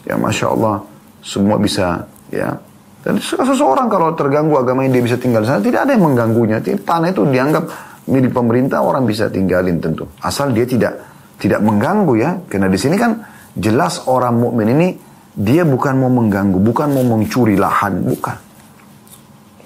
Ya 0.07 0.15
Masya 0.15 0.47
Allah, 0.55 0.85
semua 1.21 1.59
bisa 1.59 2.07
ya. 2.31 2.55
Dan 3.05 3.21
seseorang 3.21 3.93
kalau 3.93 4.17
terganggu 4.17 4.57
agamanya 4.57 4.97
dia 4.97 5.05
bisa 5.05 5.21
tinggal 5.21 5.45
di 5.45 5.49
sana, 5.53 5.61
tidak 5.61 5.85
ada 5.85 5.93
yang 5.93 6.09
mengganggunya. 6.09 6.65
Tanah 6.65 7.13
itu 7.13 7.29
dianggap 7.29 7.65
milik 8.09 8.33
pemerintah, 8.33 8.81
orang 8.81 9.05
bisa 9.05 9.29
tinggalin 9.29 9.77
tentu. 9.77 10.09
Asal 10.25 10.57
dia 10.57 10.65
tidak 10.65 11.05
tidak 11.37 11.61
mengganggu 11.61 12.13
ya. 12.17 12.31
Karena 12.49 12.73
di 12.73 12.81
sini 12.81 12.97
kan 12.97 13.21
jelas 13.53 14.09
orang 14.09 14.41
mukmin 14.41 14.73
ini 14.73 14.89
dia 15.37 15.69
bukan 15.69 16.01
mau 16.01 16.09
mengganggu, 16.09 16.57
bukan 16.57 16.89
mau 16.97 17.05
mencuri 17.05 17.61
lahan, 17.61 18.09
bukan. 18.09 18.37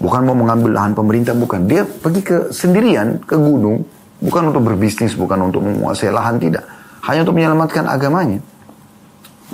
Bukan 0.03 0.21
mau 0.27 0.35
mengambil 0.35 0.75
lahan 0.75 0.99
pemerintah, 0.99 1.39
bukan. 1.39 1.71
Dia 1.71 1.87
pergi 1.87 2.23
ke 2.27 2.37
sendirian 2.51 3.23
ke 3.23 3.39
gunung, 3.39 3.87
bukan 4.19 4.51
untuk 4.51 4.67
berbisnis, 4.67 5.15
bukan 5.15 5.47
untuk 5.47 5.63
menguasai 5.63 6.11
lahan, 6.11 6.43
tidak. 6.43 6.67
Hanya 7.07 7.23
untuk 7.23 7.39
menyelamatkan 7.39 7.87
agamanya. 7.87 8.43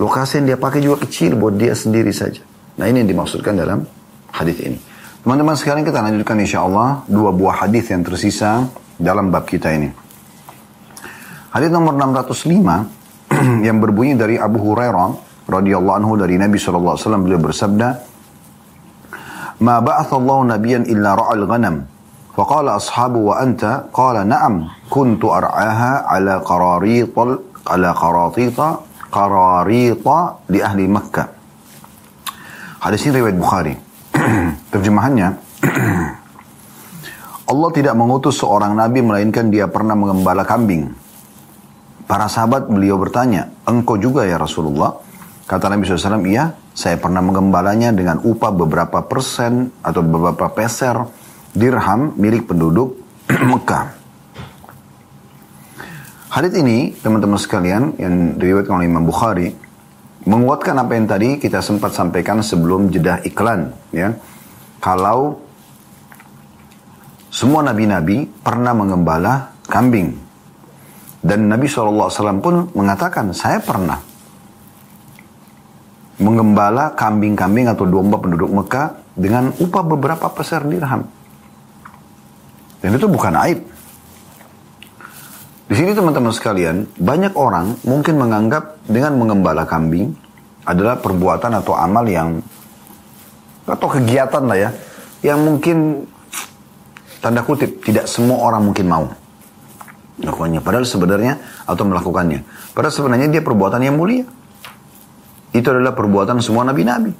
Lokasi 0.01 0.41
yang 0.41 0.57
dia 0.57 0.59
pakai 0.59 0.81
juga 0.81 1.05
kecil 1.05 1.37
buat 1.37 1.61
dia 1.61 1.77
sendiri 1.77 2.13
saja. 2.13 2.54
Nah 2.80 2.86
ini 2.88 3.04
yang 3.04 3.10
dimaksudkan 3.12 3.58
dalam 3.60 3.84
hadis 4.32 4.58
ini. 4.64 4.78
Teman-teman 5.20 5.56
sekarang 5.60 5.84
kita 5.84 6.00
lanjutkan 6.00 6.40
insya 6.40 6.64
Allah 6.64 7.04
dua 7.12 7.36
buah 7.36 7.68
hadis 7.68 7.92
yang 7.92 8.08
tersisa 8.08 8.72
dalam 8.96 9.30
bab 9.30 9.44
kita 9.44 9.74
ini. 9.76 9.92
Hadis 11.52 11.70
nomor 11.74 11.98
605 11.98 13.68
yang 13.68 13.78
berbunyi 13.84 14.16
dari 14.16 14.40
Abu 14.40 14.64
Hurairah 14.64 15.10
radhiyallahu 15.50 15.98
anhu 15.98 16.14
dari 16.16 16.38
Nabi 16.38 16.56
SAW 16.62 16.96
beliau 17.26 17.42
bersabda 17.42 18.10
ما 19.60 19.84
بعث 19.84 20.14
الله 20.14 20.56
نبيا 20.56 20.78
إلا 20.88 21.20
رعى 21.20 21.36
الغنم 21.36 21.76
فقال 22.36 22.66
أصحابه 22.70 23.20
وأنت 23.20 23.84
قال 23.94 24.28
نعم 24.28 24.72
كنت 24.90 25.26
أرعاها 25.26 26.08
على 26.08 26.34
قراريط 26.40 27.16
على 27.68 27.90
قراطيط 27.92 28.60
قراريط 29.12 30.08
لأهل 30.50 30.80
مكة 30.90 31.33
Hadis 32.85 33.09
ini 33.09 33.17
riwayat 33.17 33.41
Bukhari. 33.41 33.73
Terjemahannya, 34.77 35.29
Allah 37.57 37.71
tidak 37.73 37.97
mengutus 37.97 38.37
seorang 38.37 38.77
nabi 38.77 39.01
melainkan 39.01 39.49
dia 39.49 39.65
pernah 39.73 39.97
mengembala 39.97 40.45
kambing. 40.45 40.93
Para 42.05 42.29
sahabat 42.29 42.69
beliau 42.69 43.01
bertanya, 43.01 43.49
engkau 43.65 43.97
juga 43.97 44.29
ya 44.29 44.37
Rasulullah? 44.37 45.01
Kata 45.49 45.73
Nabi 45.73 45.89
SAW, 45.89 46.29
iya, 46.29 46.53
saya 46.77 47.01
pernah 47.01 47.25
mengembalanya 47.25 47.89
dengan 47.89 48.21
upah 48.21 48.53
beberapa 48.53 49.01
persen 49.09 49.73
atau 49.81 50.05
beberapa 50.05 50.53
peser 50.53 51.09
dirham 51.57 52.13
milik 52.21 52.45
penduduk 52.45 53.01
Mekah. 53.53 53.97
Hadis 56.29 56.53
ini, 56.53 56.93
teman-teman 57.01 57.41
sekalian, 57.41 57.97
yang 57.97 58.37
diriwayatkan 58.37 58.77
oleh 58.77 58.93
Imam 58.93 59.09
Bukhari, 59.09 59.64
menguatkan 60.25 60.77
apa 60.81 60.93
yang 60.97 61.07
tadi 61.09 61.29
kita 61.37 61.61
sempat 61.61 61.93
sampaikan 61.93 62.41
sebelum 62.41 62.89
jeda 62.89 63.21
iklan. 63.25 63.73
Ya, 63.93 64.17
Kalau 64.81 65.45
semua 67.35 67.67
nabi-nabi 67.67 68.31
pernah 68.45 68.73
mengembala 68.73 69.55
kambing. 69.67 70.23
Dan 71.25 71.49
Nabi 71.49 71.65
SAW 71.65 72.13
pun 72.45 72.69
mengatakan, 72.77 73.33
saya 73.33 73.57
pernah 73.59 73.97
mengembala 76.21 76.93
kambing-kambing 76.95 77.67
atau 77.73 77.89
domba 77.89 78.21
penduduk 78.21 78.53
Mekah 78.53 79.03
dengan 79.17 79.51
upah 79.57 79.85
beberapa 79.89 80.31
peser 80.31 80.63
dirham. 80.69 81.09
Dan 82.85 82.91
itu 82.93 83.09
bukan 83.09 83.35
aib. 83.49 83.65
Di 85.75 85.83
sini 85.83 85.91
teman-teman 85.91 86.31
sekalian, 86.31 86.87
banyak 87.03 87.35
orang 87.35 87.83
mungkin 87.83 88.15
menganggap 88.15 88.79
dengan 88.87 89.19
mengembala 89.19 89.67
kambing 89.67 90.15
adalah 90.63 91.03
perbuatan 91.03 91.51
atau 91.51 91.75
amal 91.75 92.07
yang 92.07 92.39
atau 93.67 93.89
kegiatan 93.91 94.47
lah 94.47 94.55
ya, 94.55 94.71
yang 95.27 95.43
mungkin 95.43 96.07
tanda 97.19 97.43
kutip 97.43 97.83
tidak 97.83 98.07
semua 98.07 98.47
orang 98.47 98.71
mungkin 98.71 98.87
mau 98.87 99.11
melakukannya. 100.23 100.63
Padahal 100.63 100.87
sebenarnya 100.87 101.43
atau 101.67 101.83
melakukannya. 101.91 102.71
Padahal 102.71 102.95
sebenarnya 102.95 103.27
dia 103.35 103.43
perbuatan 103.43 103.83
yang 103.83 103.99
mulia. 103.99 104.31
Itu 105.51 105.75
adalah 105.75 105.91
perbuatan 105.91 106.39
semua 106.39 106.63
nabi-nabi. 106.71 107.11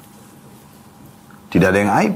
Tidak 1.51 1.67
ada 1.67 1.75
yang 1.83 1.91
aib. 1.91 2.13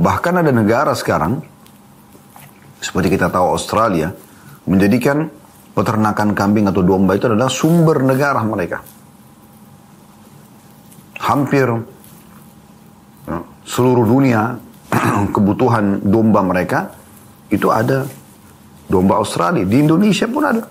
Bahkan 0.00 0.32
ada 0.40 0.48
negara 0.48 0.96
sekarang, 0.96 1.44
seperti 2.80 3.16
kita 3.16 3.32
tahu 3.32 3.56
Australia, 3.56 4.12
menjadikan 4.66 5.28
peternakan 5.76 6.32
kambing 6.32 6.66
atau 6.72 6.80
domba 6.80 7.16
itu 7.16 7.28
adalah 7.28 7.52
sumber 7.52 8.00
negara 8.00 8.40
mereka. 8.40 8.80
Hampir 11.20 11.66
ya, 13.28 13.38
seluruh 13.66 14.06
dunia 14.06 14.56
kebutuhan 15.34 16.00
domba 16.06 16.40
mereka 16.40 16.92
itu 17.52 17.68
ada 17.68 18.08
domba 18.86 19.20
Australia. 19.20 19.66
Di 19.66 19.76
Indonesia 19.82 20.26
pun 20.30 20.42
ada. 20.46 20.64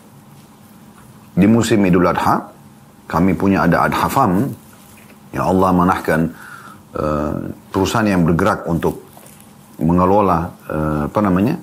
Di 1.36 1.48
musim 1.52 1.84
Idul 1.84 2.08
Adha, 2.08 2.48
kami 3.12 3.36
punya 3.36 3.68
ada 3.68 3.92
Adhafam, 3.92 4.48
ya 5.36 5.44
Allah 5.44 5.70
manahkan 5.76 6.32
uh, 6.96 7.36
perusahaan 7.70 8.08
yang 8.08 8.24
bergerak 8.24 8.64
untuk 8.72 9.04
mengelola 9.76 10.48
uh, 10.72 11.02
apa 11.12 11.20
namanya 11.20 11.60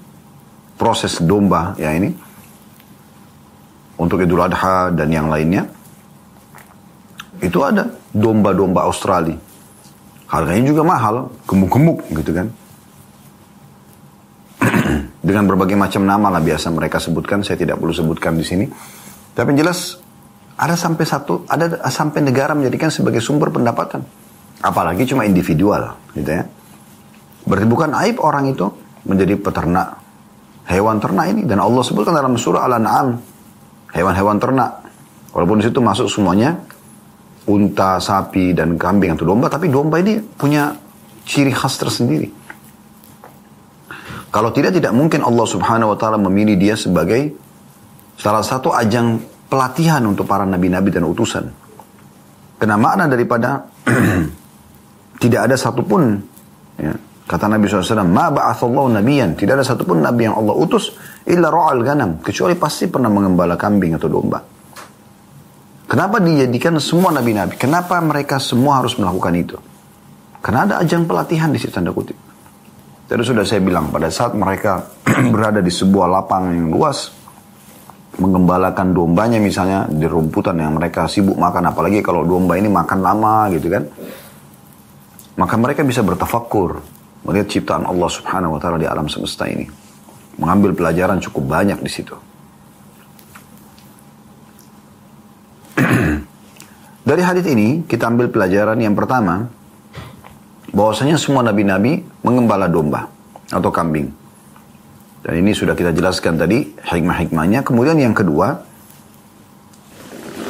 proses 0.77 1.21
domba 1.23 1.77
ya 1.77 1.93
ini. 1.95 2.11
Untuk 4.01 4.19
Idul 4.25 4.43
Adha 4.43 4.91
dan 4.91 5.09
yang 5.13 5.31
lainnya. 5.31 5.69
Itu 7.43 7.63
ada 7.67 7.87
domba-domba 8.15 8.87
Australia. 8.87 9.35
Harganya 10.31 10.73
juga 10.73 10.83
mahal 10.87 11.29
gemuk-gemuk 11.45 12.09
gitu 12.11 12.31
kan. 12.33 12.47
Dengan 15.27 15.45
berbagai 15.47 15.77
macam 15.77 16.03
nama 16.07 16.33
lah 16.33 16.43
biasa 16.43 16.71
mereka 16.71 16.99
sebutkan 17.03 17.43
saya 17.43 17.59
tidak 17.59 17.79
perlu 17.79 17.95
sebutkan 17.95 18.35
di 18.39 18.47
sini. 18.47 18.67
Tapi 19.33 19.55
jelas 19.55 20.03
ada 20.59 20.77
sampai 20.77 21.05
satu, 21.05 21.43
ada 21.49 21.83
sampai 21.91 22.23
negara 22.23 22.55
menjadikan 22.55 22.93
sebagai 22.93 23.19
sumber 23.19 23.51
pendapatan. 23.51 24.05
Apalagi 24.63 25.09
cuma 25.11 25.27
individual, 25.27 25.99
gitu 26.15 26.31
ya. 26.31 26.47
Berarti 27.43 27.67
bukan 27.67 27.91
aib 28.07 28.23
orang 28.23 28.47
itu 28.55 28.71
menjadi 29.03 29.35
peternak 29.35 29.99
hewan 30.69 31.03
ternak 31.03 31.27
ini 31.35 31.43
dan 31.47 31.59
Allah 31.59 31.83
sebutkan 31.83 32.15
dalam 32.15 32.39
surah 32.39 32.67
Al-An'am 32.67 33.19
hewan-hewan 33.93 34.37
ternak. 34.39 34.83
Walaupun 35.33 35.61
di 35.61 35.65
situ 35.69 35.81
masuk 35.81 36.07
semuanya 36.13 36.57
unta, 37.49 37.99
sapi 37.99 38.55
dan 38.55 38.77
kambing 38.79 39.17
atau 39.17 39.27
domba, 39.27 39.49
tapi 39.49 39.73
domba 39.73 39.99
ini 39.99 40.21
punya 40.21 40.77
ciri 41.25 41.51
khas 41.51 41.81
tersendiri. 41.81 42.29
Kalau 44.33 44.49
tidak 44.49 44.73
tidak 44.73 44.97
mungkin 44.97 45.21
Allah 45.21 45.45
Subhanahu 45.45 45.93
wa 45.93 45.99
taala 45.99 46.17
memilih 46.17 46.57
dia 46.57 46.73
sebagai 46.73 47.37
salah 48.17 48.41
satu 48.41 48.73
ajang 48.73 49.21
pelatihan 49.53 50.01
untuk 50.09 50.25
para 50.25 50.49
nabi-nabi 50.49 50.89
dan 50.89 51.05
utusan. 51.05 51.45
Karena 52.57 52.81
makna 52.81 53.05
daripada 53.11 53.69
tidak 55.23 55.41
ada 55.51 55.57
satupun 55.59 56.17
ya, 56.81 56.97
kata 57.33 57.49
Nabi 57.49 57.65
SAW, 57.65 58.05
ma 58.05 58.29
ba'athallahu 58.29 58.93
nabiyan, 59.01 59.33
tidak 59.41 59.57
ada 59.57 59.65
satupun 59.65 60.05
nabi 60.05 60.29
yang 60.29 60.37
Allah 60.37 60.53
utus 60.53 60.93
illa 61.25 61.49
ra'al 61.49 61.81
ganam, 61.81 62.21
kecuali 62.21 62.53
pasti 62.61 62.93
pernah 62.93 63.09
mengembala 63.09 63.57
kambing 63.57 63.97
atau 63.97 64.13
domba. 64.13 64.45
Kenapa 65.89 66.21
dijadikan 66.21 66.77
semua 66.77 67.09
nabi-nabi? 67.09 67.57
Kenapa 67.57 67.97
mereka 68.05 68.37
semua 68.37 68.85
harus 68.85 69.01
melakukan 69.01 69.33
itu? 69.33 69.57
Karena 70.45 70.69
ada 70.69 70.75
ajang 70.85 71.09
pelatihan 71.09 71.49
di 71.49 71.57
situ 71.57 71.73
tanda 71.73 71.97
kutip. 71.97 72.17
Tadi 73.09 73.23
sudah 73.25 73.45
saya 73.49 73.65
bilang 73.65 73.89
pada 73.89 74.13
saat 74.13 74.37
mereka 74.37 74.85
berada 75.33 75.65
di 75.65 75.73
sebuah 75.73 76.13
lapangan 76.13 76.53
yang 76.53 76.69
luas, 76.69 77.13
mengembalakan 78.21 78.93
dombanya 78.93 79.41
misalnya 79.41 79.89
di 79.89 80.05
rumputan 80.05 80.61
yang 80.61 80.77
mereka 80.77 81.09
sibuk 81.09 81.41
makan 81.41 81.73
apalagi 81.73 82.05
kalau 82.05 82.29
domba 82.29 82.61
ini 82.61 82.69
makan 82.69 83.01
lama 83.01 83.49
gitu 83.57 83.73
kan 83.73 83.89
maka 85.41 85.55
mereka 85.57 85.81
bisa 85.81 86.05
bertafakur 86.05 86.77
melihat 87.23 87.49
ciptaan 87.49 87.87
Allah 87.87 88.11
Subhanahu 88.11 88.57
wa 88.57 88.61
taala 88.63 88.79
di 88.79 88.87
alam 88.87 89.07
semesta 89.07 89.47
ini 89.47 89.67
mengambil 90.39 90.75
pelajaran 90.75 91.23
cukup 91.23 91.45
banyak 91.49 91.79
di 91.79 91.91
situ 91.91 92.17
dari 97.09 97.23
hadis 97.23 97.47
ini 97.47 97.87
kita 97.87 98.09
ambil 98.11 98.31
pelajaran 98.33 98.79
yang 98.83 98.99
pertama 98.99 99.47
bahwasanya 100.73 101.21
semua 101.21 101.45
nabi-nabi 101.45 102.03
mengembala 102.25 102.67
domba 102.67 103.07
atau 103.53 103.69
kambing 103.69 104.23
Dan 105.23 105.39
ini 105.39 105.55
sudah 105.55 105.79
kita 105.79 105.95
jelaskan 105.95 106.35
tadi 106.35 106.67
hikmah-hikmahnya. 106.83 107.63
Kemudian 107.63 107.95
yang 107.95 108.11
kedua, 108.11 108.59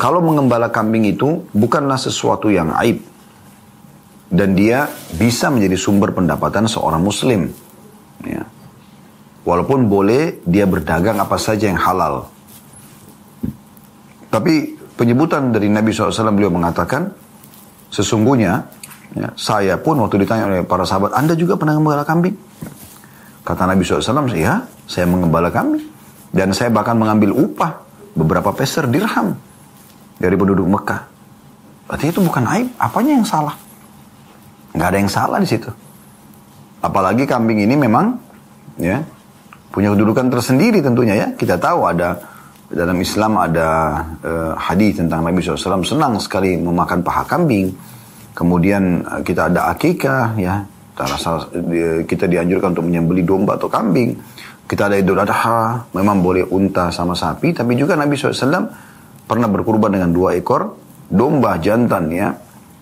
kalau 0.00 0.24
mengembala 0.24 0.72
kambing 0.72 1.04
itu 1.04 1.44
bukanlah 1.52 2.00
sesuatu 2.00 2.48
yang 2.48 2.72
aib. 2.80 3.04
Dan 4.32 4.56
dia 4.56 4.88
bisa 5.20 5.52
menjadi 5.52 5.76
sumber 5.76 6.16
pendapatan 6.16 6.64
seorang 6.64 7.04
muslim. 7.04 7.52
Ya. 8.24 8.48
Walaupun 9.44 9.92
boleh 9.92 10.40
dia 10.48 10.64
berdagang 10.64 11.20
apa 11.20 11.36
saja 11.36 11.68
yang 11.68 11.76
halal. 11.76 12.32
Tapi 14.32 14.80
penyebutan 14.96 15.52
dari 15.52 15.68
Nabi 15.68 15.92
SAW 15.92 16.32
beliau 16.32 16.48
mengatakan, 16.48 17.12
sesungguhnya 17.92 18.64
ya, 19.12 19.28
saya 19.36 19.76
pun 19.76 20.00
waktu 20.00 20.24
ditanya 20.24 20.48
oleh 20.48 20.64
para 20.64 20.88
sahabat, 20.88 21.12
Anda 21.12 21.36
juga 21.36 21.60
pernah 21.60 21.76
mengembala 21.76 22.08
kambing? 22.08 22.32
Kata 23.44 23.68
Nabi 23.68 23.84
SAW, 23.84 24.32
ya 24.32 24.64
saya 24.88 25.04
mengembala 25.04 25.52
kami. 25.52 25.84
Dan 26.32 26.56
saya 26.56 26.72
bahkan 26.72 26.96
mengambil 26.96 27.36
upah 27.36 27.84
beberapa 28.16 28.56
peser 28.56 28.88
dirham 28.88 29.36
dari 30.16 30.32
penduduk 30.32 30.64
Mekah. 30.64 31.04
Berarti 31.84 32.08
itu 32.08 32.24
bukan 32.24 32.48
aib, 32.56 32.72
apanya 32.80 33.20
yang 33.20 33.28
salah? 33.28 33.52
Nggak 34.72 34.88
ada 34.88 34.98
yang 34.98 35.10
salah 35.12 35.38
di 35.38 35.48
situ. 35.48 35.70
Apalagi 36.82 37.28
kambing 37.28 37.62
ini 37.62 37.78
memang 37.78 38.18
ya 38.80 39.04
punya 39.70 39.92
kedudukan 39.94 40.32
tersendiri 40.32 40.82
tentunya 40.82 41.14
ya. 41.14 41.26
Kita 41.36 41.56
tahu 41.60 41.86
ada 41.86 42.18
dalam 42.72 42.96
Islam 42.98 43.36
ada 43.36 43.68
uh, 44.24 44.52
hadis 44.56 44.96
tentang 44.96 45.22
Nabi 45.22 45.44
SAW 45.44 45.84
senang 45.84 46.16
sekali 46.18 46.56
memakan 46.56 47.04
paha 47.04 47.22
kambing. 47.28 47.70
Kemudian 48.32 49.04
uh, 49.04 49.20
kita 49.20 49.52
ada 49.52 49.68
akikah 49.70 50.34
ya 50.40 50.64
kita 50.92 51.08
rasa 51.08 51.30
kita 52.04 52.28
dianjurkan 52.28 52.76
untuk 52.76 52.84
menyembeli 52.84 53.24
domba 53.24 53.56
atau 53.56 53.72
kambing. 53.72 54.12
Kita 54.68 54.92
ada 54.92 54.96
idul 55.00 55.18
adha, 55.18 55.88
memang 55.96 56.20
boleh 56.20 56.44
unta 56.48 56.92
sama 56.92 57.16
sapi, 57.16 57.52
tapi 57.56 57.76
juga 57.76 57.96
Nabi 57.96 58.16
SAW 58.16 58.68
pernah 59.24 59.48
berkurban 59.48 59.92
dengan 59.92 60.12
dua 60.12 60.36
ekor 60.36 60.76
domba 61.08 61.56
jantan 61.58 62.12
ya. 62.12 62.28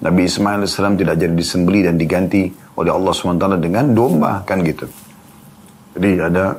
Nabi 0.01 0.24
Ismail 0.24 0.64
AS 0.64 0.80
tidak 0.80 1.16
jadi 1.20 1.34
disembeli 1.36 1.84
dan 1.84 2.01
diganti 2.01 2.48
oleh 2.80 2.88
Allah 2.88 3.12
SWT 3.12 3.61
dengan 3.61 3.92
domba, 3.92 4.40
kan 4.48 4.64
gitu. 4.64 4.88
Jadi 5.92 6.11
ada, 6.16 6.57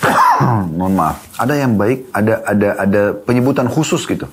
mohon 0.76 0.96
maaf, 0.96 1.20
ada 1.36 1.52
yang 1.52 1.76
baik, 1.76 2.08
ada 2.16 2.40
ada 2.48 2.68
ada 2.80 3.02
penyebutan 3.12 3.68
khusus 3.68 4.08
gitu 4.08 4.24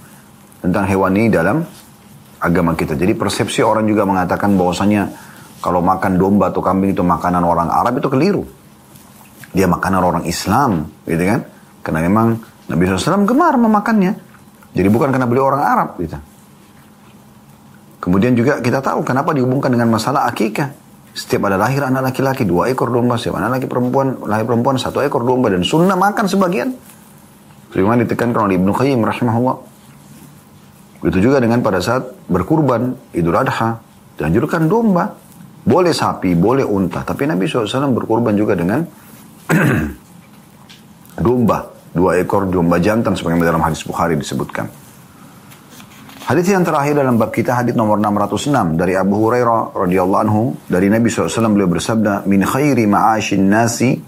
tentang 0.64 0.88
hewan 0.88 1.12
ini 1.20 1.28
dalam 1.28 1.68
agama 2.40 2.72
kita. 2.80 2.96
Jadi 2.96 3.12
persepsi 3.12 3.60
orang 3.60 3.84
juga 3.84 4.08
mengatakan 4.08 4.56
bahwasanya 4.56 5.12
kalau 5.60 5.84
makan 5.84 6.16
domba 6.16 6.52
atau 6.52 6.64
kambing 6.64 6.96
itu 6.96 7.04
makanan 7.04 7.44
orang 7.44 7.68
Arab 7.68 8.00
itu 8.00 8.08
keliru. 8.08 8.44
Dia 9.52 9.68
makanan 9.68 10.02
orang 10.02 10.24
Islam, 10.24 10.88
gitu 11.04 11.24
kan? 11.28 11.44
Karena 11.84 12.00
memang 12.08 12.40
Nabi 12.72 12.82
SAW 12.90 13.28
gemar 13.28 13.60
memakannya. 13.60 14.12
Jadi 14.74 14.88
bukan 14.90 15.14
karena 15.14 15.28
beliau 15.30 15.52
orang 15.52 15.64
Arab, 15.64 15.90
gitu. 16.02 16.18
Kemudian 18.04 18.36
juga 18.36 18.60
kita 18.60 18.84
tahu 18.84 19.00
kenapa 19.08 19.32
dihubungkan 19.32 19.72
dengan 19.72 19.88
masalah 19.88 20.28
akikah. 20.28 20.76
Setiap 21.16 21.48
ada 21.48 21.56
lahir 21.56 21.88
anak 21.88 22.12
laki-laki, 22.12 22.44
dua 22.44 22.68
ekor 22.68 22.92
domba. 22.92 23.16
Setiap 23.16 23.40
anak 23.40 23.64
laki 23.64 23.72
perempuan, 23.72 24.20
lahir 24.28 24.44
perempuan, 24.44 24.76
satu 24.76 25.00
ekor 25.00 25.24
domba. 25.24 25.48
Dan 25.48 25.64
sunnah 25.64 25.96
makan 25.96 26.28
sebagian. 26.28 26.76
Sebagaimana 27.72 28.04
ditekankan 28.04 28.44
oleh 28.44 28.60
Ibnu 28.60 28.76
Qayyim 28.76 29.00
rahimahullah. 29.00 29.56
Begitu 31.00 31.32
juga 31.32 31.40
dengan 31.40 31.64
pada 31.64 31.80
saat 31.80 32.04
berkurban, 32.28 32.92
Idul 33.16 33.40
Adha. 33.40 33.80
Dianjurkan 34.20 34.68
domba. 34.68 35.08
Boleh 35.64 35.96
sapi, 35.96 36.36
boleh 36.36 36.68
unta. 36.68 37.08
Tapi 37.08 37.24
Nabi 37.24 37.48
SAW 37.48 37.96
berkorban 37.96 38.36
juga 38.36 38.52
dengan 38.60 38.84
domba. 41.24 41.72
Dua 41.96 42.20
ekor 42.20 42.52
domba 42.52 42.84
jantan 42.84 43.16
sebagaimana 43.16 43.48
dalam 43.48 43.64
hadis 43.64 43.80
Bukhari 43.88 44.20
disebutkan. 44.20 44.83
Hadis 46.24 46.56
yang 46.56 46.64
terakhir 46.64 46.96
dalam 46.96 47.20
bab 47.20 47.36
kita 47.36 47.52
hadis 47.52 47.76
nomor 47.76 48.00
606 48.00 48.80
dari 48.80 48.96
Abu 48.96 49.28
Hurairah 49.28 49.76
radhiyallahu 49.76 50.22
anhu 50.24 50.56
dari 50.72 50.88
Nabi 50.88 51.12
SAW 51.12 51.52
beliau 51.52 51.68
bersabda 51.68 52.24
min 52.24 52.48
khairi 52.48 52.88
ma'ashin 52.88 53.52
nasi 53.52 54.00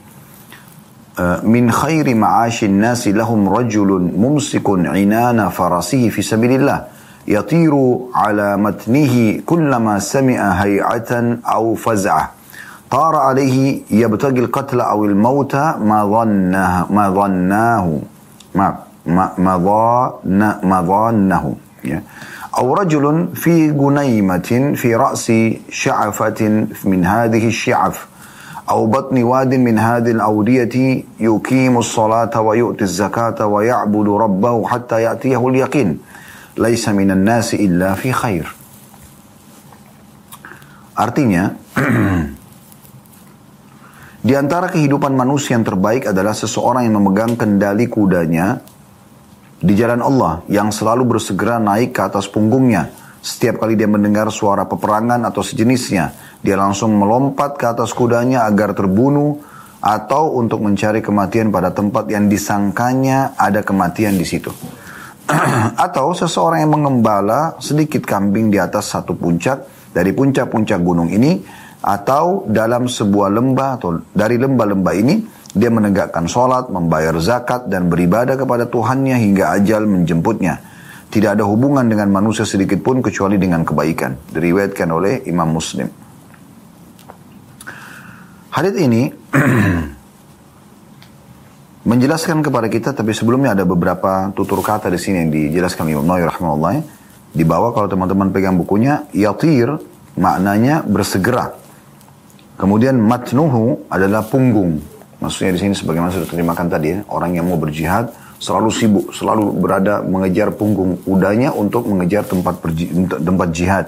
uh, 1.20 1.44
min 1.44 1.68
khairi 1.68 2.16
ma'ashin 2.16 2.80
nasi 2.80 3.12
lahum 3.12 3.52
rajulun 3.52 4.16
mumsikun 4.16 4.88
inana 4.96 5.52
farasihi 5.52 6.08
fi 6.08 6.22
sabilillah 6.24 6.96
يطير 7.26 7.74
على 8.14 8.58
متنه 8.58 9.42
كلما 9.50 10.00
سمع 10.00 10.38
هيعة 10.38 11.42
أو 11.42 11.74
فزعة 11.74 12.32
طار 12.86 13.16
عليه 13.16 13.82
يبتغي 13.90 14.40
القتل 14.40 14.82
أو 14.82 15.06
الموت 15.06 15.56
ما 15.82 16.06
ظنه 16.06 16.86
ما 16.86 17.06
ظناه 17.10 17.86
ما 18.56 18.68
ما 19.10 19.26
ما 19.42 19.54
ظن 19.58 20.42
ما 20.62 20.80
ظنه 20.86 21.65
أو 22.59 22.75
رجل 22.75 23.29
في 23.35 23.71
جنيمة 23.71 24.75
في 24.77 24.95
رأس 24.95 25.33
شعفة 25.71 26.41
من 26.85 27.01
هذه 27.07 27.47
الشعف 27.47 28.07
أو 28.71 28.87
بطن 28.87 29.23
واد 29.23 29.55
من 29.55 29.79
هذه 29.79 30.11
الأودية 30.11 31.05
يقيم 31.21 31.79
الصلاة 31.79 32.41
ويؤتي 32.41 32.85
الزكاة 32.85 33.47
ويعبد 33.47 34.09
ربه 34.09 34.57
حتى 34.69 35.03
يأتيه 35.03 35.49
اليقين 35.49 35.99
laisa 36.61 36.93
minan 36.93 37.23
nasi 37.23 37.57
illa 37.63 37.97
fi 37.97 38.11
khair. 38.11 38.47
Artinya, 40.99 41.57
di 44.27 44.35
antara 44.37 44.69
kehidupan 44.69 45.17
manusia 45.17 45.57
yang 45.57 45.65
terbaik 45.65 46.11
adalah 46.11 46.37
seseorang 46.37 46.85
yang 46.85 47.01
memegang 47.01 47.41
kendali 47.41 47.89
kudanya 47.89 48.61
di 49.60 49.74
jalan 49.76 50.04
Allah 50.04 50.44
yang 50.52 50.74
selalu 50.74 51.18
bersegera 51.18 51.60
naik 51.60 51.96
ke 51.96 52.02
atas 52.04 52.28
punggungnya. 52.28 52.92
Setiap 53.26 53.66
kali 53.66 53.74
dia 53.74 53.90
mendengar 53.90 54.30
suara 54.30 54.70
peperangan 54.70 55.26
atau 55.26 55.42
sejenisnya, 55.42 56.14
dia 56.46 56.54
langsung 56.54 56.94
melompat 56.94 57.58
ke 57.58 57.66
atas 57.66 57.90
kudanya 57.90 58.46
agar 58.46 58.78
terbunuh 58.78 59.42
atau 59.82 60.38
untuk 60.38 60.62
mencari 60.62 61.02
kematian 61.02 61.50
pada 61.50 61.74
tempat 61.74 62.06
yang 62.10 62.30
disangkanya 62.30 63.34
ada 63.34 63.66
kematian 63.66 64.14
di 64.18 64.26
situ. 64.26 64.54
atau 65.86 66.14
seseorang 66.14 66.62
yang 66.62 66.74
mengembala 66.78 67.58
sedikit 67.58 68.06
kambing 68.06 68.54
di 68.54 68.62
atas 68.62 68.94
satu 68.94 69.18
puncak 69.18 69.90
dari 69.90 70.14
puncak-puncak 70.14 70.80
gunung 70.86 71.10
ini 71.10 71.42
atau 71.82 72.46
dalam 72.50 72.86
sebuah 72.90 73.30
lembah 73.34 73.70
atau 73.78 73.90
dari 74.14 74.38
lembah-lembah 74.38 74.94
ini 74.98 75.16
dia 75.56 75.72
menegakkan 75.72 76.28
sholat, 76.28 76.68
membayar 76.68 77.16
zakat 77.24 77.72
dan 77.72 77.88
beribadah 77.88 78.36
kepada 78.36 78.68
Tuhannya 78.68 79.16
hingga 79.16 79.56
ajal 79.56 79.88
menjemputnya. 79.88 80.60
Tidak 81.08 81.32
ada 81.32 81.48
hubungan 81.48 81.88
dengan 81.88 82.12
manusia 82.12 82.44
sedikit 82.44 82.84
pun 82.84 83.00
kecuali 83.00 83.40
dengan 83.40 83.64
kebaikan. 83.64 84.36
Diriwayatkan 84.36 84.88
oleh 84.92 85.24
Imam 85.32 85.48
Muslim. 85.56 85.88
Hadith 88.52 88.76
ini 88.76 89.08
menjelaskan 91.92 92.44
kepada 92.44 92.68
kita 92.68 92.92
tapi 92.92 93.16
sebelumnya 93.16 93.56
ada 93.56 93.64
beberapa 93.64 94.36
tutur 94.36 94.60
kata 94.60 94.92
di 94.92 95.00
sini 95.00 95.24
yang 95.24 95.32
dijelaskan 95.32 95.92
Imam 95.92 96.04
Nawawi 96.04 96.24
rahimahullah 96.28 96.74
di 97.36 97.44
bawah 97.44 97.76
kalau 97.76 97.92
teman-teman 97.92 98.32
pegang 98.32 98.56
bukunya 98.56 99.06
yatir 99.12 99.76
maknanya 100.16 100.88
bersegera 100.88 101.52
kemudian 102.56 102.96
matnuhu 102.96 103.86
adalah 103.92 104.24
punggung 104.24 104.95
maksudnya 105.26 105.58
di 105.58 105.62
sini 105.66 105.74
sebagaimana 105.74 106.14
sudah 106.14 106.30
terjemahkan 106.30 106.68
tadi 106.70 106.88
ya 106.94 107.00
orang 107.10 107.34
yang 107.34 107.50
mau 107.50 107.58
berjihad 107.58 108.14
selalu 108.38 108.70
sibuk 108.70 109.06
selalu 109.10 109.50
berada 109.58 110.06
mengejar 110.06 110.54
punggung 110.54 111.02
udahnya 111.10 111.50
untuk 111.50 111.90
mengejar 111.90 112.22
tempat 112.30 112.62
berji, 112.62 112.94
tempat 113.10 113.50
jihad 113.50 113.86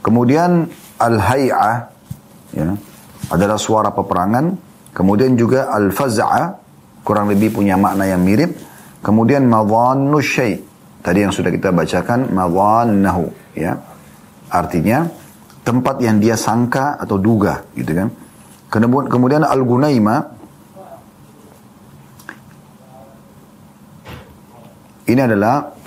kemudian 0.00 0.64
al-hay'ah 0.96 1.92
ya, 2.56 2.72
adalah 3.28 3.60
suara 3.60 3.92
peperangan 3.92 4.56
kemudian 4.96 5.36
juga 5.36 5.68
al-faz'ah 5.76 6.66
kurang 7.06 7.30
lebih 7.30 7.54
punya 7.54 7.78
makna 7.78 8.10
yang 8.10 8.26
mirip. 8.26 8.58
Kemudian 8.98 9.46
madhannu 9.46 10.18
syai. 10.18 10.58
Tadi 10.98 11.22
yang 11.22 11.30
sudah 11.30 11.54
kita 11.54 11.70
bacakan 11.70 12.34
madhannahu 12.34 13.30
ya. 13.54 13.78
Artinya 14.50 15.06
tempat 15.62 16.02
yang 16.02 16.18
dia 16.18 16.34
sangka 16.34 16.98
atau 16.98 17.14
duga 17.14 17.62
gitu 17.78 17.94
kan. 17.94 18.10
Kemudian 18.66 19.06
kemudian 19.06 19.42
al-gunaima 19.46 20.34
ini 25.06 25.20
adalah 25.22 25.70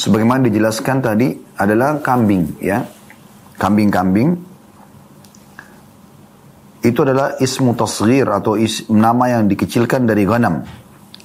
sebagaimana 0.00 0.44
dijelaskan 0.48 0.96
tadi 1.00 1.32
adalah 1.56 2.00
kambing 2.04 2.60
ya. 2.60 2.84
Kambing-kambing 3.60 4.28
itu 6.80 6.96
adalah 7.04 7.36
ismu 7.36 7.76
tasghir 7.76 8.24
atau 8.24 8.56
is, 8.56 8.88
nama 8.88 9.36
yang 9.36 9.44
dikecilkan 9.52 10.08
dari 10.08 10.24
ghanam. 10.24 10.64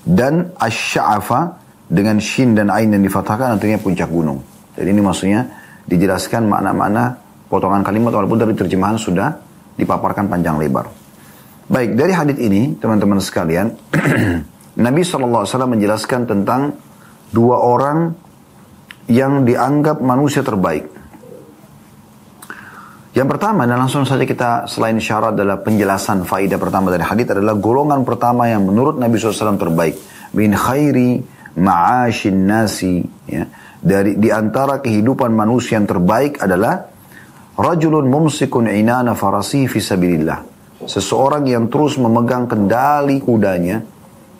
Dan 0.03 0.51
asy'afa 0.59 1.55
dengan 1.87 2.19
shin 2.19 2.51
dan 2.51 2.67
ain 2.67 2.91
yang 2.91 2.99
difathahkan 2.99 3.55
artinya 3.55 3.79
puncak 3.79 4.11
gunung. 4.11 4.43
Jadi 4.75 4.91
ini 4.91 4.99
maksudnya 4.99 5.47
dijelaskan 5.87 6.51
makna-makna 6.51 7.15
potongan 7.47 7.87
kalimat 7.87 8.11
walaupun 8.11 8.43
dari 8.43 8.51
terjemahan 8.51 8.99
sudah 8.99 9.31
dipaparkan 9.79 10.27
panjang 10.27 10.59
lebar. 10.59 11.04
Baik, 11.65 11.97
dari 11.97 12.13
hadis 12.13 12.37
ini 12.37 12.77
teman-teman 12.77 13.17
sekalian, 13.17 13.73
Nabi 14.85 15.01
SAW 15.01 15.49
menjelaskan 15.65 16.29
tentang 16.29 16.77
dua 17.33 17.57
orang 17.57 18.13
yang 19.09 19.41
dianggap 19.41 19.97
manusia 19.97 20.45
terbaik. 20.45 20.85
Yang 23.17 23.27
pertama 23.33 23.65
dan 23.65 23.81
langsung 23.81 24.05
saja 24.05 24.21
kita 24.27 24.69
selain 24.69 25.01
syarat 25.01 25.33
adalah 25.33 25.57
penjelasan 25.57 26.27
faidah 26.27 26.61
pertama 26.61 26.93
dari 26.93 27.01
hadis 27.01 27.33
adalah 27.33 27.57
golongan 27.57 28.05
pertama 28.05 28.45
yang 28.45 28.61
menurut 28.61 29.01
Nabi 29.01 29.17
SAW 29.17 29.57
terbaik. 29.57 29.95
Min 30.37 30.53
khairi 30.53 31.23
ma'ashin 31.57 32.45
nasi. 32.45 33.01
Ya. 33.25 33.49
Dari, 33.81 34.21
di 34.21 34.29
antara 34.29 34.85
kehidupan 34.85 35.33
manusia 35.33 35.81
yang 35.81 35.89
terbaik 35.89 36.43
adalah 36.45 36.93
rajulun 37.57 38.05
mumsikun 38.05 38.69
inana 38.69 39.17
farasi 39.17 39.65
fisabilillah. 39.65 40.54
Seseorang 40.83 41.47
yang 41.47 41.71
terus 41.71 41.95
memegang 41.95 42.51
kendali 42.51 43.23
kudanya, 43.23 43.79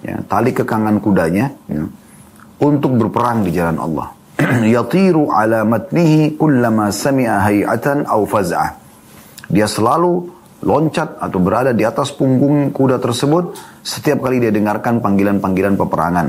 ya, 0.03 0.19
tali 0.27 0.51
kekangan 0.51 0.99
kudanya, 0.99 1.47
ya, 1.71 1.87
untuk 2.59 2.99
berperang 2.99 3.47
di 3.47 3.55
jalan 3.55 3.79
Allah. 3.79 4.07
yatiru 4.75 5.31
ala 5.31 5.63
matnihi 5.63 6.35
kullama 6.35 6.91
sami'a 6.91 7.39
hay'atan 7.47 8.03
aw 8.03 8.21
faz'ah. 8.27 8.75
Dia 9.47 9.69
selalu 9.69 10.27
loncat 10.65 11.21
atau 11.21 11.39
berada 11.39 11.71
di 11.71 11.85
atas 11.85 12.11
punggung 12.11 12.73
kuda 12.73 12.97
tersebut 12.97 13.55
setiap 13.85 14.25
kali 14.25 14.41
dia 14.41 14.51
dengarkan 14.51 14.99
panggilan-panggilan 14.99 15.77
peperangan. 15.77 16.27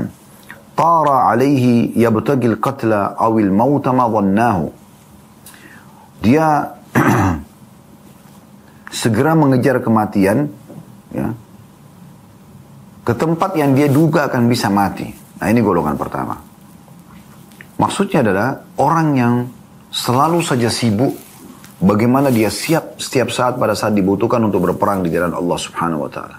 Tara 0.77 1.33
alaihi 1.33 1.97
yabtagil 1.97 2.61
qatla 2.61 3.17
awil 3.17 3.49
mauta 3.49 3.89
ma 3.89 4.05
Dia 6.21 6.76
segera 8.97 9.37
mengejar 9.37 9.77
kematian 9.77 10.49
ya, 11.13 11.29
ke 13.05 13.13
tempat 13.13 13.53
yang 13.53 13.77
dia 13.77 13.85
duga 13.85 14.25
akan 14.25 14.49
bisa 14.49 14.73
mati. 14.73 15.05
Nah 15.37 15.47
ini 15.53 15.61
golongan 15.61 15.93
pertama. 15.93 16.33
Maksudnya 17.77 18.25
adalah 18.25 18.57
orang 18.81 19.07
yang 19.13 19.33
selalu 19.93 20.41
saja 20.41 20.65
sibuk 20.73 21.13
bagaimana 21.77 22.33
dia 22.33 22.49
siap 22.49 22.97
setiap 22.97 23.29
saat 23.29 23.61
pada 23.61 23.77
saat 23.77 23.93
dibutuhkan 23.93 24.41
untuk 24.41 24.65
berperang 24.65 25.05
di 25.05 25.13
jalan 25.13 25.37
Allah 25.37 25.57
Subhanahu 25.61 26.09
wa 26.09 26.11
taala. 26.11 26.37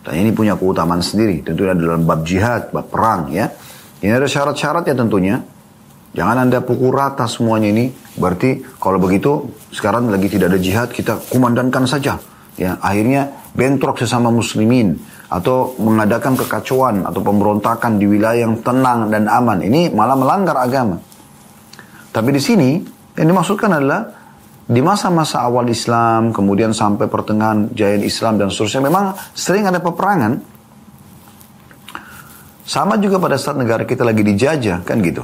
Dan 0.00 0.22
ini 0.22 0.30
punya 0.32 0.56
keutamaan 0.56 1.02
sendiri, 1.04 1.44
tentunya 1.44 1.76
dalam 1.76 2.08
bab 2.08 2.24
jihad, 2.24 2.72
bab 2.72 2.88
perang 2.88 3.28
ya. 3.28 3.52
Ini 4.00 4.16
ada 4.16 4.24
syarat-syarat 4.24 4.86
ya 4.86 4.94
tentunya. 4.96 5.42
Jangan 6.16 6.48
Anda 6.48 6.64
pukul 6.64 6.96
rata 6.96 7.28
semuanya 7.28 7.68
ini. 7.68 7.92
Berarti 8.16 8.64
kalau 8.80 8.96
begitu 8.96 9.52
sekarang 9.68 10.08
lagi 10.08 10.32
tidak 10.32 10.56
ada 10.56 10.60
jihad, 10.60 10.88
kita 10.88 11.20
kumandankan 11.28 11.84
saja. 11.84 12.16
Ya, 12.56 12.80
akhirnya 12.80 13.52
bentrok 13.52 14.00
sesama 14.00 14.32
muslimin 14.32 14.96
atau 15.28 15.76
mengadakan 15.76 16.40
kekacauan 16.40 17.04
atau 17.04 17.20
pemberontakan 17.20 18.00
di 18.00 18.08
wilayah 18.08 18.48
yang 18.48 18.64
tenang 18.64 19.12
dan 19.12 19.28
aman. 19.28 19.60
Ini 19.60 19.92
malah 19.92 20.16
melanggar 20.16 20.56
agama. 20.56 20.96
Tapi 22.16 22.32
di 22.32 22.40
sini 22.40 22.80
yang 23.12 23.28
dimaksudkan 23.28 23.76
adalah 23.76 24.08
di 24.66 24.80
masa-masa 24.80 25.44
awal 25.44 25.68
Islam, 25.68 26.32
kemudian 26.32 26.72
sampai 26.72 27.12
pertengahan 27.12 27.70
jaya 27.76 28.00
Islam 28.00 28.40
dan 28.40 28.48
seterusnya, 28.48 28.88
memang 28.88 29.12
sering 29.36 29.68
ada 29.68 29.78
peperangan. 29.84 30.40
Sama 32.66 32.98
juga 32.98 33.20
pada 33.20 33.36
saat 33.36 33.60
negara 33.60 33.84
kita 33.84 34.02
lagi 34.02 34.26
dijajah, 34.26 34.80
kan 34.82 34.98
gitu. 35.04 35.22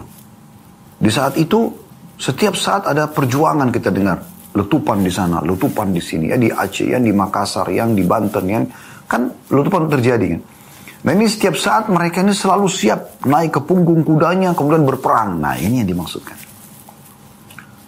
Di 1.03 1.11
saat 1.11 1.35
itu, 1.35 1.67
setiap 2.15 2.55
saat 2.55 2.87
ada 2.87 3.11
perjuangan 3.11 3.75
kita 3.75 3.91
dengar. 3.91 4.23
Letupan 4.53 5.01
di 5.03 5.09
sana, 5.09 5.41
letupan 5.43 5.91
di 5.91 5.99
sini, 5.99 6.29
ya 6.29 6.37
di 6.37 6.53
Aceh, 6.53 6.85
yang 6.85 7.03
di 7.03 7.11
Makassar, 7.11 7.73
yang 7.73 7.97
di 7.97 8.05
Banten, 8.05 8.45
yang 8.47 8.65
Kan 9.13 9.29
letupan 9.53 9.93
terjadi 9.93 10.25
kan. 10.33 10.41
Nah 11.05 11.13
ini 11.13 11.29
setiap 11.29 11.53
saat 11.61 11.93
mereka 11.93 12.25
ini 12.25 12.33
selalu 12.33 12.65
siap 12.65 13.21
naik 13.29 13.53
ke 13.53 13.61
punggung 13.61 14.01
kudanya 14.01 14.57
kemudian 14.57 14.89
berperang. 14.89 15.37
Nah 15.37 15.53
ini 15.61 15.85
yang 15.85 15.89
dimaksudkan. 15.93 16.39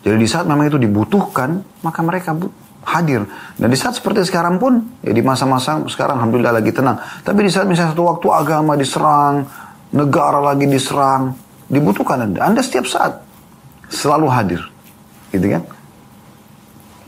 Jadi 0.04 0.16
di 0.20 0.28
saat 0.28 0.44
memang 0.44 0.68
itu 0.68 0.76
dibutuhkan 0.76 1.64
maka 1.80 2.04
mereka 2.04 2.36
hadir. 2.84 3.24
Dan 3.56 3.72
di 3.72 3.78
saat 3.80 3.96
seperti 3.96 4.28
sekarang 4.28 4.60
pun 4.60 5.00
ya 5.00 5.16
di 5.16 5.24
masa-masa 5.24 5.80
sekarang 5.88 6.20
alhamdulillah 6.20 6.60
lagi 6.60 6.76
tenang. 6.76 7.00
Tapi 7.24 7.40
di 7.40 7.48
saat 7.48 7.64
misalnya 7.64 7.96
satu 7.96 8.04
waktu 8.04 8.26
agama 8.28 8.76
diserang, 8.76 9.48
negara 9.96 10.44
lagi 10.44 10.68
diserang, 10.68 11.32
dibutuhkan 11.68 12.24
Anda. 12.28 12.40
Anda 12.44 12.60
setiap 12.60 12.84
saat 12.88 13.20
selalu 13.88 14.26
hadir. 14.30 14.60
Gitu 15.32 15.46
kan? 15.50 15.62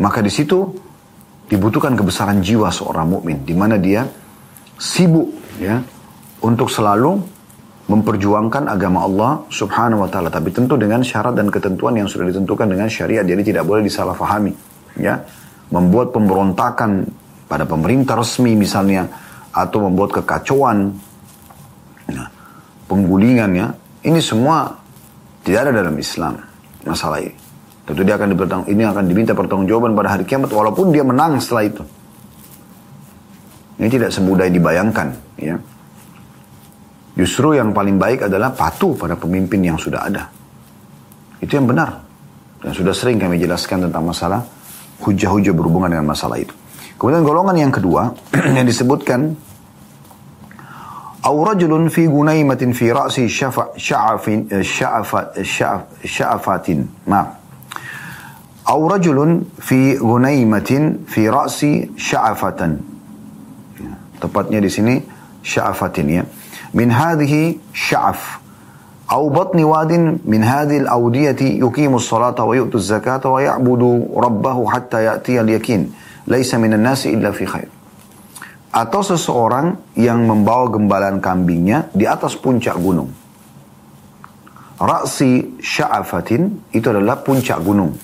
Maka 0.01 0.21
di 0.21 0.33
situ 0.33 0.77
dibutuhkan 1.47 1.95
kebesaran 1.95 2.43
jiwa 2.43 2.69
seorang 2.75 3.07
mukmin 3.07 3.47
di 3.47 3.55
mana 3.55 3.79
dia 3.79 4.03
sibuk 4.77 5.31
ya 5.63 5.79
untuk 6.43 6.69
selalu 6.69 7.23
memperjuangkan 7.87 8.67
agama 8.67 9.07
Allah 9.07 9.33
Subhanahu 9.47 10.05
wa 10.05 10.11
taala 10.11 10.27
tapi 10.27 10.51
tentu 10.51 10.75
dengan 10.75 11.07
syarat 11.07 11.39
dan 11.39 11.47
ketentuan 11.55 11.95
yang 11.95 12.11
sudah 12.11 12.27
ditentukan 12.27 12.67
dengan 12.67 12.91
syariat 12.91 13.23
jadi 13.23 13.43
tidak 13.47 13.63
boleh 13.63 13.87
disalahfahami 13.87 14.53
ya 14.99 15.23
membuat 15.71 16.11
pemberontakan 16.11 17.07
pada 17.47 17.63
pemerintah 17.63 18.19
resmi 18.19 18.59
misalnya 18.59 19.07
atau 19.55 19.87
membuat 19.87 20.19
kekacauan 20.19 20.99
ya, 22.11 22.27
penggulingan 22.91 23.51
ya 23.55 23.71
ini 24.07 24.23
semua 24.23 24.71
tidak 25.43 25.69
ada 25.69 25.83
dalam 25.83 25.95
Islam 25.99 26.39
masalah 26.87 27.19
ini 27.21 27.47
Tentu 27.87 28.03
dia 28.03 28.19
akan 28.19 28.29
dibertang, 28.35 28.63
ini 28.67 28.83
akan 28.83 29.07
diminta 29.07 29.31
pertanggungjawaban 29.31 29.95
pada 29.95 30.19
hari 30.19 30.27
kiamat 30.27 30.51
walaupun 30.51 30.91
dia 30.91 31.07
menang 31.07 31.39
setelah 31.39 31.71
itu. 31.71 31.83
Ini 33.79 33.87
tidak 33.87 34.11
semudah 34.11 34.51
dibayangkan, 34.51 35.09
ya. 35.39 35.55
Justru 37.15 37.55
yang 37.55 37.71
paling 37.71 37.95
baik 37.95 38.27
adalah 38.27 38.51
patuh 38.51 38.99
pada 38.99 39.15
pemimpin 39.15 39.63
yang 39.63 39.79
sudah 39.79 40.03
ada. 40.03 40.27
Itu 41.39 41.55
yang 41.55 41.71
benar. 41.71 42.03
Dan 42.59 42.75
sudah 42.75 42.91
sering 42.91 43.23
kami 43.23 43.39
jelaskan 43.39 43.87
tentang 43.87 44.03
masalah 44.03 44.43
hujah-hujah 45.07 45.55
berhubungan 45.55 45.95
dengan 45.95 46.11
masalah 46.11 46.43
itu. 46.43 46.53
Kemudian 46.99 47.23
golongan 47.23 47.55
yang 47.55 47.71
kedua 47.71 48.11
yang 48.59 48.67
disebutkan 48.67 49.39
أو 51.27 51.43
رجل 51.45 51.91
في 51.91 52.09
غنيمة 52.09 52.63
في 52.73 52.93
رأس 52.93 53.21
شعف 53.21 53.61
شعف 53.77 54.25
شعف 54.61 55.11
شعف 55.43 55.81
شعفات 56.05 56.67
ما 57.07 57.27
أو 58.69 58.87
رجل 58.87 59.43
في 59.59 59.99
غنيمة 59.99 60.95
في 61.07 61.29
رأس 61.29 61.67
شعفة. 61.97 62.61
tepatnya 64.17 64.65
di 64.65 64.71
sini 64.73 64.97
sya'afatin 65.45 66.09
ya 66.09 66.23
min 66.73 66.89
hadhihi 66.89 67.61
أو 69.07 69.29
بطن 69.31 69.63
واد 69.63 70.19
من 70.27 70.43
هذه 70.43 70.77
الأودية 70.83 71.39
يقيم 71.63 71.95
الصلاة 71.95 72.45
ويؤتي 72.45 72.75
الزكاة 72.75 73.23
ويعبد 73.23 73.83
ربه 74.17 74.71
حتى 74.71 75.05
يأتي 75.05 75.41
اليقين. 75.41 75.93
ليس 76.27 76.55
من 76.55 76.75
الناس 76.75 77.07
إلا 77.07 77.31
في 77.31 77.47
خير. 77.47 77.69
Atau 78.77 79.01
seseorang 79.01 79.97
yang 79.97 80.29
membawa 80.29 80.69
gembalan 80.69 81.17
kambingnya 81.17 81.89
di 81.97 82.05
atas 82.05 82.37
puncak 82.37 82.77
gunung. 82.77 83.09
Raksi 84.77 85.57
sya'afatin 85.57 86.69
itu 86.77 86.85
adalah 86.93 87.25
puncak 87.25 87.57
gunung. 87.65 87.97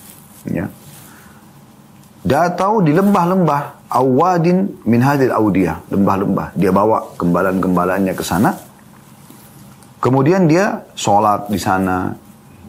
Ya. 0.49 0.65
Datau 2.25 2.81
di 2.81 2.89
lembah-lembah 2.89 3.85
awadin 3.93 4.81
min 4.89 4.97
hadil 5.05 5.29
audiyah, 5.29 5.85
lembah-lembah. 5.93 6.57
Dia 6.57 6.73
bawa 6.73 7.13
gembalan-gembalannya 7.21 8.17
ke 8.17 8.25
sana. 8.25 8.57
Kemudian 10.01 10.49
dia 10.49 10.81
sholat 10.97 11.53
di 11.53 11.61
sana. 11.61 12.17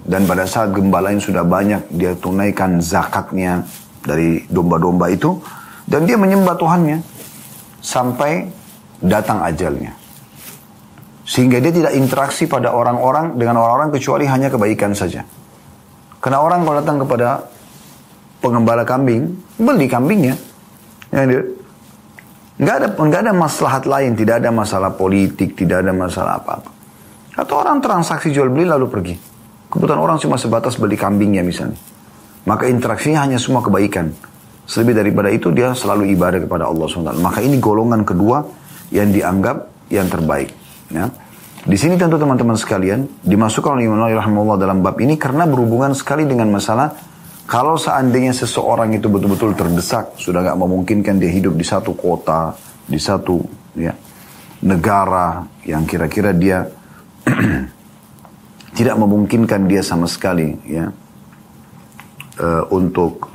Dan 0.04 0.28
pada 0.28 0.44
saat 0.44 0.76
gembalanya 0.76 1.16
sudah 1.16 1.48
banyak, 1.48 1.88
dia 1.96 2.12
tunaikan 2.12 2.76
zakatnya 2.84 3.64
dari 4.04 4.44
domba-domba 4.52 5.08
itu. 5.08 5.40
Dan 5.88 6.04
dia 6.04 6.20
menyembah 6.20 6.60
Tuhannya. 6.60 7.13
Sampai 7.84 8.48
datang 9.04 9.44
ajalnya. 9.44 9.92
Sehingga 11.24 11.60
dia 11.60 11.72
tidak 11.72 11.92
interaksi 11.96 12.48
pada 12.48 12.72
orang-orang 12.72 13.36
dengan 13.36 13.60
orang-orang 13.60 13.92
kecuali 13.92 14.24
hanya 14.24 14.48
kebaikan 14.48 14.96
saja. 14.96 15.24
Karena 16.20 16.40
orang 16.40 16.64
kalau 16.64 16.76
datang 16.80 16.98
kepada 17.04 17.28
pengembala 18.40 18.84
kambing, 18.88 19.36
beli 19.60 19.88
kambingnya. 19.88 20.36
Ya, 21.12 21.24
nggak 22.54 22.76
ada 22.80 22.88
nggak 22.96 23.20
ada 23.28 23.32
maslahat 23.32 23.84
lain, 23.84 24.16
tidak 24.16 24.40
ada 24.40 24.48
masalah 24.52 24.92
politik, 24.92 25.52
tidak 25.56 25.84
ada 25.84 25.92
masalah 25.92 26.40
apa-apa. 26.40 26.70
Atau 27.34 27.60
orang 27.60 27.80
transaksi 27.84 28.30
jual 28.30 28.48
beli 28.52 28.68
lalu 28.68 28.86
pergi. 28.88 29.14
Kebetulan 29.68 30.00
orang 30.00 30.16
cuma 30.22 30.38
sebatas 30.38 30.78
beli 30.78 30.94
kambingnya 30.94 31.42
misalnya. 31.42 31.80
Maka 32.46 32.68
interaksinya 32.68 33.24
hanya 33.24 33.40
semua 33.40 33.64
kebaikan. 33.64 34.12
Selebih 34.64 34.96
daripada 34.96 35.28
itu 35.28 35.52
dia 35.52 35.76
selalu 35.76 36.08
ibadah 36.16 36.40
kepada 36.40 36.64
Allah 36.68 36.88
SWT. 36.88 37.20
Maka 37.20 37.44
ini 37.44 37.60
golongan 37.60 38.00
kedua 38.02 38.44
yang 38.88 39.12
dianggap 39.12 39.88
yang 39.92 40.08
terbaik. 40.08 40.50
Ya. 40.88 41.12
Di 41.64 41.76
sini 41.80 41.96
tentu 41.96 42.20
teman-teman 42.20 42.56
sekalian 42.56 43.08
dimasukkan 43.24 43.76
oleh 43.76 43.88
Imam 43.88 43.96
Nawawi 43.96 44.20
rahimahullah 44.20 44.58
dalam 44.60 44.84
bab 44.84 45.00
ini 45.00 45.16
karena 45.16 45.48
berhubungan 45.48 45.96
sekali 45.96 46.28
dengan 46.28 46.52
masalah 46.52 46.92
Kalau 47.44 47.76
seandainya 47.76 48.32
seseorang 48.32 48.96
itu 48.96 49.12
betul-betul 49.12 49.52
terdesak, 49.52 50.16
sudah 50.16 50.40
nggak 50.40 50.56
memungkinkan 50.64 51.20
dia 51.20 51.28
hidup 51.28 51.52
di 51.52 51.66
satu 51.68 51.92
kota, 51.92 52.56
di 52.88 52.96
satu 52.96 53.36
ya, 53.76 53.92
negara 54.64 55.44
yang 55.68 55.84
kira-kira 55.84 56.32
dia 56.32 56.64
tidak 58.80 58.96
memungkinkan 58.96 59.68
dia 59.68 59.84
sama 59.84 60.08
sekali 60.08 60.56
ya 60.64 60.88
uh, 62.40 62.64
untuk 62.72 63.33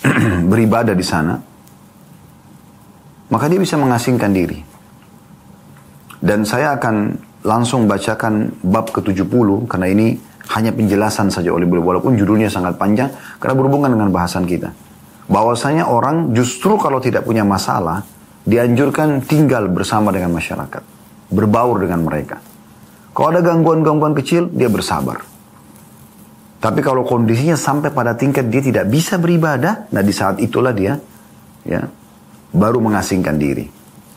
beribadah 0.50 0.96
di 0.96 1.04
sana, 1.04 1.34
maka 3.30 3.44
dia 3.46 3.60
bisa 3.60 3.76
mengasingkan 3.76 4.32
diri. 4.32 4.58
Dan 6.20 6.44
saya 6.44 6.76
akan 6.76 7.16
langsung 7.46 7.88
bacakan 7.88 8.52
bab 8.60 8.92
ke-70 8.92 9.64
karena 9.64 9.86
ini 9.88 10.20
hanya 10.52 10.74
penjelasan 10.74 11.32
saja 11.32 11.48
oleh 11.54 11.64
beliau 11.64 11.94
walaupun 11.94 12.18
judulnya 12.18 12.52
sangat 12.52 12.76
panjang 12.76 13.08
karena 13.40 13.54
berhubungan 13.56 13.96
dengan 13.96 14.12
bahasan 14.12 14.44
kita. 14.44 14.74
Bahwasanya 15.30 15.86
orang 15.86 16.34
justru 16.34 16.74
kalau 16.76 16.98
tidak 16.98 17.22
punya 17.22 17.46
masalah 17.46 18.02
dianjurkan 18.44 19.22
tinggal 19.22 19.70
bersama 19.70 20.10
dengan 20.10 20.34
masyarakat, 20.34 20.82
berbaur 21.30 21.80
dengan 21.80 22.02
mereka. 22.02 22.42
Kalau 23.14 23.30
ada 23.30 23.40
gangguan-gangguan 23.40 24.12
kecil, 24.18 24.50
dia 24.50 24.66
bersabar. 24.66 25.29
Tapi 26.60 26.84
kalau 26.84 27.08
kondisinya 27.08 27.56
sampai 27.56 27.88
pada 27.88 28.12
tingkat 28.12 28.52
dia 28.52 28.60
tidak 28.60 28.84
bisa 28.92 29.16
beribadah, 29.16 29.88
nah 29.88 30.04
di 30.04 30.12
saat 30.12 30.44
itulah 30.44 30.76
dia 30.76 31.00
ya 31.64 31.88
baru 32.52 32.84
mengasingkan 32.84 33.40
diri. 33.40 33.64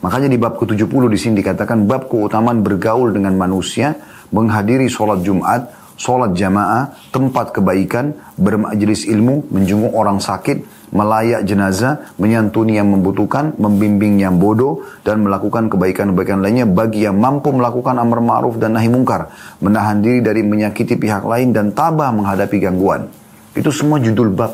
Makanya 0.04 0.28
di 0.28 0.36
bab 0.36 0.60
ke-70 0.60 1.04
di 1.08 1.16
sini 1.16 1.34
dikatakan 1.40 1.88
bab 1.88 2.12
keutamaan 2.12 2.60
bergaul 2.60 3.16
dengan 3.16 3.40
manusia, 3.40 3.96
menghadiri 4.36 4.92
sholat 4.92 5.24
Jumat, 5.24 5.83
sholat 5.98 6.34
jamaah, 6.34 6.94
tempat 7.14 7.54
kebaikan, 7.54 8.18
bermajlis 8.38 9.06
ilmu, 9.10 9.50
menjenguk 9.54 9.94
orang 9.94 10.18
sakit, 10.18 10.90
melayak 10.94 11.42
jenazah, 11.50 12.14
menyantuni 12.22 12.78
yang 12.78 12.90
membutuhkan, 12.94 13.58
membimbing 13.58 14.22
yang 14.22 14.38
bodoh, 14.38 14.86
dan 15.02 15.26
melakukan 15.26 15.68
kebaikan-kebaikan 15.68 16.40
lainnya 16.40 16.70
bagi 16.70 17.06
yang 17.06 17.18
mampu 17.18 17.50
melakukan 17.50 17.98
amar 17.98 18.22
ma'ruf 18.22 18.62
dan 18.62 18.78
nahi 18.78 18.88
mungkar, 18.88 19.34
menahan 19.60 20.00
diri 20.06 20.22
dari 20.22 20.46
menyakiti 20.46 20.98
pihak 20.98 21.26
lain 21.26 21.50
dan 21.50 21.74
tabah 21.74 22.14
menghadapi 22.14 22.62
gangguan. 22.62 23.10
Itu 23.54 23.74
semua 23.74 23.98
judul 24.02 24.34
bab. 24.34 24.54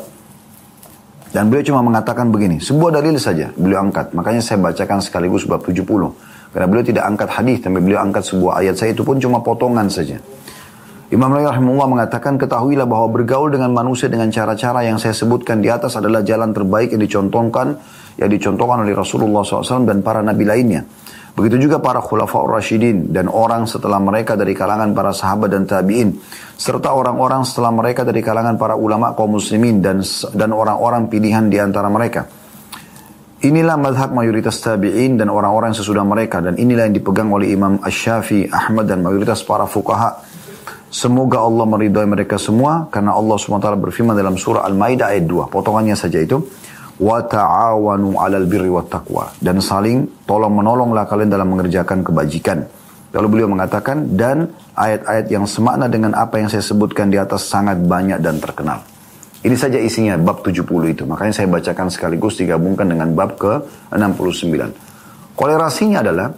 Dan 1.30 1.46
beliau 1.46 1.62
cuma 1.62 1.80
mengatakan 1.86 2.26
begini, 2.34 2.58
sebuah 2.58 2.90
dalil 2.98 3.14
saja 3.14 3.54
beliau 3.54 3.86
angkat. 3.86 4.10
Makanya 4.18 4.42
saya 4.42 4.58
bacakan 4.58 4.98
sekaligus 4.98 5.46
bab 5.46 5.62
70. 5.62 5.86
Karena 6.50 6.66
beliau 6.66 6.82
tidak 6.82 7.06
angkat 7.06 7.30
hadis, 7.30 7.62
tapi 7.62 7.78
beliau 7.78 8.02
angkat 8.02 8.26
sebuah 8.26 8.58
ayat 8.58 8.74
saya 8.74 8.90
itu 8.90 9.06
pun 9.06 9.22
cuma 9.22 9.38
potongan 9.38 9.86
saja. 9.86 10.18
Imam 11.10 11.26
Nawawi 11.26 11.50
rahimahullah 11.50 11.90
mengatakan 11.90 12.38
ketahuilah 12.38 12.86
bahwa 12.86 13.10
bergaul 13.10 13.50
dengan 13.50 13.74
manusia 13.74 14.06
dengan 14.06 14.30
cara-cara 14.30 14.86
yang 14.86 14.94
saya 14.94 15.10
sebutkan 15.10 15.58
di 15.58 15.66
atas 15.66 15.98
adalah 15.98 16.22
jalan 16.22 16.54
terbaik 16.54 16.94
yang 16.94 17.02
dicontohkan 17.02 17.74
yang 18.14 18.30
dicontohkan 18.30 18.86
oleh 18.86 18.94
Rasulullah 18.94 19.42
SAW 19.42 19.90
dan 19.90 20.06
para 20.06 20.22
nabi 20.22 20.46
lainnya. 20.46 20.86
Begitu 21.34 21.66
juga 21.66 21.82
para 21.82 21.98
khulafaur 21.98 22.54
rasyidin 22.54 23.10
dan 23.10 23.26
orang 23.26 23.66
setelah 23.66 23.98
mereka 23.98 24.38
dari 24.38 24.54
kalangan 24.54 24.94
para 24.94 25.10
sahabat 25.10 25.50
dan 25.50 25.66
tabi'in 25.66 26.14
serta 26.54 26.94
orang-orang 26.94 27.42
setelah 27.42 27.74
mereka 27.74 28.06
dari 28.06 28.22
kalangan 28.22 28.54
para 28.54 28.78
ulama 28.78 29.10
kaum 29.10 29.34
muslimin 29.34 29.82
dan 29.82 30.06
dan 30.30 30.54
orang-orang 30.54 31.10
pilihan 31.10 31.50
di 31.50 31.58
antara 31.58 31.90
mereka. 31.90 32.22
Inilah 33.42 33.74
madhab 33.74 34.14
mayoritas 34.14 34.62
tabi'in 34.62 35.18
dan 35.18 35.26
orang-orang 35.26 35.74
sesudah 35.74 36.06
mereka 36.06 36.38
dan 36.38 36.54
inilah 36.54 36.86
yang 36.86 36.94
dipegang 36.94 37.34
oleh 37.34 37.50
Imam 37.50 37.82
Ash-Syafi, 37.82 38.46
Ahmad 38.46 38.86
dan 38.86 39.02
mayoritas 39.02 39.42
para 39.42 39.66
fukaha 39.66 40.29
Semoga 40.90 41.38
Allah 41.38 41.70
meridai 41.70 42.02
mereka 42.02 42.34
semua 42.34 42.90
karena 42.90 43.14
Allah 43.14 43.38
SWT 43.38 43.78
berfirman 43.78 44.18
dalam 44.18 44.34
surah 44.34 44.66
Al-Maidah 44.66 45.14
ayat 45.14 45.22
2. 45.30 45.46
Potongannya 45.46 45.94
saja 45.94 46.18
itu. 46.18 46.42
Wa 47.00 47.24
ta'awanu 47.24 48.18
'alal 48.18 48.44
birri 48.44 48.68
wat 48.68 48.92
taqwa 48.92 49.32
dan 49.40 49.56
saling 49.64 50.04
tolong 50.28 50.52
menolonglah 50.52 51.08
kalian 51.08 51.32
dalam 51.32 51.48
mengerjakan 51.48 52.04
kebajikan. 52.04 52.68
Lalu 53.16 53.26
beliau 53.32 53.48
mengatakan 53.48 54.18
dan 54.20 54.52
ayat-ayat 54.76 55.32
yang 55.32 55.48
semakna 55.48 55.88
dengan 55.88 56.12
apa 56.12 56.36
yang 56.36 56.52
saya 56.52 56.60
sebutkan 56.60 57.08
di 57.08 57.16
atas 57.16 57.48
sangat 57.48 57.80
banyak 57.80 58.20
dan 58.20 58.36
terkenal. 58.36 58.84
Ini 59.40 59.56
saja 59.56 59.80
isinya 59.80 60.20
bab 60.20 60.44
70 60.44 60.68
itu. 60.92 61.08
Makanya 61.08 61.32
saya 61.32 61.48
bacakan 61.48 61.88
sekaligus 61.88 62.36
digabungkan 62.36 62.84
dengan 62.84 63.16
bab 63.16 63.40
ke-69. 63.40 64.52
Kolerasinya 65.32 66.04
adalah 66.04 66.28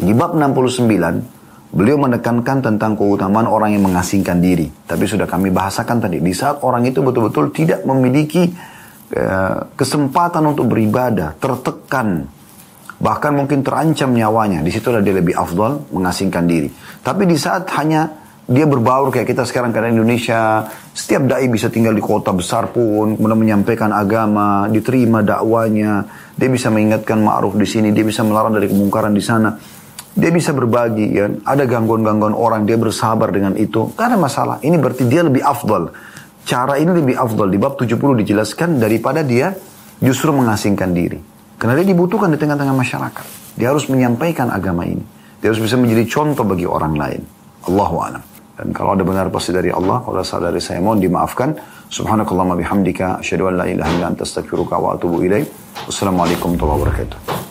di 0.00 0.16
bab 0.16 0.32
69 0.32 1.37
Beliau 1.68 2.00
menekankan 2.00 2.64
tentang 2.64 2.96
keutamaan 2.96 3.44
orang 3.44 3.76
yang 3.76 3.84
mengasingkan 3.84 4.40
diri. 4.40 4.72
Tapi 4.88 5.04
sudah 5.04 5.28
kami 5.28 5.52
bahasakan 5.52 6.00
tadi, 6.00 6.16
di 6.16 6.32
saat 6.32 6.64
orang 6.64 6.88
itu 6.88 7.04
betul-betul 7.04 7.52
tidak 7.52 7.84
memiliki 7.84 8.48
uh, 9.12 9.68
kesempatan 9.76 10.48
untuk 10.48 10.72
beribadah, 10.72 11.36
tertekan, 11.36 12.24
bahkan 12.96 13.36
mungkin 13.36 13.60
terancam 13.60 14.16
nyawanya, 14.16 14.64
di 14.64 14.72
situlah 14.72 15.04
dia 15.04 15.12
lebih 15.12 15.36
afdal 15.36 15.84
mengasingkan 15.92 16.48
diri. 16.48 16.72
Tapi 17.04 17.28
di 17.28 17.36
saat 17.36 17.68
hanya 17.76 18.16
dia 18.48 18.64
berbaur 18.64 19.12
kayak 19.12 19.28
kita 19.28 19.44
sekarang 19.44 19.68
karena 19.68 19.92
Indonesia, 19.92 20.64
setiap 20.96 21.28
dai 21.28 21.52
bisa 21.52 21.68
tinggal 21.68 21.92
di 21.92 22.00
kota 22.00 22.32
besar 22.32 22.72
pun, 22.72 23.12
kemudian 23.12 23.36
menyampaikan 23.36 23.92
agama, 23.92 24.72
diterima 24.72 25.20
dakwanya, 25.20 26.08
dia 26.32 26.48
bisa 26.48 26.72
mengingatkan 26.72 27.20
ma'ruf 27.20 27.60
di 27.60 27.68
sini, 27.68 27.92
dia 27.92 28.08
bisa 28.08 28.24
melarang 28.24 28.56
dari 28.56 28.72
kemungkaran 28.72 29.12
di 29.12 29.20
sana 29.20 29.76
dia 30.18 30.34
bisa 30.34 30.50
berbagi 30.50 31.14
ya. 31.14 31.30
Ada 31.46 31.70
gangguan-gangguan 31.70 32.34
orang, 32.34 32.66
dia 32.66 32.74
bersabar 32.74 33.30
dengan 33.30 33.54
itu. 33.54 33.94
Ada 33.94 34.18
masalah. 34.18 34.58
Ini 34.58 34.74
berarti 34.74 35.06
dia 35.06 35.22
lebih 35.22 35.46
afdal. 35.46 35.94
Cara 36.42 36.74
ini 36.74 36.90
lebih 36.90 37.14
afdal. 37.14 37.46
Di 37.46 37.58
bab 37.62 37.78
70 37.78 38.18
dijelaskan 38.26 38.82
daripada 38.82 39.22
dia 39.22 39.54
justru 40.02 40.34
mengasingkan 40.34 40.90
diri. 40.90 41.22
Karena 41.54 41.78
dia 41.78 41.86
dibutuhkan 41.94 42.34
di 42.34 42.38
tengah-tengah 42.38 42.74
masyarakat. 42.74 43.26
Dia 43.54 43.70
harus 43.70 43.86
menyampaikan 43.86 44.50
agama 44.50 44.82
ini. 44.82 45.02
Dia 45.38 45.54
harus 45.54 45.62
bisa 45.62 45.78
menjadi 45.78 46.02
contoh 46.10 46.42
bagi 46.42 46.66
orang 46.66 46.98
lain. 46.98 47.22
Allahu 47.70 47.96
a'lam. 48.02 48.22
Dan 48.58 48.74
kalau 48.74 48.98
ada 48.98 49.06
benar 49.06 49.30
pasti 49.30 49.54
dari 49.54 49.70
Allah, 49.70 50.02
kalau 50.02 50.18
salah 50.26 50.50
dari 50.50 50.58
saya 50.58 50.82
mohon 50.82 50.98
dimaafkan. 50.98 51.54
Subhanakallahumma 51.94 52.58
bihamdika, 52.58 53.22
asyhadu 53.22 53.54
an 53.54 53.62
la 53.62 53.66
ilaha 53.70 53.90
illa 53.94 54.06
anta 54.10 54.26
astaghfiruka 54.26 54.74
wa 54.82 54.98
atubu 54.98 55.22
ilaik. 55.22 55.46
Wassalamualaikum 55.86 56.58
warahmatullahi 56.58 56.82
wabarakatuh. 56.82 57.47